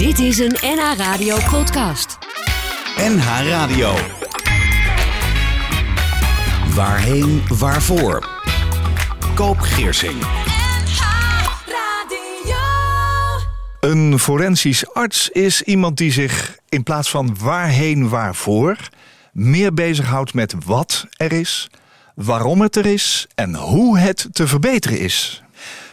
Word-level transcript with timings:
Dit 0.00 0.18
is 0.18 0.38
een 0.38 0.56
NH 0.60 0.92
Radio 0.96 1.36
podcast. 1.50 2.18
NH 2.96 3.48
Radio. 3.48 3.94
Waarheen, 6.74 7.42
waarvoor? 7.58 8.28
Koop 9.34 9.58
Geersing. 9.58 10.22
Een 13.80 14.18
forensisch 14.18 14.94
arts 14.94 15.28
is 15.28 15.62
iemand 15.62 15.96
die 15.96 16.12
zich 16.12 16.58
in 16.68 16.82
plaats 16.82 17.10
van 17.10 17.36
waarheen, 17.40 18.08
waarvoor, 18.08 18.76
meer 19.32 19.74
bezighoudt 19.74 20.34
met 20.34 20.54
wat 20.64 21.06
er 21.16 21.32
is, 21.32 21.70
waarom 22.14 22.60
het 22.60 22.76
er 22.76 22.86
is 22.86 23.26
en 23.34 23.54
hoe 23.54 23.98
het 23.98 24.28
te 24.32 24.46
verbeteren 24.46 24.98
is. 24.98 25.42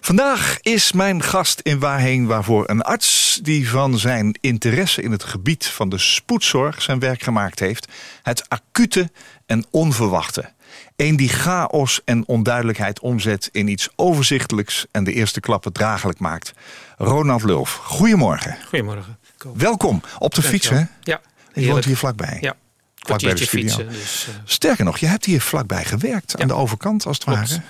Vandaag 0.02 0.58
is 0.62 0.92
mijn 0.92 1.24
gast 1.24 1.60
in 1.60 1.80
Waarheen 1.80 2.26
Waarvoor 2.26 2.70
een 2.70 2.82
arts 2.82 3.40
die 3.44 3.70
van 3.70 4.00
zijn 4.00 4.38
interesse 4.42 5.02
in 5.02 5.12
het 5.12 5.24
gebied 5.24 5.66
van 5.66 5.90
de 5.90 5.98
spoedzorg 5.98 6.82
zijn 6.82 7.00
werk 7.00 7.22
gemaakt 7.22 7.60
heeft. 7.60 7.88
Het 8.24 8.50
acute 8.50 9.12
en 9.46 9.66
onverwachte. 9.72 10.52
Een 10.96 11.16
die 11.16 11.30
chaos 11.30 12.02
en 12.06 12.28
onduidelijkheid 12.28 13.00
omzet 13.00 13.50
in 13.52 13.68
iets 13.68 13.90
overzichtelijks 13.96 14.86
en 14.92 15.04
de 15.04 15.14
eerste 15.14 15.40
klappen 15.40 15.74
draaglijk 15.74 16.20
maakt. 16.20 16.54
Ronald 16.98 17.44
Lulf, 17.44 17.74
goedemorgen. 17.74 18.58
Goedemorgen. 18.68 19.18
Welkom 19.54 20.02
op 20.20 20.36
de 20.36 20.42
fiets, 20.42 20.70
hè? 20.70 20.84
Ja. 21.02 21.22
Je 21.54 21.68
woont 21.68 21.86
hier 21.86 21.98
vlakbij. 21.98 22.38
Ja. 22.42 22.56
Vlakbij 22.96 23.34
de 23.34 23.46
studio. 23.46 23.68
fietsen. 23.68 23.90
Dus, 23.90 24.28
uh... 24.30 24.36
Sterker 24.44 24.86
nog, 24.86 24.98
je 24.98 25.06
hebt 25.06 25.26
hier 25.26 25.42
vlakbij 25.42 25.86
gewerkt, 25.86 26.32
ja. 26.32 26.40
aan 26.40 26.48
de 26.48 26.54
overkant 26.54 27.06
als 27.06 27.18
het 27.18 27.26
Klopt. 27.26 27.50
ware. 27.50 27.62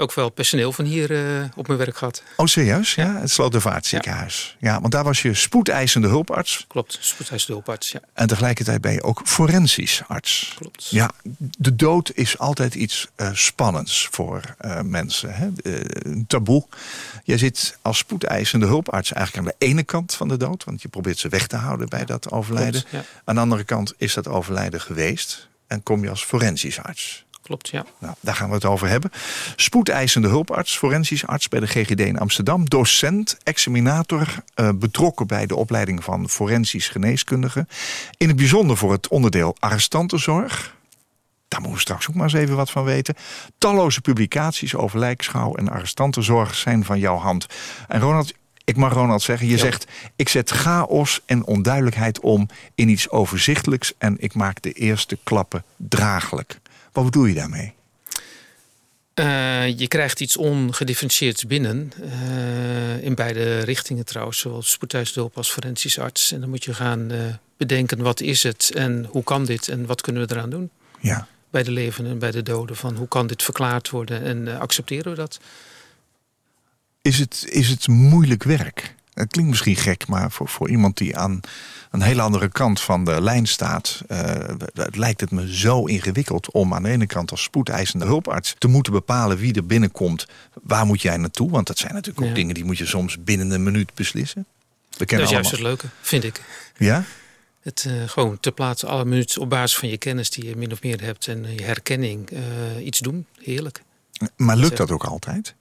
Ook 0.00 0.14
wel 0.14 0.28
personeel 0.28 0.72
van 0.72 0.84
hier 0.84 1.10
uh, 1.10 1.44
op 1.56 1.66
mijn 1.66 1.78
werk 1.78 1.96
gehad. 1.96 2.22
Oh, 2.36 2.46
serieus? 2.46 2.94
Ja, 2.94 3.04
ja 3.04 3.20
het 3.20 3.30
Slotervaartziekenhuis. 3.30 4.56
Ja. 4.60 4.72
ja, 4.72 4.80
want 4.80 4.92
daar 4.92 5.04
was 5.04 5.22
je 5.22 5.34
spoedeisende 5.34 6.08
hulparts. 6.08 6.64
Klopt, 6.68 6.98
spoedeisende 7.00 7.52
hulparts, 7.52 7.90
ja. 7.90 8.00
En 8.12 8.26
tegelijkertijd 8.26 8.80
ben 8.80 8.92
je 8.92 9.02
ook 9.02 9.20
forensisch 9.24 10.02
arts. 10.06 10.54
Klopt. 10.58 10.86
Ja, 10.90 11.10
de 11.38 11.76
dood 11.76 12.10
is 12.14 12.38
altijd 12.38 12.74
iets 12.74 13.08
uh, 13.16 13.30
spannends 13.32 14.08
voor 14.10 14.40
uh, 14.60 14.80
mensen. 14.80 15.34
Hè? 15.34 15.48
een 15.62 16.26
taboe. 16.26 16.66
Je 17.24 17.38
zit 17.38 17.78
als 17.82 17.98
spoedeisende 17.98 18.66
hulparts 18.66 19.12
eigenlijk 19.12 19.46
aan 19.46 19.54
de 19.58 19.66
ene 19.66 19.82
kant 19.82 20.14
van 20.14 20.28
de 20.28 20.36
dood. 20.36 20.64
Want 20.64 20.82
je 20.82 20.88
probeert 20.88 21.18
ze 21.18 21.28
weg 21.28 21.46
te 21.46 21.56
houden 21.56 21.88
bij 21.88 22.04
dat 22.04 22.30
overlijden. 22.30 22.84
Klopt. 22.90 23.06
Aan 23.24 23.34
de 23.34 23.40
andere 23.40 23.64
kant 23.64 23.94
is 23.96 24.14
dat 24.14 24.28
overlijden 24.28 24.80
geweest. 24.80 25.48
En 25.66 25.82
kom 25.82 26.02
je 26.02 26.10
als 26.10 26.24
forensisch 26.24 26.82
arts. 26.82 27.24
Klopt, 27.48 27.68
ja. 27.68 27.84
Nou, 27.98 28.14
daar 28.20 28.34
gaan 28.34 28.48
we 28.48 28.54
het 28.54 28.64
over 28.64 28.88
hebben. 28.88 29.10
Spoedeisende 29.56 30.28
hulparts, 30.28 30.78
forensisch 30.78 31.26
arts 31.26 31.48
bij 31.48 31.60
de 31.60 31.66
GGD 31.66 32.00
in 32.00 32.18
Amsterdam. 32.18 32.68
Docent, 32.68 33.38
examinator, 33.42 34.34
uh, 34.56 34.68
betrokken 34.74 35.26
bij 35.26 35.46
de 35.46 35.56
opleiding 35.56 36.04
van 36.04 36.28
forensisch 36.28 36.88
geneeskundige. 36.88 37.66
In 38.16 38.28
het 38.28 38.36
bijzonder 38.36 38.76
voor 38.76 38.92
het 38.92 39.08
onderdeel 39.08 39.56
arrestantenzorg. 39.58 40.76
Daar 41.48 41.60
moeten 41.60 41.78
we 41.78 41.84
straks 41.84 42.08
ook 42.08 42.14
maar 42.14 42.24
eens 42.24 42.32
even 42.32 42.56
wat 42.56 42.70
van 42.70 42.84
weten. 42.84 43.14
Talloze 43.58 44.00
publicaties 44.00 44.74
over 44.74 44.98
lijkschouw 44.98 45.54
en 45.54 45.68
arrestantenzorg 45.68 46.54
zijn 46.54 46.84
van 46.84 46.98
jouw 46.98 47.16
hand. 47.16 47.46
En 47.88 48.00
Ronald, 48.00 48.32
ik 48.64 48.76
mag 48.76 48.92
Ronald 48.92 49.22
zeggen, 49.22 49.46
je 49.46 49.56
ja. 49.56 49.58
zegt... 49.58 49.86
ik 50.16 50.28
zet 50.28 50.50
chaos 50.50 51.20
en 51.26 51.44
onduidelijkheid 51.44 52.20
om 52.20 52.48
in 52.74 52.88
iets 52.88 53.10
overzichtelijks... 53.10 53.92
en 53.98 54.16
ik 54.18 54.34
maak 54.34 54.62
de 54.62 54.72
eerste 54.72 55.18
klappen 55.24 55.64
draaglijk. 55.76 56.60
Wat 56.98 57.10
bedoel 57.10 57.26
je 57.26 57.34
daarmee? 57.34 57.74
Uh, 59.14 59.78
je 59.78 59.88
krijgt 59.88 60.20
iets 60.20 60.36
ongedifferentieerds 60.36 61.46
binnen. 61.46 61.92
Uh, 62.00 63.02
in 63.02 63.14
beide 63.14 63.58
richtingen 63.58 64.04
trouwens. 64.04 64.38
Zowel 64.38 64.62
spoedhuisdulp 64.62 65.36
als 65.36 65.50
forensisch 65.50 65.98
arts. 65.98 66.32
En 66.32 66.40
dan 66.40 66.48
moet 66.48 66.64
je 66.64 66.74
gaan 66.74 67.12
uh, 67.12 67.20
bedenken 67.56 68.02
wat 68.02 68.20
is 68.20 68.42
het 68.42 68.70
en 68.74 69.08
hoe 69.10 69.22
kan 69.22 69.44
dit 69.44 69.68
en 69.68 69.86
wat 69.86 70.00
kunnen 70.00 70.26
we 70.26 70.34
eraan 70.34 70.50
doen. 70.50 70.70
Ja. 71.00 71.26
Bij 71.50 71.62
de 71.62 71.70
levenden 71.70 72.12
en 72.12 72.18
bij 72.18 72.30
de 72.30 72.42
doden. 72.42 72.76
Van 72.76 72.96
hoe 72.96 73.08
kan 73.08 73.26
dit 73.26 73.42
verklaard 73.42 73.90
worden 73.90 74.22
en 74.22 74.58
accepteren 74.58 75.10
we 75.10 75.16
dat? 75.16 75.40
Is 77.02 77.18
het, 77.18 77.46
is 77.48 77.68
het 77.68 77.88
moeilijk 77.88 78.42
werk? 78.42 78.94
Het 79.18 79.30
klinkt 79.30 79.50
misschien 79.50 79.76
gek, 79.76 80.06
maar 80.06 80.30
voor, 80.30 80.48
voor 80.48 80.68
iemand 80.68 80.96
die 80.96 81.16
aan 81.16 81.40
een 81.90 82.02
hele 82.02 82.22
andere 82.22 82.48
kant 82.48 82.80
van 82.80 83.04
de 83.04 83.20
lijn 83.22 83.46
staat, 83.46 84.02
uh, 84.08 84.18
het 84.74 84.96
lijkt 84.96 85.20
het 85.20 85.30
me 85.30 85.56
zo 85.56 85.84
ingewikkeld 85.84 86.50
om 86.50 86.74
aan 86.74 86.82
de 86.82 86.88
ene 86.88 87.06
kant 87.06 87.30
als 87.30 87.42
spoedeisende 87.42 88.04
hulparts 88.04 88.54
te 88.58 88.68
moeten 88.68 88.92
bepalen 88.92 89.36
wie 89.36 89.54
er 89.54 89.66
binnenkomt. 89.66 90.26
Waar 90.62 90.86
moet 90.86 91.02
jij 91.02 91.16
naartoe? 91.16 91.50
Want 91.50 91.66
dat 91.66 91.78
zijn 91.78 91.92
natuurlijk 91.92 92.20
ook 92.20 92.28
Ja. 92.28 92.34
dingen 92.34 92.54
die 92.54 92.64
moet 92.64 92.78
je 92.78 92.86
soms 92.86 93.22
binnen 93.22 93.50
een 93.50 93.62
minuut 93.62 93.94
beslissen. 93.94 94.46
We 94.90 94.96
Dat 94.98 95.06
kennen 95.06 95.26
is 95.26 95.32
juist 95.32 95.50
het 95.50 95.60
leuke, 95.60 95.86
vind 96.00 96.24
ik. 96.24 96.42
Ja? 96.76 97.04
Het 97.60 97.84
eh, 97.88 98.08
gewoon 98.08 98.40
ter 98.40 98.52
plaatse 98.52 98.86
alle 98.86 99.04
minuten 99.04 99.40
op 99.40 99.50
basis 99.50 99.78
van 99.78 99.88
je 99.88 99.98
kennis 99.98 100.30
die 100.30 100.44
je 100.44 100.56
min 100.56 100.72
of 100.72 100.82
meer 100.82 101.02
hebt 101.02 101.26
en 101.26 101.54
je 101.54 101.62
herkenning 101.62 102.30
eh, 102.30 102.86
iets 102.86 102.98
doen. 102.98 103.26
Heerlijk. 103.42 103.82
Maar 104.36 104.56
lukt 104.56 104.76
dat 104.76 104.90
ook 104.90 105.04
altijd? 105.04 105.54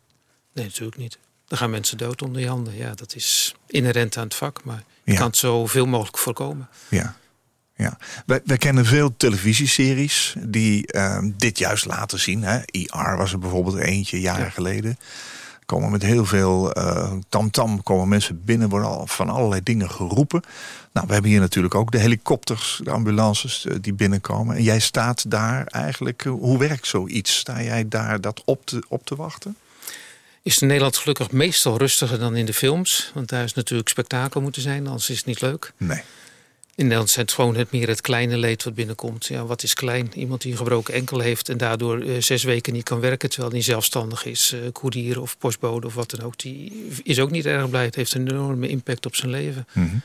Nee, 0.53 0.66
natuurlijk 0.66 0.97
niet. 0.97 1.17
Dan 1.47 1.58
gaan 1.58 1.69
mensen 1.69 1.97
dood 1.97 2.22
onder 2.22 2.41
je 2.41 2.47
handen. 2.47 2.75
Ja, 2.78 2.94
dat 2.96 3.16
is 3.16 3.56
inherent 3.68 4.18
aan 4.18 4.24
het 4.24 4.35
vak, 4.35 4.63
maar 4.63 4.84
je 5.03 5.12
Ja. 5.12 5.18
kan 5.18 5.28
het 5.28 5.38
zoveel 5.38 5.85
mogelijk 5.85 6.18
voorkomen. 6.18 6.68
Ja. 6.90 7.16
ja. 7.75 7.97
Wij, 8.25 8.41
wij 8.46 8.58
kennen 8.58 8.85
veel 8.85 9.13
televisieseries 9.18 10.35
die 10.40 10.88
ehm, 10.88 11.31
dit 11.38 11.58
juist 11.58 11.85
laten 11.85 12.19
zien. 12.19 12.44
Hè? 12.44 12.59
ER 12.66 13.18
was 13.18 13.31
er 13.31 13.40
bijvoorbeeld 13.40 13.78
eentje 13.78 14.19
jaren 14.19 14.44
Ja. 14.46 14.50
geleden. 14.50 14.97
Komen 15.66 15.91
met 15.91 16.02
heel 16.02 16.25
veel 16.25 16.74
eh, 16.74 17.13
tamtam, 17.30 17.84
komen 17.84 18.08
mensen 18.08 18.44
binnen, 18.46 18.69
worden 18.69 18.90
al 18.90 19.08
van 19.08 19.29
allerlei 19.29 19.64
dingen 19.64 19.90
geroepen. 19.91 20.41
Nou, 20.94 21.08
we 21.08 21.14
hebben 21.14 21.31
hier 21.31 21.40
natuurlijk 21.40 21.75
ook 21.75 21.91
de 21.91 21.97
helikopters, 21.97 22.79
de 22.84 22.91
ambulances 22.91 23.66
eh, 23.66 23.75
die 23.81 23.94
binnenkomen. 23.94 24.56
En 24.56 24.64
jij 24.64 24.79
staat 24.79 25.31
daar 25.31 25.66
eigenlijk, 25.66 26.24
hoe 26.24 26.58
werkt 26.58 26.88
zoiets? 26.88 27.38
Sta 27.38 27.62
jij 27.62 27.88
daar 27.88 28.22
dat 28.22 28.41
op 28.46 28.66
te, 28.66 28.84
op 28.88 29.06
te 29.06 29.16
wachten? 29.16 29.56
Is 30.47 30.62
in 30.62 30.68
Nederland 30.68 30.97
gelukkig 30.97 31.31
meestal 31.31 31.78
rustiger 31.78 32.19
dan 32.19 32.35
in 32.35 32.46
de 32.46 32.53
films. 32.53 33.12
Want 33.13 33.30
daar 33.30 33.44
is 33.44 33.53
natuurlijk 33.53 33.90
spektakel 33.90 34.41
moeten 34.41 34.62
zijn, 34.62 34.88
anders 34.88 35.09
is 35.09 35.18
het 35.18 35.25
niet 35.25 35.41
leuk. 35.41 35.74
Nee. 35.78 36.02
In 36.75 36.84
Nederland 36.84 37.09
zijn 37.09 37.25
het 37.25 37.34
gewoon 37.34 37.56
het 37.56 37.72
meer 37.72 37.88
het 37.88 38.02
kleine 38.02 38.38
leed 38.38 38.63
wat 38.63 38.75
binnenkomt. 38.75 39.25
Ja, 39.25 39.46
wat 39.46 39.63
is 39.63 39.74
klein? 39.74 40.12
Iemand 40.16 40.41
die 40.41 40.52
een 40.52 40.58
gebroken 40.58 40.94
enkel 40.94 41.19
heeft 41.19 41.50
en 41.50 41.58
daardoor 41.58 42.02
eh, 42.02 42.22
zes 42.22 42.44
weken 42.44 42.74
niet 42.74 42.84
kan 42.84 43.00
werken... 43.00 43.30
terwijl 43.30 43.52
hij 43.52 43.62
zelfstandig 43.62 44.25
is, 44.25 44.52
eh 44.53 44.59
koerier 44.72 45.22
of 45.22 45.38
postbode 45.38 45.88
of 45.88 45.94
wat 45.94 46.09
dan 46.09 46.22
ook. 46.22 46.38
Die 46.38 46.88
is 47.03 47.19
ook 47.19 47.31
niet 47.31 47.46
erg 47.46 47.69
blij. 47.69 47.85
Het 47.85 47.96
heeft 47.96 48.14
een 48.14 48.29
enorme 48.29 48.68
impact 48.68 49.06
op 49.06 49.16
zijn 49.16 49.31
leven. 49.31 49.68
Mhm. 49.74 49.96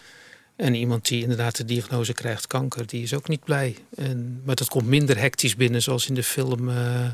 En 0.57 0.75
iemand 0.75 1.09
die 1.09 1.23
inderdaad 1.23 1.57
de 1.57 1.65
diagnose 1.65 2.13
krijgt 2.13 2.47
kanker, 2.47 2.87
die 2.87 3.03
is 3.03 3.15
ook 3.15 3.29
niet 3.29 3.45
blij. 3.45 3.77
En, 3.97 4.43
maar 4.45 4.55
dat 4.55 4.69
komt 4.69 4.87
minder 4.87 5.19
hectisch 5.19 5.57
binnen 5.57 5.83
zoals 5.83 6.09
in 6.09 6.15
de 6.15 6.23
film 6.23 6.69
eh 6.69 7.11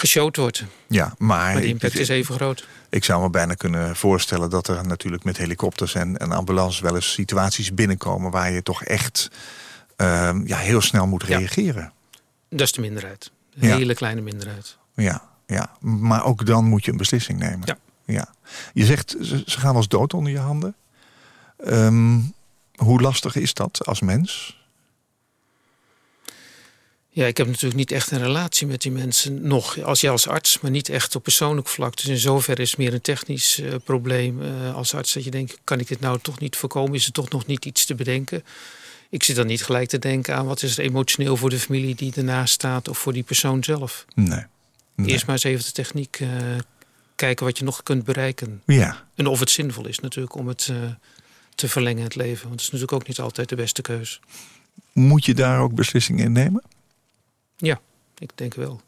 geshowd 0.00 0.36
wordt. 0.36 0.64
Ja, 0.88 1.14
maar, 1.18 1.52
Maar 1.52 1.60
de 1.60 1.66
impact 1.66 1.94
ik, 1.94 2.00
is 2.00 2.08
even 2.08 2.34
groot. 2.34 2.66
ik 2.90 3.04
zou 3.04 3.22
me 3.22 3.30
bijna 3.30 3.54
kunnen 3.54 3.96
voorstellen 3.96 4.50
dat 4.50 4.68
er 4.68 4.86
natuurlijk 4.86 5.24
met 5.24 5.36
helikopters 5.36 5.94
en, 5.94 6.16
en 6.18 6.32
ambulances 6.32 6.80
wel 6.80 6.94
eens 6.94 7.12
situaties 7.12 7.74
binnenkomen 7.74 8.30
waar 8.30 8.50
je 8.52 8.62
toch 8.62 8.84
echt 8.84 9.30
ehm, 9.96 10.46
ja, 10.46 10.56
heel 10.56 10.80
snel 10.80 11.06
moet 11.06 11.24
Ja. 11.26 11.36
reageren. 11.38 11.92
Dat 12.48 12.60
is 12.60 12.72
de 12.72 12.80
minderheid. 12.80 13.30
Een 13.58 13.68
Ja. 13.68 13.76
hele 13.76 13.94
kleine 13.94 14.20
minderheid. 14.20 14.76
Ja, 14.94 15.22
ja, 15.46 15.70
maar 15.80 16.24
ook 16.24 16.46
dan 16.46 16.64
moet 16.64 16.84
je 16.84 16.90
een 16.90 16.96
beslissing 16.96 17.38
nemen. 17.38 17.62
Ja. 17.64 17.76
ja. 18.04 18.28
Je 18.72 18.84
zegt 18.84 19.16
ze, 19.22 19.42
ze 19.46 19.60
gaan 19.60 19.76
als 19.76 19.88
dood 19.88 20.14
onder 20.14 20.32
je 20.32 20.38
handen. 20.38 20.74
Ehm, 21.64 22.18
hoe 22.74 23.00
lastig 23.00 23.36
is 23.36 23.54
dat 23.54 23.86
als 23.86 24.00
mens? 24.00 24.58
Ja, 27.20 27.26
ik 27.26 27.36
heb 27.36 27.46
natuurlijk 27.46 27.74
niet 27.74 27.92
echt 27.92 28.10
een 28.10 28.18
relatie 28.18 28.66
met 28.66 28.82
die 28.82 28.92
mensen 28.92 29.46
nog. 29.46 29.80
Als 29.82 30.00
jij 30.00 30.10
als 30.10 30.28
arts, 30.28 30.60
maar 30.60 30.70
niet 30.70 30.88
echt 30.88 31.16
op 31.16 31.22
persoonlijk 31.22 31.68
vlak. 31.68 31.96
Dus 31.96 32.06
in 32.06 32.18
zoverre 32.18 32.62
is 32.62 32.70
het 32.70 32.78
meer 32.78 32.94
een 32.94 33.00
technisch 33.00 33.60
eh, 33.60 33.74
probleem 33.84 34.42
eh, 34.42 34.74
als 34.74 34.94
arts. 34.94 35.12
Dat 35.12 35.24
je 35.24 35.30
denkt, 35.30 35.58
kan 35.64 35.80
ik 35.80 35.88
dit 35.88 36.00
nou 36.00 36.18
toch 36.22 36.38
niet 36.38 36.56
voorkomen? 36.56 36.94
Is 36.94 37.06
er 37.06 37.12
toch 37.12 37.30
nog 37.30 37.46
niet 37.46 37.64
iets 37.64 37.84
te 37.84 37.94
bedenken? 37.94 38.44
Ik 39.10 39.22
zit 39.22 39.36
dan 39.36 39.46
niet 39.46 39.64
gelijk 39.64 39.88
te 39.88 39.98
denken 39.98 40.34
aan 40.34 40.46
wat 40.46 40.62
is 40.62 40.78
er 40.78 40.84
emotioneel 40.84 41.36
voor 41.36 41.50
de 41.50 41.58
familie 41.58 41.94
die 41.94 42.12
ernaast 42.16 42.54
staat. 42.54 42.88
Of 42.88 42.98
voor 42.98 43.12
die 43.12 43.22
persoon 43.22 43.64
zelf. 43.64 44.04
Nee. 44.14 44.44
Nee. 44.94 45.08
Eerst 45.10 45.26
maar 45.26 45.34
eens 45.34 45.44
even 45.44 45.64
de 45.64 45.72
techniek 45.72 46.18
eh, 46.20 46.28
kijken 47.14 47.46
wat 47.46 47.58
je 47.58 47.64
nog 47.64 47.82
kunt 47.82 48.04
bereiken. 48.04 48.62
Ja, 48.66 49.06
En 49.14 49.26
of 49.26 49.40
het 49.40 49.50
zinvol 49.50 49.86
is 49.86 49.98
natuurlijk 49.98 50.34
om 50.34 50.48
het 50.48 50.72
te 51.54 51.68
verlengen 51.68 52.02
het 52.02 52.14
leven. 52.14 52.48
Want 52.48 52.50
het 52.50 52.60
is 52.60 52.70
natuurlijk 52.70 52.92
ook 52.92 53.08
niet 53.08 53.20
altijd 53.20 53.48
de 53.48 53.56
beste 53.56 53.82
keus. 53.82 54.20
moet 54.92 55.24
je 55.24 55.34
daar 55.34 55.60
ook 55.60 55.74
beslissingen 55.74 56.24
in 56.24 56.32
nemen? 56.32 56.62
Ja, 57.60 57.80
ik 58.18 58.30
denk 58.34 58.54
wel. 58.54 58.80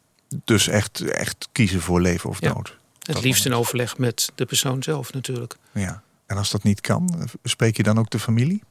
Dus 0.45 0.67
echt, 0.67 1.01
echt 1.01 1.47
kiezen 1.51 1.81
voor 1.81 2.01
leven 2.01 2.29
of 2.29 2.41
Ja. 2.41 2.53
dood. 2.53 2.77
Het 3.03 3.15
Dat 3.15 3.23
liefst 3.23 3.45
in 3.45 3.53
overleg 3.53 3.97
met 3.97 4.31
de 4.35 4.45
persoon 4.45 4.83
zelf 4.83 5.13
natuurlijk. 5.13 5.55
Ja. 5.71 6.01
En 6.25 6.37
als 6.37 6.49
dat 6.51 6.63
niet 6.63 6.81
kan, 6.81 7.29
spreek 7.43 7.77
je 7.77 7.83
dan 7.83 7.99
ook 7.99 8.09
de 8.09 8.19
familie? 8.19 8.63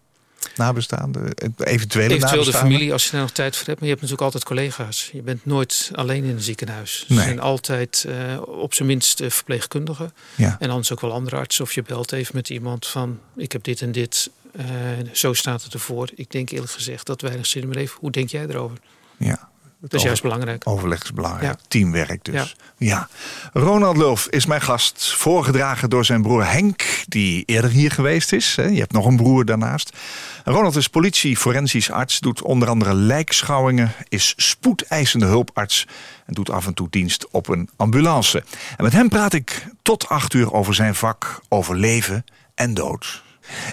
nabestaanden, 0.57 1.23
eventuele 1.35 1.65
Eventueel 1.65 2.15
de 2.15 2.19
nabestaanden? 2.19 2.55
familie, 2.55 2.93
als 2.93 3.05
je 3.05 3.11
daar 3.11 3.21
nog 3.21 3.31
tijd 3.31 3.57
voor 3.57 3.67
hebt. 3.67 3.79
Maar 3.81 3.89
je 3.89 3.95
hebt 3.95 4.01
natuurlijk 4.11 4.35
altijd 4.35 4.45
collega's. 4.45 5.11
Je 5.13 5.23
bent 5.23 5.45
nooit 5.45 5.91
alleen 5.95 6.25
in 6.25 6.31
een 6.31 6.41
ziekenhuis. 6.43 7.05
Nee. 7.09 7.19
Er 7.19 7.25
zijn 7.25 7.41
altijd 7.41 8.05
eh, 8.09 8.41
op 8.47 8.75
zijn 8.75 8.89
minst 8.89 9.21
eh, 9.21 9.31
verpleegkundigen. 9.31 10.13
Ja. 10.35 10.57
En 10.61 10.71
anders 10.71 10.93
ook 10.93 11.01
wel 11.01 11.13
andere 11.13 11.37
artsen. 11.37 11.65
Of 11.65 11.73
je 11.73 11.83
belt 11.83 12.13
even 12.13 12.37
met 12.37 12.51
iemand 12.51 12.87
van, 12.87 13.21
ik 13.37 13.53
heb 13.53 13.65
dit 13.65 13.81
en 13.81 13.93
dit. 13.93 14.31
eh, 14.53 14.67
zo 15.13 15.33
staat 15.33 15.63
het 15.63 15.73
ervoor. 15.75 16.11
Ik 16.15 16.31
denk 16.31 16.51
eerlijk 16.51 16.73
gezegd 16.73 17.07
dat 17.07 17.21
weinig 17.21 17.47
zin 17.47 17.69
meer 17.69 17.77
heeft. 17.79 17.95
Hoe 17.99 18.11
denk 18.11 18.29
jij 18.29 18.47
erover? 18.47 18.79
ja. 19.17 19.51
Dat 19.83 19.95
is 19.95 20.03
juist 20.03 20.23
belangrijk. 20.23 20.69
Overleg 20.69 21.03
is 21.03 21.13
belangrijk. 21.13 21.59
Ja. 21.59 21.65
Teamwerk 21.69 22.25
dus. 22.25 22.57
Ja. 22.77 23.09
Ronald 23.53 23.97
Lulf 23.97 24.27
is 24.27 24.47
mijn 24.47 24.61
gast. 24.61 25.13
Voorgedragen 25.13 25.91
door 25.91 26.05
zijn 26.05 26.23
broer 26.23 26.51
Henk, 26.51 27.05
die 27.07 27.43
eerder 27.45 27.71
hier 27.71 27.91
geweest 27.91 28.33
is. 28.33 28.55
Je 28.55 28.79
hebt 28.79 28.93
nog 28.93 29.07
een 29.07 29.17
broer 29.17 29.45
daarnaast. 29.45 29.97
Ronald 30.45 30.77
is 30.77 30.89
politie, 30.89 31.37
forensisch 31.37 31.91
arts, 31.91 32.21
doet 32.21 32.43
onder 32.43 32.69
andere 32.69 32.95
lijkschouwingen, 32.95 33.93
is 34.09 34.35
spoedeisende 34.37 35.27
hulparts 35.27 35.87
en 36.27 36.35
doet 36.35 36.51
af 36.51 36.67
en 36.67 36.75
toe 36.75 36.87
dienst 36.91 37.31
op 37.31 37.49
een 37.49 37.71
ambulance. 37.77 38.45
En 38.77 38.85
met 38.85 38.93
hem 38.93 39.09
praat 39.09 39.33
ik 39.33 39.67
tot 39.83 40.09
acht 40.09 40.35
uur 40.35 40.53
over 40.53 40.75
zijn 40.75 40.95
vak, 40.95 41.41
over 41.49 41.77
leven 41.77 42.25
en 42.55 42.75
dood. 42.75 43.23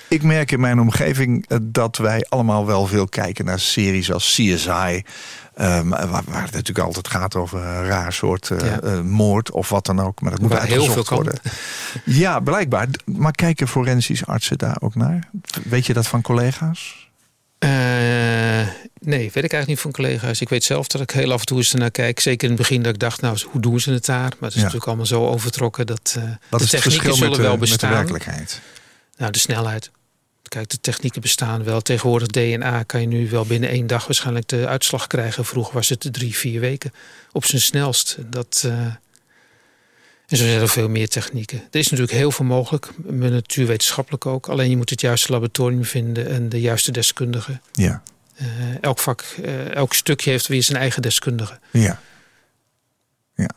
Ik 0.07 0.23
merk 0.23 0.51
in 0.51 0.59
mijn 0.59 0.79
omgeving 0.79 1.45
eh, 1.47 1.57
dat 1.61 1.97
wij 1.97 2.25
allemaal 2.29 2.65
wel 2.65 2.87
veel 2.87 3.07
kijken 3.07 3.45
naar 3.45 3.59
series 3.59 4.11
als 4.11 4.33
CSI. 4.33 5.03
Ehm, 5.59 5.87
waar, 5.89 6.23
waar 6.25 6.41
het 6.43 6.51
natuurlijk 6.51 6.85
altijd 6.87 7.07
gaat 7.07 7.35
over 7.35 7.59
een 7.59 7.85
raar 7.85 8.13
soort 8.13 8.49
eh, 8.51 8.59
Ja. 8.59 8.79
eh, 8.81 9.01
moord 9.01 9.51
of 9.51 9.69
wat 9.69 9.85
dan 9.85 9.99
ook. 10.01 10.21
Maar 10.21 10.31
dat 10.31 10.39
moet 10.41 10.49
Waar 10.51 10.61
heel 10.65 10.71
uitgezocht 10.71 10.93
veel 11.07 11.17
kan. 11.17 11.23
worden. 11.25 11.41
Ja, 12.05 12.39
blijkbaar. 12.39 12.87
Maar 13.05 13.31
kijken 13.31 13.67
forensisch 13.67 14.25
artsen 14.25 14.57
daar 14.57 14.77
ook 14.79 14.95
naar? 14.95 15.29
Weet 15.63 15.85
je 15.85 15.93
dat 15.93 16.07
van 16.07 16.21
collega's? 16.21 17.07
Eh, 17.59 17.69
nee, 18.99 19.19
weet 19.33 19.43
ik 19.43 19.53
eigenlijk 19.53 19.67
niet 19.67 19.79
van 19.79 19.91
collega's. 19.91 20.41
Ik 20.41 20.49
weet 20.49 20.63
zelf 20.63 20.87
dat 20.87 21.01
ik 21.01 21.11
heel 21.11 21.31
af 21.31 21.39
en 21.39 21.45
toe 21.45 21.57
eens 21.57 21.73
naar 21.73 21.91
kijk. 21.91 22.19
Zeker 22.19 22.43
in 22.49 22.53
het 22.53 22.61
begin 22.61 22.81
dat 22.83 22.93
ik 22.93 22.99
dacht, 22.99 23.21
nou, 23.21 23.37
hoe 23.51 23.61
doen 23.61 23.79
ze 23.79 23.91
het 23.91 24.05
daar? 24.05 24.19
Maar 24.19 24.29
het 24.39 24.49
is 24.49 24.55
Ja. 24.55 24.59
natuurlijk 24.61 24.85
allemaal 24.87 25.05
zo 25.05 25.27
overtrokken 25.27 25.85
dat 25.87 26.15
eh 26.17 26.23
Wat 26.49 26.59
de 26.59 26.67
technieken 26.67 27.13
zullen 27.13 27.29
met 27.29 27.37
de, 27.37 27.41
wel 27.43 27.51
met 27.57 27.61
de 27.61 27.67
bestaan. 27.67 27.91
werkelijkheid? 27.91 28.61
Nou, 29.17 29.31
de 29.31 29.39
snelheid. 29.39 29.91
Kijk, 30.49 30.69
de 30.69 30.79
technieken 30.81 31.21
bestaan 31.21 31.63
wel. 31.63 31.81
Tegenwoordig 31.81 32.27
DNA 32.27 32.83
kan 32.83 33.01
je 33.01 33.07
nu 33.07 33.29
wel 33.29 33.45
binnen 33.45 33.69
één 33.69 33.87
dag 33.87 34.05
waarschijnlijk 34.05 34.47
de 34.47 34.67
uitslag 34.67 35.07
krijgen. 35.07 35.45
Vroeger 35.45 35.73
was 35.73 35.89
het 35.89 36.07
drie, 36.11 36.35
vier 36.35 36.59
weken 36.59 36.91
op 37.31 37.45
zijn 37.45 37.61
snelst. 37.61 38.17
Dat, 38.25 38.61
eh, 38.65 38.71
en 38.71 40.37
zo 40.37 40.43
zijn 40.43 40.61
er 40.61 40.69
veel 40.69 40.89
meer 40.89 41.09
technieken. 41.09 41.57
Er 41.71 41.79
is 41.79 41.89
natuurlijk 41.89 42.17
heel 42.17 42.31
veel 42.31 42.45
mogelijk, 42.45 42.89
met 42.97 43.31
natuurwetenschappelijk 43.31 44.25
ook. 44.25 44.47
Alleen 44.49 44.69
je 44.69 44.77
moet 44.77 44.89
het 44.89 45.01
juiste 45.01 45.31
laboratorium 45.31 45.83
vinden 45.85 46.27
en 46.27 46.49
de 46.49 46.61
juiste 46.61 46.91
deskundige. 46.91 47.59
Ja, 47.71 48.01
Eh, 48.35 48.45
elk 48.81 48.99
vak, 48.99 49.25
eh, 49.43 49.75
elk 49.75 49.93
stukje 49.93 50.29
heeft 50.29 50.47
weer 50.47 50.63
zijn 50.63 50.77
eigen 50.77 51.01
deskundige. 51.01 51.59
ja. 51.71 52.01
Ja. 53.41 53.49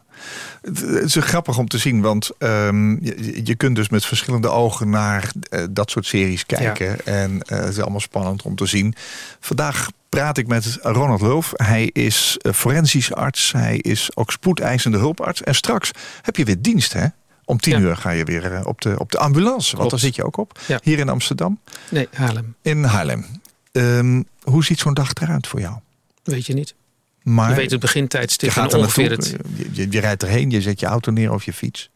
Het, 0.62 1.02
is 1.04 1.16
grappig 1.16 1.58
om 1.58 1.68
te 1.68 1.78
zien, 1.78 2.00
want 2.00 2.30
ehm, 2.38 3.04
je, 3.04 3.40
je 3.44 3.54
kunt 3.54 3.76
dus 3.76 3.88
met 3.88 4.04
verschillende 4.04 4.48
ogen 4.48 4.90
naar 4.90 5.32
eh, 5.50 5.64
dat 5.70 5.90
soort 5.90 6.06
series 6.06 6.46
kijken. 6.46 7.06
En 7.06 7.42
eh, 7.42 7.58
het 7.58 7.68
is 7.68 7.80
allemaal 7.80 8.00
spannend 8.00 8.42
om 8.42 8.56
te 8.56 8.66
zien. 8.66 8.94
Vandaag 9.40 9.88
praat 10.08 10.38
ik 10.38 10.46
met 10.46 10.78
Ronald 10.82 11.20
Loof. 11.20 11.52
Hij 11.56 11.84
is 11.92 12.38
eh, 12.40 12.52
forensisch 12.52 13.12
arts. 13.14 13.52
Hij 13.52 13.76
is 13.76 14.16
ook 14.16 14.30
spoedeisende 14.32 14.98
hulparts. 14.98 15.42
En 15.42 15.54
straks 15.54 15.90
heb 16.22 16.36
je 16.36 16.44
weer 16.44 16.62
dienst, 16.62 16.92
hè? 16.92 17.06
Om 17.44 17.58
tien 17.58 17.72
Ja. 17.72 17.80
uur 17.80 17.96
ga 17.96 18.10
je 18.10 18.24
weer 18.24 18.66
op, 18.66 18.80
de, 18.80 18.98
op 18.98 19.12
de 19.12 19.18
ambulance. 19.18 19.76
Want 19.76 19.88
Klopt. 19.88 19.90
daar 19.90 19.98
zit 20.00 20.14
je 20.14 20.24
ook 20.24 20.36
op. 20.36 20.58
Ja. 20.66 20.80
Hier 20.82 20.98
in 20.98 21.08
Amsterdam. 21.08 21.58
Nee, 21.90 22.08
Haarlem. 22.12 22.54
In 22.62 22.84
Haarlem. 22.84 23.26
Ehm, 23.72 24.22
hoe 24.42 24.64
ziet 24.64 24.78
zo'n 24.78 24.94
dag 24.94 25.10
eruit 25.14 25.46
voor 25.46 25.60
jou? 25.60 25.74
Weet 26.22 26.46
je 26.46 26.54
niet. 26.54 26.74
Maar 27.22 27.48
Je 27.48 27.54
weet 27.56 27.70
het 27.70 27.80
begintijdstip 27.80 28.48
en 28.48 28.54
gaat 28.54 28.72
er 28.72 28.78
ongeveer 28.78 29.10
het. 29.10 29.36
je, 29.56 29.68
je, 29.72 29.86
je 29.90 30.00
rijdt 30.00 30.22
erheen, 30.22 30.50
je 30.50 30.60
zet 30.60 30.80
je 30.80 30.86
auto 30.86 31.12
neer 31.12 31.32
of 31.32 31.44
je 31.44 31.52
fiets. 31.52 31.90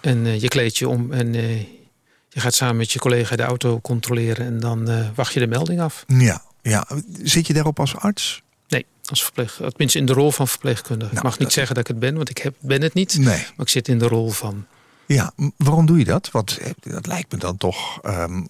En 0.00 0.26
eh, 0.26 0.40
je 0.40 0.48
kleedt 0.48 0.76
je 0.78 0.88
om 0.88 1.12
en 1.12 1.34
eh, 1.34 1.58
je 2.28 2.40
gaat 2.40 2.54
samen 2.54 2.76
met 2.76 2.92
je 2.92 2.98
collega 2.98 3.36
de 3.36 3.42
auto 3.42 3.80
controleren. 3.80 4.46
En 4.46 4.60
dan 4.60 4.90
eh, 4.90 5.06
wacht 5.14 5.32
je 5.32 5.40
de 5.40 5.46
melding 5.46 5.80
af. 5.80 6.04
Ja, 6.06 6.42
ja. 6.62 6.86
Zit 7.22 7.46
je 7.46 7.52
daarop 7.52 7.80
als 7.80 7.96
arts? 7.96 8.42
Nee, 8.68 8.86
als 9.04 9.22
verpleeg, 9.22 9.54
tenminste 9.56 9.98
in 9.98 10.06
de 10.06 10.12
rol 10.12 10.30
van 10.30 10.48
verpleegkundige. 10.48 11.04
Nou, 11.14 11.16
ik 11.16 11.22
mag 11.22 11.32
niet 11.32 11.42
dat- 11.42 11.52
zeggen 11.52 11.74
dat 11.74 11.88
ik 11.88 11.90
het 11.90 11.98
ben, 12.00 12.14
want 12.16 12.30
ik 12.30 12.38
heb, 12.38 12.54
ben 12.58 12.82
het 12.82 12.94
niet. 12.94 13.18
Nee. 13.18 13.24
Maar 13.26 13.66
ik 13.66 13.68
zit 13.68 13.88
in 13.88 13.98
de 13.98 14.06
rol 14.06 14.30
van. 14.30 14.66
Ja, 15.14 15.32
waarom 15.56 15.86
doe 15.86 15.98
je 15.98 16.04
dat? 16.04 16.30
Want 16.30 16.58
eh, 16.58 16.70
dat 16.80 17.06
lijkt 17.06 17.32
me 17.32 17.38
dan 17.38 17.56
toch 17.56 17.98
ehm, 18.02 18.42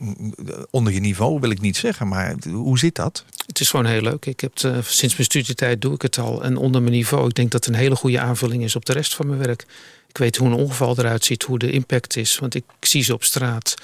onder 0.70 0.92
je 0.92 1.00
niveau, 1.00 1.40
wil 1.40 1.50
ik 1.50 1.60
niet 1.60 1.76
zeggen. 1.76 2.08
Maar 2.08 2.34
hoe 2.52 2.78
zit 2.78 2.94
dat? 2.94 3.24
Het 3.46 3.60
is 3.60 3.70
gewoon 3.70 3.86
heel 3.86 4.00
leuk. 4.00 4.26
Ik 4.26 4.40
heb 4.40 4.52
het, 4.52 4.64
eh, 4.64 4.72
sinds 4.82 5.16
mijn 5.16 5.28
studietijd 5.28 5.80
doe 5.80 5.94
ik 5.94 6.02
het 6.02 6.18
al. 6.18 6.44
En 6.44 6.56
onder 6.56 6.82
mijn 6.82 6.94
niveau, 6.94 7.28
ik 7.28 7.34
denk 7.34 7.50
dat 7.50 7.64
het 7.64 7.74
een 7.74 7.80
hele 7.80 7.96
goede 7.96 8.20
aanvulling 8.20 8.62
is 8.62 8.76
op 8.76 8.84
de 8.84 8.92
rest 8.92 9.14
van 9.14 9.26
mijn 9.26 9.38
werk. 9.38 9.66
Ik 10.08 10.18
weet 10.18 10.36
hoe 10.36 10.48
een 10.48 10.54
ongeval 10.54 10.98
eruit 10.98 11.24
ziet, 11.24 11.42
hoe 11.42 11.58
de 11.58 11.70
impact 11.70 12.16
is. 12.16 12.38
Want 12.38 12.54
ik 12.54 12.64
zie 12.80 13.02
ze 13.02 13.14
op 13.14 13.24
straat. 13.24 13.74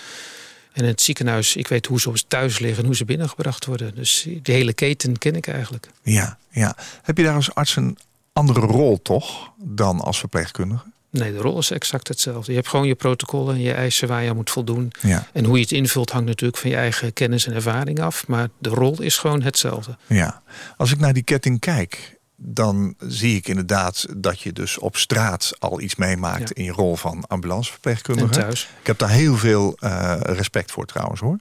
En 0.72 0.82
in 0.82 0.88
het 0.88 1.02
ziekenhuis, 1.02 1.56
ik 1.56 1.68
weet 1.68 1.86
hoe 1.86 2.00
ze 2.00 2.12
thuis 2.28 2.58
liggen 2.58 2.80
en 2.80 2.86
hoe 2.86 2.96
ze 2.96 3.04
binnengebracht 3.04 3.64
worden. 3.64 3.94
Dus 3.94 4.22
die 4.42 4.54
hele 4.54 4.72
keten 4.72 5.18
ken 5.18 5.34
ik 5.34 5.46
eigenlijk. 5.46 5.88
Ja, 6.02 6.38
ja. 6.50 6.76
Heb 7.02 7.16
je 7.16 7.24
daar 7.24 7.34
als 7.34 7.54
arts 7.54 7.76
een 7.76 7.98
andere 8.32 8.60
rol 8.60 9.02
toch 9.02 9.50
dan 9.56 10.00
als 10.00 10.18
verpleegkundige? 10.18 10.94
Nee, 11.10 11.32
de 11.32 11.38
rol 11.38 11.58
is 11.58 11.70
exact 11.70 12.08
hetzelfde. 12.08 12.50
Je 12.50 12.56
hebt 12.58 12.70
gewoon 12.70 12.86
je 12.86 12.94
protocollen 12.94 13.54
en 13.54 13.60
je 13.60 13.72
eisen 13.72 14.08
waar 14.08 14.22
je 14.22 14.28
aan 14.30 14.36
moet 14.36 14.50
voldoen. 14.50 14.92
Ja, 15.00 15.26
En 15.32 15.44
hoe 15.44 15.56
je 15.56 15.62
het 15.62 15.72
invult 15.72 16.10
hangt 16.10 16.26
natuurlijk 16.28 16.58
van 16.60 16.70
je 16.70 16.76
eigen 16.76 17.12
kennis 17.12 17.46
en 17.46 17.54
ervaring 17.54 18.00
af. 18.00 18.26
Maar 18.26 18.48
de 18.58 18.68
rol 18.68 19.02
is 19.02 19.18
gewoon 19.18 19.42
hetzelfde. 19.42 19.96
ja. 20.06 20.42
Als 20.76 20.92
ik 20.92 20.98
naar 20.98 21.12
die 21.12 21.22
ketting 21.22 21.60
kijk, 21.60 22.18
dan 22.36 22.94
zie 22.98 23.36
ik 23.36 23.48
inderdaad 23.48 24.06
dat 24.16 24.40
je 24.40 24.52
dus 24.52 24.78
op 24.78 24.96
straat 24.96 25.52
al 25.58 25.80
iets 25.80 25.96
meemaakt 25.96 26.48
Ja. 26.48 26.54
in 26.54 26.64
je 26.64 26.72
rol 26.72 26.96
van 26.96 27.12
En 27.16 27.26
ambulanceverpleegkundige. 27.26 28.30
thuis. 28.32 28.68
Ik 28.80 28.86
heb 28.86 28.98
daar 28.98 29.10
heel 29.10 29.36
veel 29.36 29.76
eh, 29.78 30.16
respect 30.20 30.70
voor 30.70 30.86
trouwens 30.86 31.20
hoor. 31.20 31.38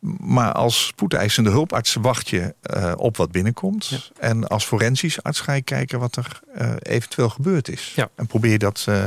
Maar 0.00 0.52
als 0.52 0.86
spoedeisende 0.86 1.50
hulparts 1.50 1.94
wacht 1.94 2.28
je 2.28 2.54
eh, 2.60 2.92
op 2.96 3.16
wat 3.16 3.30
binnenkomt. 3.30 3.86
Ja. 3.86 3.98
En 4.18 4.48
als 4.48 4.64
forensisch 4.64 5.22
arts 5.22 5.40
ga 5.40 5.52
je 5.52 5.62
kijken 5.62 5.98
wat 5.98 6.16
er 6.16 6.40
eh, 6.54 6.72
eventueel 6.82 7.28
gebeurd 7.28 7.68
is. 7.68 7.92
Ja. 7.96 8.10
En 8.14 8.26
probeer 8.26 8.58
dat 8.58 8.84
eh, 8.88 9.04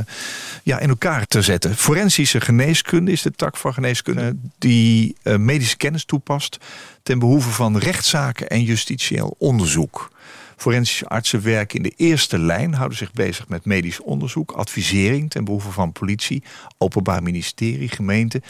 ja, 0.62 0.78
in 0.78 0.88
elkaar 0.88 1.26
te 1.26 1.42
zetten. 1.42 1.76
Forensische 1.76 2.40
geneeskunde 2.40 3.12
is 3.12 3.22
de 3.22 3.30
tak 3.30 3.56
van 3.56 3.74
geneeskunde 3.74 4.36
die 4.58 5.16
medische 5.22 5.76
kennis 5.76 6.04
toepast 6.04 6.58
ten 7.02 7.18
behoeve 7.18 7.50
van 7.50 7.78
rechtszaken 7.78 8.48
en 8.48 8.62
justitieel 8.62 9.34
onderzoek. 9.38 10.12
Forensische 10.56 11.06
artsen 11.06 11.42
werken 11.42 11.76
in 11.76 11.82
de 11.82 11.92
eerste 11.96 12.38
lijn, 12.38 12.74
houden 12.74 12.98
zich 12.98 13.12
bezig 13.12 13.48
met 13.48 13.64
medisch 13.64 14.00
onderzoek, 14.00 14.52
advisering 14.52 15.30
ten 15.30 15.44
behoeve 15.44 15.70
van 15.70 15.92
politie, 15.92 16.42
openbaar 16.78 17.22
ministerie, 17.22 17.88
gemeente, 17.88 18.42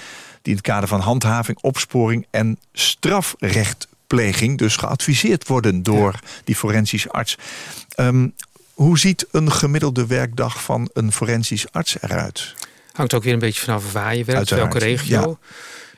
die 0.44 0.52
in 0.52 0.58
het 0.58 0.68
kader 0.68 0.88
van 0.88 1.00
handhaving, 1.00 1.58
opsporing 1.60 2.26
en 2.30 2.58
strafrechtpleging 2.72 4.58
dus 4.58 4.76
geadviseerd 4.76 5.48
worden 5.48 5.82
door 5.82 6.18
die 6.44 6.56
forensische 6.56 7.10
arts. 7.10 7.36
Ehm, 7.88 8.28
hoe 8.74 8.98
ziet 8.98 9.26
een 9.30 9.52
gemiddelde 9.52 10.06
werkdag 10.06 10.62
van 10.62 10.90
een 10.92 11.12
forensisch 11.12 11.72
arts 11.72 11.96
eruit? 12.00 12.54
Hangt 12.92 13.14
ook 13.14 13.22
weer 13.22 13.32
een 13.32 13.38
beetje 13.38 13.60
vanaf 13.60 13.92
waar 13.92 14.16
je 14.16 14.24
werkt, 14.24 14.50
Uiteraard, 14.50 14.72
welke 14.72 14.86
regio. 14.86 15.38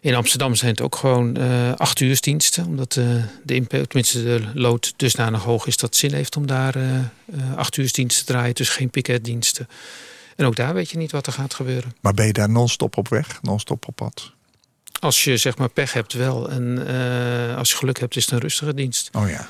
In 0.01 0.15
Amsterdam 0.15 0.55
zijn 0.55 0.71
het 0.71 0.81
ook 0.81 0.97
gewoon 0.97 1.37
eh 1.37 1.73
acht 1.75 2.01
uursdiensten. 2.01 2.67
Omdat 2.67 2.97
eh, 2.97 3.05
de 3.43 3.55
impact, 3.55 3.91
tenminste 3.91 4.23
de 4.23 4.51
lood 4.55 4.95
dusdanig 4.97 5.43
hoog 5.43 5.67
is 5.67 5.77
dat 5.77 5.89
het 5.89 5.99
zin 5.99 6.13
heeft 6.13 6.37
om 6.37 6.47
daar 6.47 6.75
eh, 6.75 7.57
acht 7.57 7.77
uursdiensten 7.77 8.27
te 8.27 8.33
draaien. 8.33 8.55
Dus 8.55 8.69
geen 8.69 8.91
piketdiensten. 8.91 9.69
En 10.37 10.47
ook 10.47 10.57
daar 10.57 10.75
weet 10.75 10.91
je 10.91 10.99
niet 10.99 11.13
wat 11.13 11.27
er 11.27 11.33
gaat 11.33 11.55
gebeuren. 11.55 11.95
Maar 12.01 12.15
ben 12.15 12.27
je 12.27 12.33
daar 12.33 12.51
non-stop 12.51 12.97
op 12.97 13.09
weg, 13.09 13.43
non-stop 13.43 13.89
op 13.89 13.97
pad? 13.97 14.33
Als 14.99 15.25
je 15.25 15.37
zeg 15.37 15.57
maar 15.57 15.69
pech 15.69 15.93
hebt 15.93 16.13
wel. 16.13 16.51
En 16.51 16.87
eh, 16.87 17.57
als 17.57 17.71
je 17.71 17.77
geluk 17.77 17.99
hebt 18.01 18.17
is 18.17 18.25
het 18.25 18.33
een 18.33 18.39
rustige 18.41 18.75
dienst. 18.75 19.11
Oh 19.13 19.29
ja. 19.29 19.49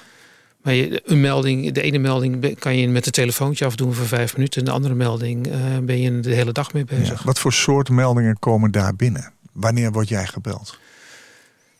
Maar 0.62 0.74
je, 0.74 1.02
een 1.04 1.20
melding, 1.20 1.72
de 1.72 1.82
ene 1.82 1.98
melding 1.98 2.58
kan 2.58 2.76
je 2.76 2.88
met 2.88 3.06
een 3.06 3.12
telefoontje 3.12 3.64
afdoen 3.64 3.94
voor 3.94 4.06
vijf 4.06 4.36
minuten. 4.36 4.60
En 4.60 4.66
de 4.66 4.72
andere 4.72 4.94
melding 4.94 5.46
eh, 5.46 5.54
ben 5.82 6.00
je 6.00 6.20
de 6.20 6.34
hele 6.34 6.52
dag 6.52 6.72
mee 6.72 6.84
bezig. 6.84 7.18
ja. 7.18 7.24
Wat 7.24 7.38
voor 7.38 7.52
soort 7.52 7.88
meldingen 7.88 8.38
komen 8.38 8.70
daar 8.70 8.96
binnen? 8.96 9.32
Wanneer 9.52 9.92
word 9.92 10.08
jij 10.08 10.26
gebeld? 10.26 10.78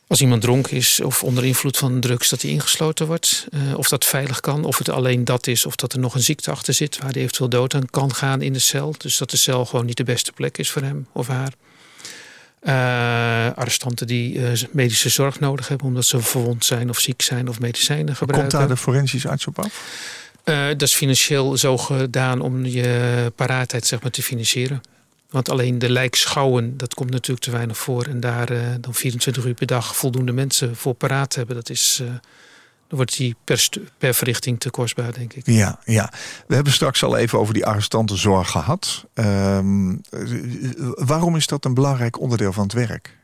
Als 0.09 0.21
iemand 0.21 0.43
dronken 0.43 0.77
is 0.77 1.01
of 1.01 1.23
onder 1.23 1.45
invloed 1.45 1.77
van 1.77 2.01
drugs, 2.01 2.29
dat 2.29 2.43
hij 2.43 2.51
ingesloten 2.51 3.07
wordt. 3.07 3.47
eh, 3.51 3.79
of 3.79 3.89
dat 3.89 4.05
veilig 4.05 4.41
kan, 4.41 4.65
of 4.65 4.79
het 4.79 4.89
alleen 4.89 5.25
dat 5.25 5.47
is, 5.47 5.67
of 5.67 5.77
dat 5.77 5.93
er 5.93 5.99
nog 5.99 6.15
een 6.15 6.23
ziekte 6.23 6.51
achter 6.51 6.75
zit 6.75 6.99
waar 6.99 7.11
hij 7.13 7.21
eventueel 7.23 7.49
dood 7.49 7.75
aan 7.75 7.91
kan 7.91 8.15
gaan 8.15 8.43
in 8.43 8.53
de 8.53 8.59
cel. 8.59 8.95
Dus 8.99 9.17
dat 9.19 9.31
de 9.31 9.37
cel 9.37 9.65
gewoon 9.67 9.87
niet 9.87 9.97
de 9.97 10.05
beste 10.05 10.33
plek 10.33 10.59
is 10.59 10.71
voor 10.71 10.83
hem 10.83 11.07
of 11.13 11.27
haar. 11.27 11.53
Eh, 12.67 12.73
arrestanten 13.55 14.07
die 14.07 14.47
eh, 14.47 14.53
medische 14.71 15.09
zorg 15.09 15.41
nodig 15.41 15.69
hebben 15.69 15.87
omdat 15.87 16.05
ze 16.05 16.21
verwond 16.21 16.65
zijn 16.65 16.89
of 16.89 16.99
ziek 16.99 17.23
zijn 17.23 17.49
of 17.49 17.61
medicijnen 17.61 18.05
Komt 18.05 18.19
gebruiken. 18.19 18.59
daar 18.59 18.69
de 18.69 18.77
forensisch 18.77 19.27
arts 19.27 19.47
op 19.47 19.59
af? 19.59 19.83
Eh, 20.45 20.67
dat 20.67 20.83
is 20.83 20.95
financieel 20.95 21.57
zo 21.57 21.79
gedaan 21.79 22.41
om 22.41 22.65
je 22.65 23.33
paraatheid 23.35 23.87
zeg 23.87 24.03
maar, 24.03 24.11
te 24.11 24.23
financieren. 24.23 24.81
Want 25.31 25.51
alleen 25.51 25.79
de 25.79 25.91
lijkschouwen, 25.91 26.77
dat 26.77 26.95
komt 26.95 27.11
natuurlijk 27.11 27.45
te 27.45 27.51
weinig 27.51 27.79
voor. 27.79 28.05
En 28.05 28.21
daar 28.21 28.53
uh, 28.53 28.61
dan 28.81 28.95
24 28.95 29.45
uur 29.45 29.55
per 29.55 29.67
dag 29.67 29.97
voldoende 29.97 30.33
mensen 30.33 30.77
voor 30.77 30.95
paraat 30.95 31.35
hebben, 31.35 31.55
dat 31.55 31.71
is. 31.71 31.99
Uh, 32.03 32.09
dan 32.89 32.97
wordt 32.97 33.17
die 33.17 33.37
per, 33.45 33.69
per 33.99 34.15
verrichting 34.15 34.61
te 34.61 34.71
kostbaar, 34.71 35.13
denk 35.13 35.33
ik. 35.33 35.47
Ja, 35.47 35.81
ja, 35.85 36.13
we 36.47 36.55
hebben 36.55 36.73
straks 36.73 37.03
al 37.03 37.17
even 37.17 37.39
over 37.39 37.55
die 37.55 37.67
arrestantenzorg 37.67 38.51
gehad. 38.51 39.05
Um, 39.15 40.01
waarom 40.95 41.37
is 41.37 41.47
dat 41.47 41.65
een 41.65 41.75
belangrijk 41.75 42.21
onderdeel 42.21 42.53
van 42.53 42.63
het 42.63 42.73
werk? 42.73 43.19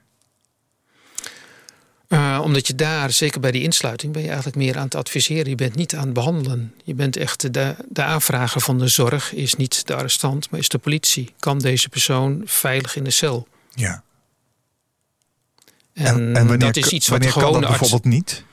Uh, 2.08 2.40
omdat 2.42 2.66
je 2.66 2.74
daar, 2.74 3.10
zeker 3.10 3.40
bij 3.40 3.50
die 3.50 3.62
insluiting, 3.62 4.12
ben 4.12 4.22
je 4.22 4.28
eigenlijk 4.28 4.56
meer 4.56 4.76
aan 4.76 4.84
het 4.84 4.94
adviseren. 4.94 5.48
Je 5.48 5.54
bent 5.54 5.74
niet 5.74 5.94
aan 5.94 6.04
het 6.04 6.12
behandelen. 6.12 6.74
Je 6.84 6.94
bent 6.94 7.16
echt 7.16 7.52
de, 7.52 7.74
de 7.88 8.02
aanvrager 8.02 8.60
van 8.60 8.78
de 8.78 8.88
zorg 8.88 9.34
is 9.34 9.54
niet 9.54 9.86
de 9.86 9.94
arrestant, 9.94 10.50
maar 10.50 10.60
is 10.60 10.68
de 10.68 10.78
politie. 10.78 11.34
Kan 11.38 11.58
deze 11.58 11.88
persoon 11.88 12.42
veilig 12.44 12.96
in 12.96 13.04
de 13.04 13.10
cel? 13.10 13.46
Ja. 13.74 14.02
En, 15.92 16.04
en, 16.04 16.36
en 16.36 16.46
wanneer, 16.46 16.58
dat 16.58 16.76
is 16.76 16.88
iets 16.88 17.08
wat 17.08 17.26
kan 17.32 17.52
dat 17.52 17.60
bijvoorbeeld 17.60 18.04
niet? 18.04 18.44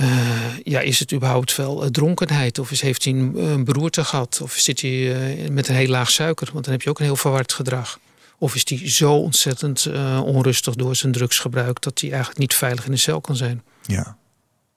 Uh, 0.00 0.58
ja, 0.62 0.80
is 0.80 0.98
het 0.98 1.12
überhaupt 1.12 1.56
wel 1.56 1.84
uh, 1.84 1.88
dronkenheid? 1.90 2.58
Of 2.58 2.70
is, 2.70 2.80
heeft 2.80 3.04
hij 3.04 3.12
een, 3.12 3.42
een 3.42 3.64
beroerte 3.64 4.04
gehad? 4.04 4.40
Of 4.42 4.52
zit 4.52 4.80
hij 4.80 4.90
uh, 4.90 5.48
met 5.48 5.68
een 5.68 5.74
heel 5.74 5.88
laag 5.88 6.10
suiker? 6.10 6.48
Want 6.52 6.64
dan 6.64 6.72
heb 6.72 6.82
je 6.82 6.90
ook 6.90 6.98
een 6.98 7.04
heel 7.04 7.16
verward 7.16 7.52
gedrag. 7.52 7.98
Of 8.38 8.54
is 8.54 8.68
hij 8.68 8.90
zo 8.90 9.12
ontzettend 9.12 9.86
onrustig 10.22 10.74
door 10.74 10.96
zijn 10.96 11.12
drugsgebruik 11.12 11.82
dat 11.82 12.00
hij 12.00 12.10
eigenlijk 12.10 12.40
niet 12.40 12.54
veilig 12.54 12.84
in 12.84 12.90
de 12.90 12.96
cel 12.96 13.20
kan 13.20 13.36
zijn? 13.36 13.62
Ja. 13.82 14.16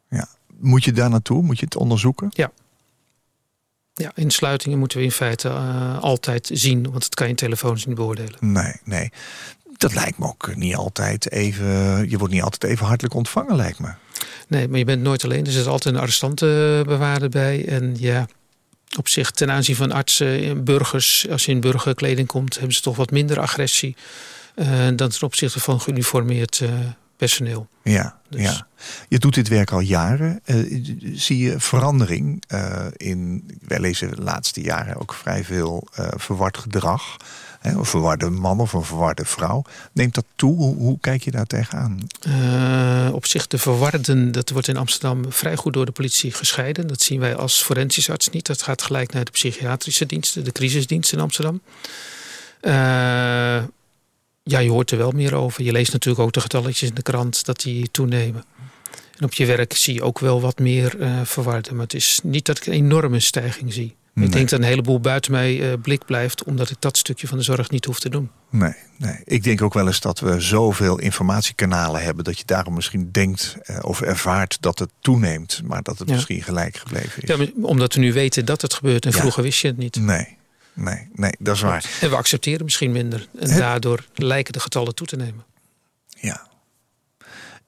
ja. 0.10 0.28
Moet 0.60 0.84
je 0.84 0.92
daar 0.92 1.10
naartoe? 1.10 1.42
Moet 1.42 1.60
je 1.60 1.66
het 1.66 1.76
onderzoeken? 1.76 2.28
Ja. 2.30 2.52
Ja, 3.94 4.12
insluitingen 4.16 4.80
moeten 4.80 4.98
we 4.98 5.04
in 5.04 5.12
feite 5.12 5.50
altijd 6.00 6.50
zien, 6.54 6.84
want 6.84 7.02
dat 7.02 7.16
kan 7.16 7.28
je 7.28 7.36
telefonisch 7.36 7.86
niet 7.86 7.96
beoordelen. 7.96 8.38
Nee, 8.40 8.74
nee. 8.84 9.12
Dat 9.78 9.94
lijkt 9.94 10.18
me 10.18 10.26
ook 10.26 10.56
niet 10.56 10.76
altijd 10.76 11.32
even. 11.32 12.10
Je 12.10 12.18
wordt 12.18 12.34
niet 12.34 12.44
altijd 12.44 12.72
even 12.72 12.86
hartelijk 12.86 13.14
ontvangen, 13.14 13.56
lijkt 13.56 13.80
me. 13.80 13.92
Nee, 14.48 14.68
maar 14.68 14.78
je 14.78 14.86
bent 14.86 15.02
nooit 15.02 15.24
alleen. 15.24 15.46
Er 15.46 15.52
zit 15.52 15.68
altijd 15.68 15.96
een 15.96 16.02
arrestantenbewaarder 16.02 17.30
bij. 17.30 17.66
En 17.68 17.96
ja, 17.98 18.28
op 18.98 19.08
zich 19.08 19.32
ten 19.32 19.52
aanzien 19.52 19.76
van 19.76 19.92
artsen 19.92 20.44
en 20.44 20.64
burgers, 20.64 21.28
als 21.30 21.46
je 21.46 21.52
in 21.52 21.60
burgerkleding 21.60 22.28
komt, 22.28 22.56
hebben 22.56 22.76
ze 22.76 22.82
toch 22.82 22.96
wat 22.96 23.12
minder 23.12 23.40
agressie 23.40 23.96
uh, 24.56 24.68
dan 24.96 25.10
ten 25.10 25.24
opzichte 25.24 25.60
van 25.60 25.82
geuniformeerd 25.82 26.60
uh, 26.60 26.70
personeel. 27.18 27.68
Ja, 27.84 28.20
dus. 28.30 28.42
ja, 28.42 28.68
je 29.08 29.20
doet 29.20 29.34
dit 29.34 29.48
werk 29.48 29.72
al 29.72 29.80
jaren. 29.80 30.42
Uh, 30.46 30.86
zie 31.14 31.38
je 31.38 31.60
verandering 31.60 32.44
in, 32.98 33.44
wij 33.68 33.80
lezen 33.80 34.16
de 34.16 34.22
laatste 34.22 34.62
jaren 34.62 34.96
ook 34.96 35.14
vrij 35.14 35.44
veel 35.44 35.88
verward 36.16 36.58
gedrag 36.58 37.18
een 37.62 37.86
verwarde 37.86 38.30
man 38.30 38.60
of 38.60 38.74
een 38.74 38.84
verwarde 38.84 39.26
vrouw. 39.26 39.64
Neemt 39.92 40.16
dat 40.16 40.26
toe? 40.36 40.56
Hoe, 40.56 40.98
kijk 41.00 41.24
je 41.24 41.32
daar 41.32 41.46
tegenaan? 41.46 42.08
Uh, 42.28 43.10
op 43.14 43.26
zich 43.26 43.48
de 43.48 43.58
verwarden, 43.58 44.32
dat 44.32 44.50
wordt 44.50 44.68
in 44.68 44.78
Amsterdam 44.78 45.32
vrij 45.32 45.56
goed 45.56 45.74
door 45.74 45.86
de 45.86 45.92
politie 45.92 46.32
gescheiden. 46.32 46.88
Dat 46.88 47.02
zien 47.02 47.20
wij 47.20 47.36
als 47.36 47.62
forensisch 47.62 48.10
arts 48.10 48.30
niet. 48.30 48.46
Dat 48.46 48.62
gaat 48.62 48.82
gelijk 48.82 49.14
naar 49.14 49.26
de 49.26 49.32
psychiatrische 49.32 50.06
diensten, 50.06 50.44
de 50.44 50.52
crisisdienst 50.52 51.14
in 51.14 51.20
Amsterdam. 51.20 51.62
Uh, 52.62 52.72
ja, 54.44 54.60
je 54.60 54.70
hoort 54.70 54.92
er 54.92 54.98
wel 54.98 55.12
meer 55.12 55.36
over. 55.36 55.64
Je 55.64 55.72
leest 55.72 55.92
natuurlijk 55.92 56.24
ook 56.24 56.34
de 56.34 56.42
getalletjes 56.42 56.90
in 56.90 56.96
de 56.96 57.02
krant 57.02 57.46
dat 57.46 57.60
die 57.60 57.92
toenemen. 57.92 58.44
En 59.18 59.26
op 59.26 59.34
je 59.34 59.46
werk 59.46 59.74
zie 59.74 59.94
je 59.94 60.04
ook 60.04 60.20
wel 60.20 60.42
wat 60.42 60.60
meer 60.60 61.00
uh, 61.00 61.22
verwarden. 61.24 61.74
Maar 61.74 61.84
het 61.84 61.94
is 61.94 62.20
niet 62.24 62.46
dat 62.46 62.58
ik 62.58 62.66
een 62.66 62.74
enorme 62.74 63.20
stijging 63.20 63.74
zie. 63.74 63.96
Ik 64.22 64.32
denk 64.32 64.50
dat 64.50 64.60
een 64.60 64.66
heleboel 64.66 65.00
buiten 65.00 65.32
mij 65.32 65.72
uh, 65.72 65.74
blik 65.82 66.06
blijft, 66.06 66.44
omdat 66.44 66.70
ik 66.70 66.76
dat 66.80 66.98
stukje 66.98 67.28
van 67.28 67.38
de 67.38 67.44
zorg 67.44 67.70
niet 67.70 67.86
hoef 67.86 68.00
te 68.00 68.10
doen. 68.10 68.30
Nee, 68.50 68.74
nee, 68.98 69.22
ik 69.24 69.44
denk 69.44 69.62
ook 69.62 69.74
wel 69.74 69.88
eens 69.88 70.00
dat 70.00 70.20
we 70.20 70.40
zoveel 70.40 71.00
informatiekanalen 71.00 72.02
hebben 72.02 72.24
dat 72.24 72.38
je 72.38 72.46
daarom 72.46 72.74
misschien 72.74 73.12
denkt 73.12 73.58
uh, 73.64 73.78
of 73.82 74.02
ervaart 74.02 74.58
dat 74.62 74.80
het 74.80 74.90
toeneemt, 75.02 75.62
maar 75.64 75.82
dat 75.82 76.00
het 76.00 76.08
misschien 76.08 76.42
gelijk 76.42 76.78
gebleven 76.78 77.24
is. 77.24 77.36
Ja, 77.36 77.46
omdat 77.62 77.94
we 77.94 78.00
nu 78.00 78.14
weten 78.14 78.46
dat 78.46 78.62
het 78.62 78.74
gebeurt 78.74 79.06
en 79.06 79.14
vroeger 79.14 79.44
wist 79.44 79.60
je 79.60 79.68
het 79.68 79.78
niet. 79.78 79.96
Nee, 79.96 80.38
nee, 80.74 81.10
nee, 81.14 81.34
dat 81.40 81.56
is 81.56 81.62
waar. 81.62 81.86
En 82.02 82.10
we 82.10 82.16
accepteren 82.16 82.64
misschien 82.64 82.92
minder 82.92 83.28
en 83.40 83.58
daardoor 83.58 84.06
lijken 84.16 84.54
de 84.54 84.60
getallen 84.60 84.96
toe 84.96 85.08
te 85.08 85.16
nemen. 85.16 85.46
Ja. 86.08 86.48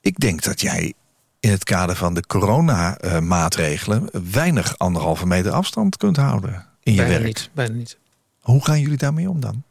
Ik 0.01 0.19
denk 0.19 0.43
dat 0.43 0.61
jij 0.61 0.93
in 1.41 1.51
het 1.51 1.63
kader 1.63 1.95
van 1.95 2.13
de 2.13 2.25
coronamaatregelen 2.27 4.09
weinig 4.31 4.77
anderhalve 4.77 5.27
meter 5.27 5.51
afstand 5.51 5.97
kunt 5.97 6.17
houden 6.17 6.65
in 6.83 6.93
je 6.93 6.97
bijna 6.97 7.13
werk. 7.13 7.25
Niet, 7.25 7.49
bijna 7.53 7.73
niet. 7.73 7.97
Hoe 8.39 8.65
gaan 8.65 8.79
jullie 8.79 8.97
daarmee 8.97 9.29
om 9.29 9.39
dan? 9.39 9.63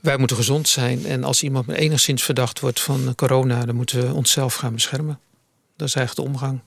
Wij 0.00 0.16
moeten 0.16 0.36
gezond 0.36 0.68
zijn 0.68 1.06
en 1.06 1.24
als 1.24 1.42
iemand 1.42 1.68
enigszins 1.68 2.22
verdacht 2.22 2.60
wordt 2.60 2.80
van 2.80 3.14
corona, 3.14 3.64
dan 3.64 3.74
moeten 3.74 4.06
we 4.06 4.14
onszelf 4.14 4.54
gaan 4.54 4.72
beschermen. 4.72 5.18
Dat 5.76 5.88
is 5.88 5.94
eigenlijk 5.94 6.28
de 6.28 6.34
omgang. 6.34 6.60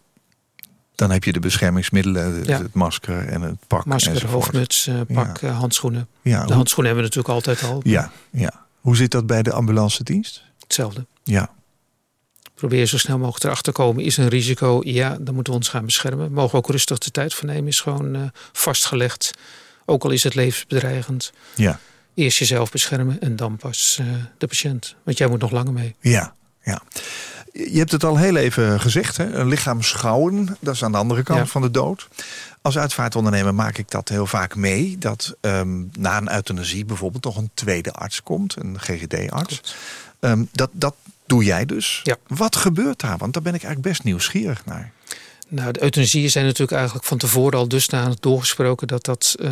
Dan 0.96 1.12
heb 1.12 1.24
je 1.24 1.32
de 1.32 1.40
beschermingsmiddelen, 1.40 2.52
het 2.52 2.74
masker 2.74 3.28
en 3.28 3.42
het 3.42 3.68
pak. 3.68 3.86
Masker, 3.86 4.14
enzovoort. 4.14 4.44
hoofdmuts, 4.44 4.88
eh, 4.88 5.02
pak, 5.14 5.40
ja. 5.40 5.52
handschoenen. 5.52 6.08
Ja, 6.22 6.46
de 6.46 6.54
handschoenen 6.54 6.94
hebben 6.94 7.12
we 7.12 7.16
natuurlijk 7.16 7.48
altijd 7.48 7.72
al. 7.72 7.80
Ja, 7.84 8.12
ja. 8.30 8.66
Hoe 8.80 8.96
zit 8.96 9.12
dat 9.12 9.28
bij 9.28 9.44
de 9.44 9.52
ambulance 9.52 10.04
dienst? 10.04 10.44
Hetzelfde. 10.60 11.06
Ja, 11.24 11.50
Probeer 12.56 12.86
zo 12.86 12.98
snel 12.98 13.18
mogelijk 13.18 13.44
erachter 13.44 13.74
te 13.74 13.82
komen. 13.82 14.04
Is 14.04 14.18
een 14.18 14.28
risico? 14.28 14.82
Ja, 14.84 15.18
dan 15.20 15.34
moeten 15.34 15.54
we 15.54 15.60
ons 15.60 15.70
gaan 15.70 15.86
beschermen. 15.86 16.32
Mogen 16.32 16.52
we 16.52 16.58
ook 16.58 16.70
rustig 16.70 16.98
de 16.98 17.12
tijd 17.12 17.34
voor 17.34 17.48
nemen. 17.48 17.68
Is 17.68 17.82
gewoon 17.82 18.16
uh, 18.16 18.22
vastgelegd. 18.52 19.32
Ook 19.86 20.04
al 20.04 20.12
is 20.12 20.24
het 20.24 20.36
levensbedreigend. 20.36 21.34
Ja. 21.56 21.80
Eerst 22.14 22.38
jezelf 22.38 22.72
beschermen 22.72 23.22
en 23.22 23.36
dan 23.36 23.58
pas 23.58 23.98
uh, 24.02 24.08
de 24.38 24.48
patiënt. 24.48 24.96
Want 25.04 25.18
jij 25.18 25.28
moet 25.28 25.40
nog 25.42 25.52
langer 25.52 25.74
mee. 25.74 25.96
Ja, 26.00 26.36
ja. 26.64 26.82
Je 27.52 27.78
hebt 27.78 27.92
het 27.92 28.04
al 28.04 28.18
heel 28.18 28.36
even 28.36 28.80
gezegd. 28.80 29.18
Hè? 29.18 29.34
Een 29.34 29.48
lichaam 29.48 29.82
schouwen, 29.82 30.58
dat 30.60 30.74
is 30.74 30.84
aan 30.84 30.92
de 30.92 30.98
andere 30.98 31.24
kant 31.24 31.40
ja. 31.40 31.46
van 31.46 31.62
de 31.62 31.72
dood. 31.72 32.08
Als 32.62 32.78
uitvaartondernemer 32.78 33.54
maak 33.54 33.78
ik 33.78 33.92
dat 33.92 34.10
heel 34.10 34.26
vaak 34.26 34.56
mee. 34.56 34.98
Dat 34.98 35.36
um, 35.42 35.90
na 36.00 36.18
een 36.18 36.32
euthanasie 36.32 36.86
bijvoorbeeld 36.86 37.24
nog 37.24 37.38
een 37.38 37.50
tweede 37.54 37.92
arts 37.92 38.24
komt. 38.24 38.56
Een 38.56 38.80
GGD-arts. 38.80 39.76
Um, 40.20 40.50
dat, 40.52 40.70
dat 40.74 40.96
doe 41.26 41.44
jij 41.44 41.66
dus. 41.66 42.00
Ja. 42.04 42.18
Wat 42.28 42.56
gebeurt 42.56 43.00
daar? 43.00 43.18
Want 43.18 43.34
daar 43.34 43.44
ben 43.44 43.54
ik 43.54 43.64
eigenlijk 43.64 43.94
best 43.94 44.04
nieuwsgierig 44.04 44.66
naar. 44.66 44.92
Nou, 45.48 45.72
de 45.72 45.84
euthanasieën 45.84 46.30
zijn 46.30 46.46
natuurlijk 46.46 46.78
eigenlijk 46.78 47.06
van 47.06 47.18
tevoren 47.18 47.60
al 47.60 47.68
dusdanig 47.68 48.20
doorgesproken 48.20 48.88
dat 48.88 49.06
dat 49.06 49.36
uh, 49.40 49.52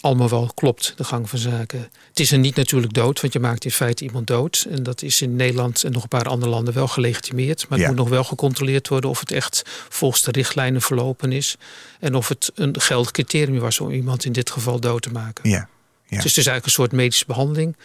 allemaal 0.00 0.28
wel 0.28 0.50
klopt, 0.54 0.92
de 0.96 1.04
gang 1.04 1.28
van 1.28 1.38
zaken. 1.38 1.88
Het 2.08 2.20
is 2.20 2.32
er 2.32 2.38
niet 2.38 2.56
natuurlijk 2.56 2.92
dood, 2.92 3.20
want 3.20 3.32
je 3.32 3.40
maakt 3.40 3.64
in 3.64 3.70
feite 3.70 4.04
iemand 4.04 4.26
dood. 4.26 4.66
En 4.70 4.82
dat 4.82 5.02
is 5.02 5.22
in 5.22 5.36
Nederland 5.36 5.84
en 5.84 5.92
nog 5.92 6.02
een 6.02 6.08
paar 6.08 6.28
andere 6.28 6.50
landen 6.50 6.74
wel 6.74 6.88
gelegitimeerd. 6.88 7.68
Maar 7.68 7.78
het 7.78 7.88
moet 7.88 7.96
nog 7.96 8.08
wel 8.08 8.24
gecontroleerd 8.24 8.88
worden 8.88 9.10
of 9.10 9.20
het 9.20 9.32
echt 9.32 9.62
volgens 9.88 10.22
de 10.22 10.30
richtlijnen 10.30 10.82
verlopen 10.82 11.32
is. 11.32 11.56
En 12.00 12.14
of 12.14 12.28
het 12.28 12.50
een 12.54 12.80
geldig 12.80 13.10
criterium 13.10 13.58
was 13.58 13.80
om 13.80 13.90
iemand 13.90 14.24
in 14.24 14.32
dit 14.32 14.50
geval 14.50 14.80
dood 14.80 15.02
te 15.02 15.10
maken. 15.10 15.50
Ja. 15.50 15.56
ja. 15.56 15.66
Dus 16.16 16.16
het 16.16 16.24
is 16.26 16.46
eigenlijk 16.46 16.64
een 16.64 16.70
soort 16.70 16.92
medische 16.92 17.24
behandeling. 17.26 17.76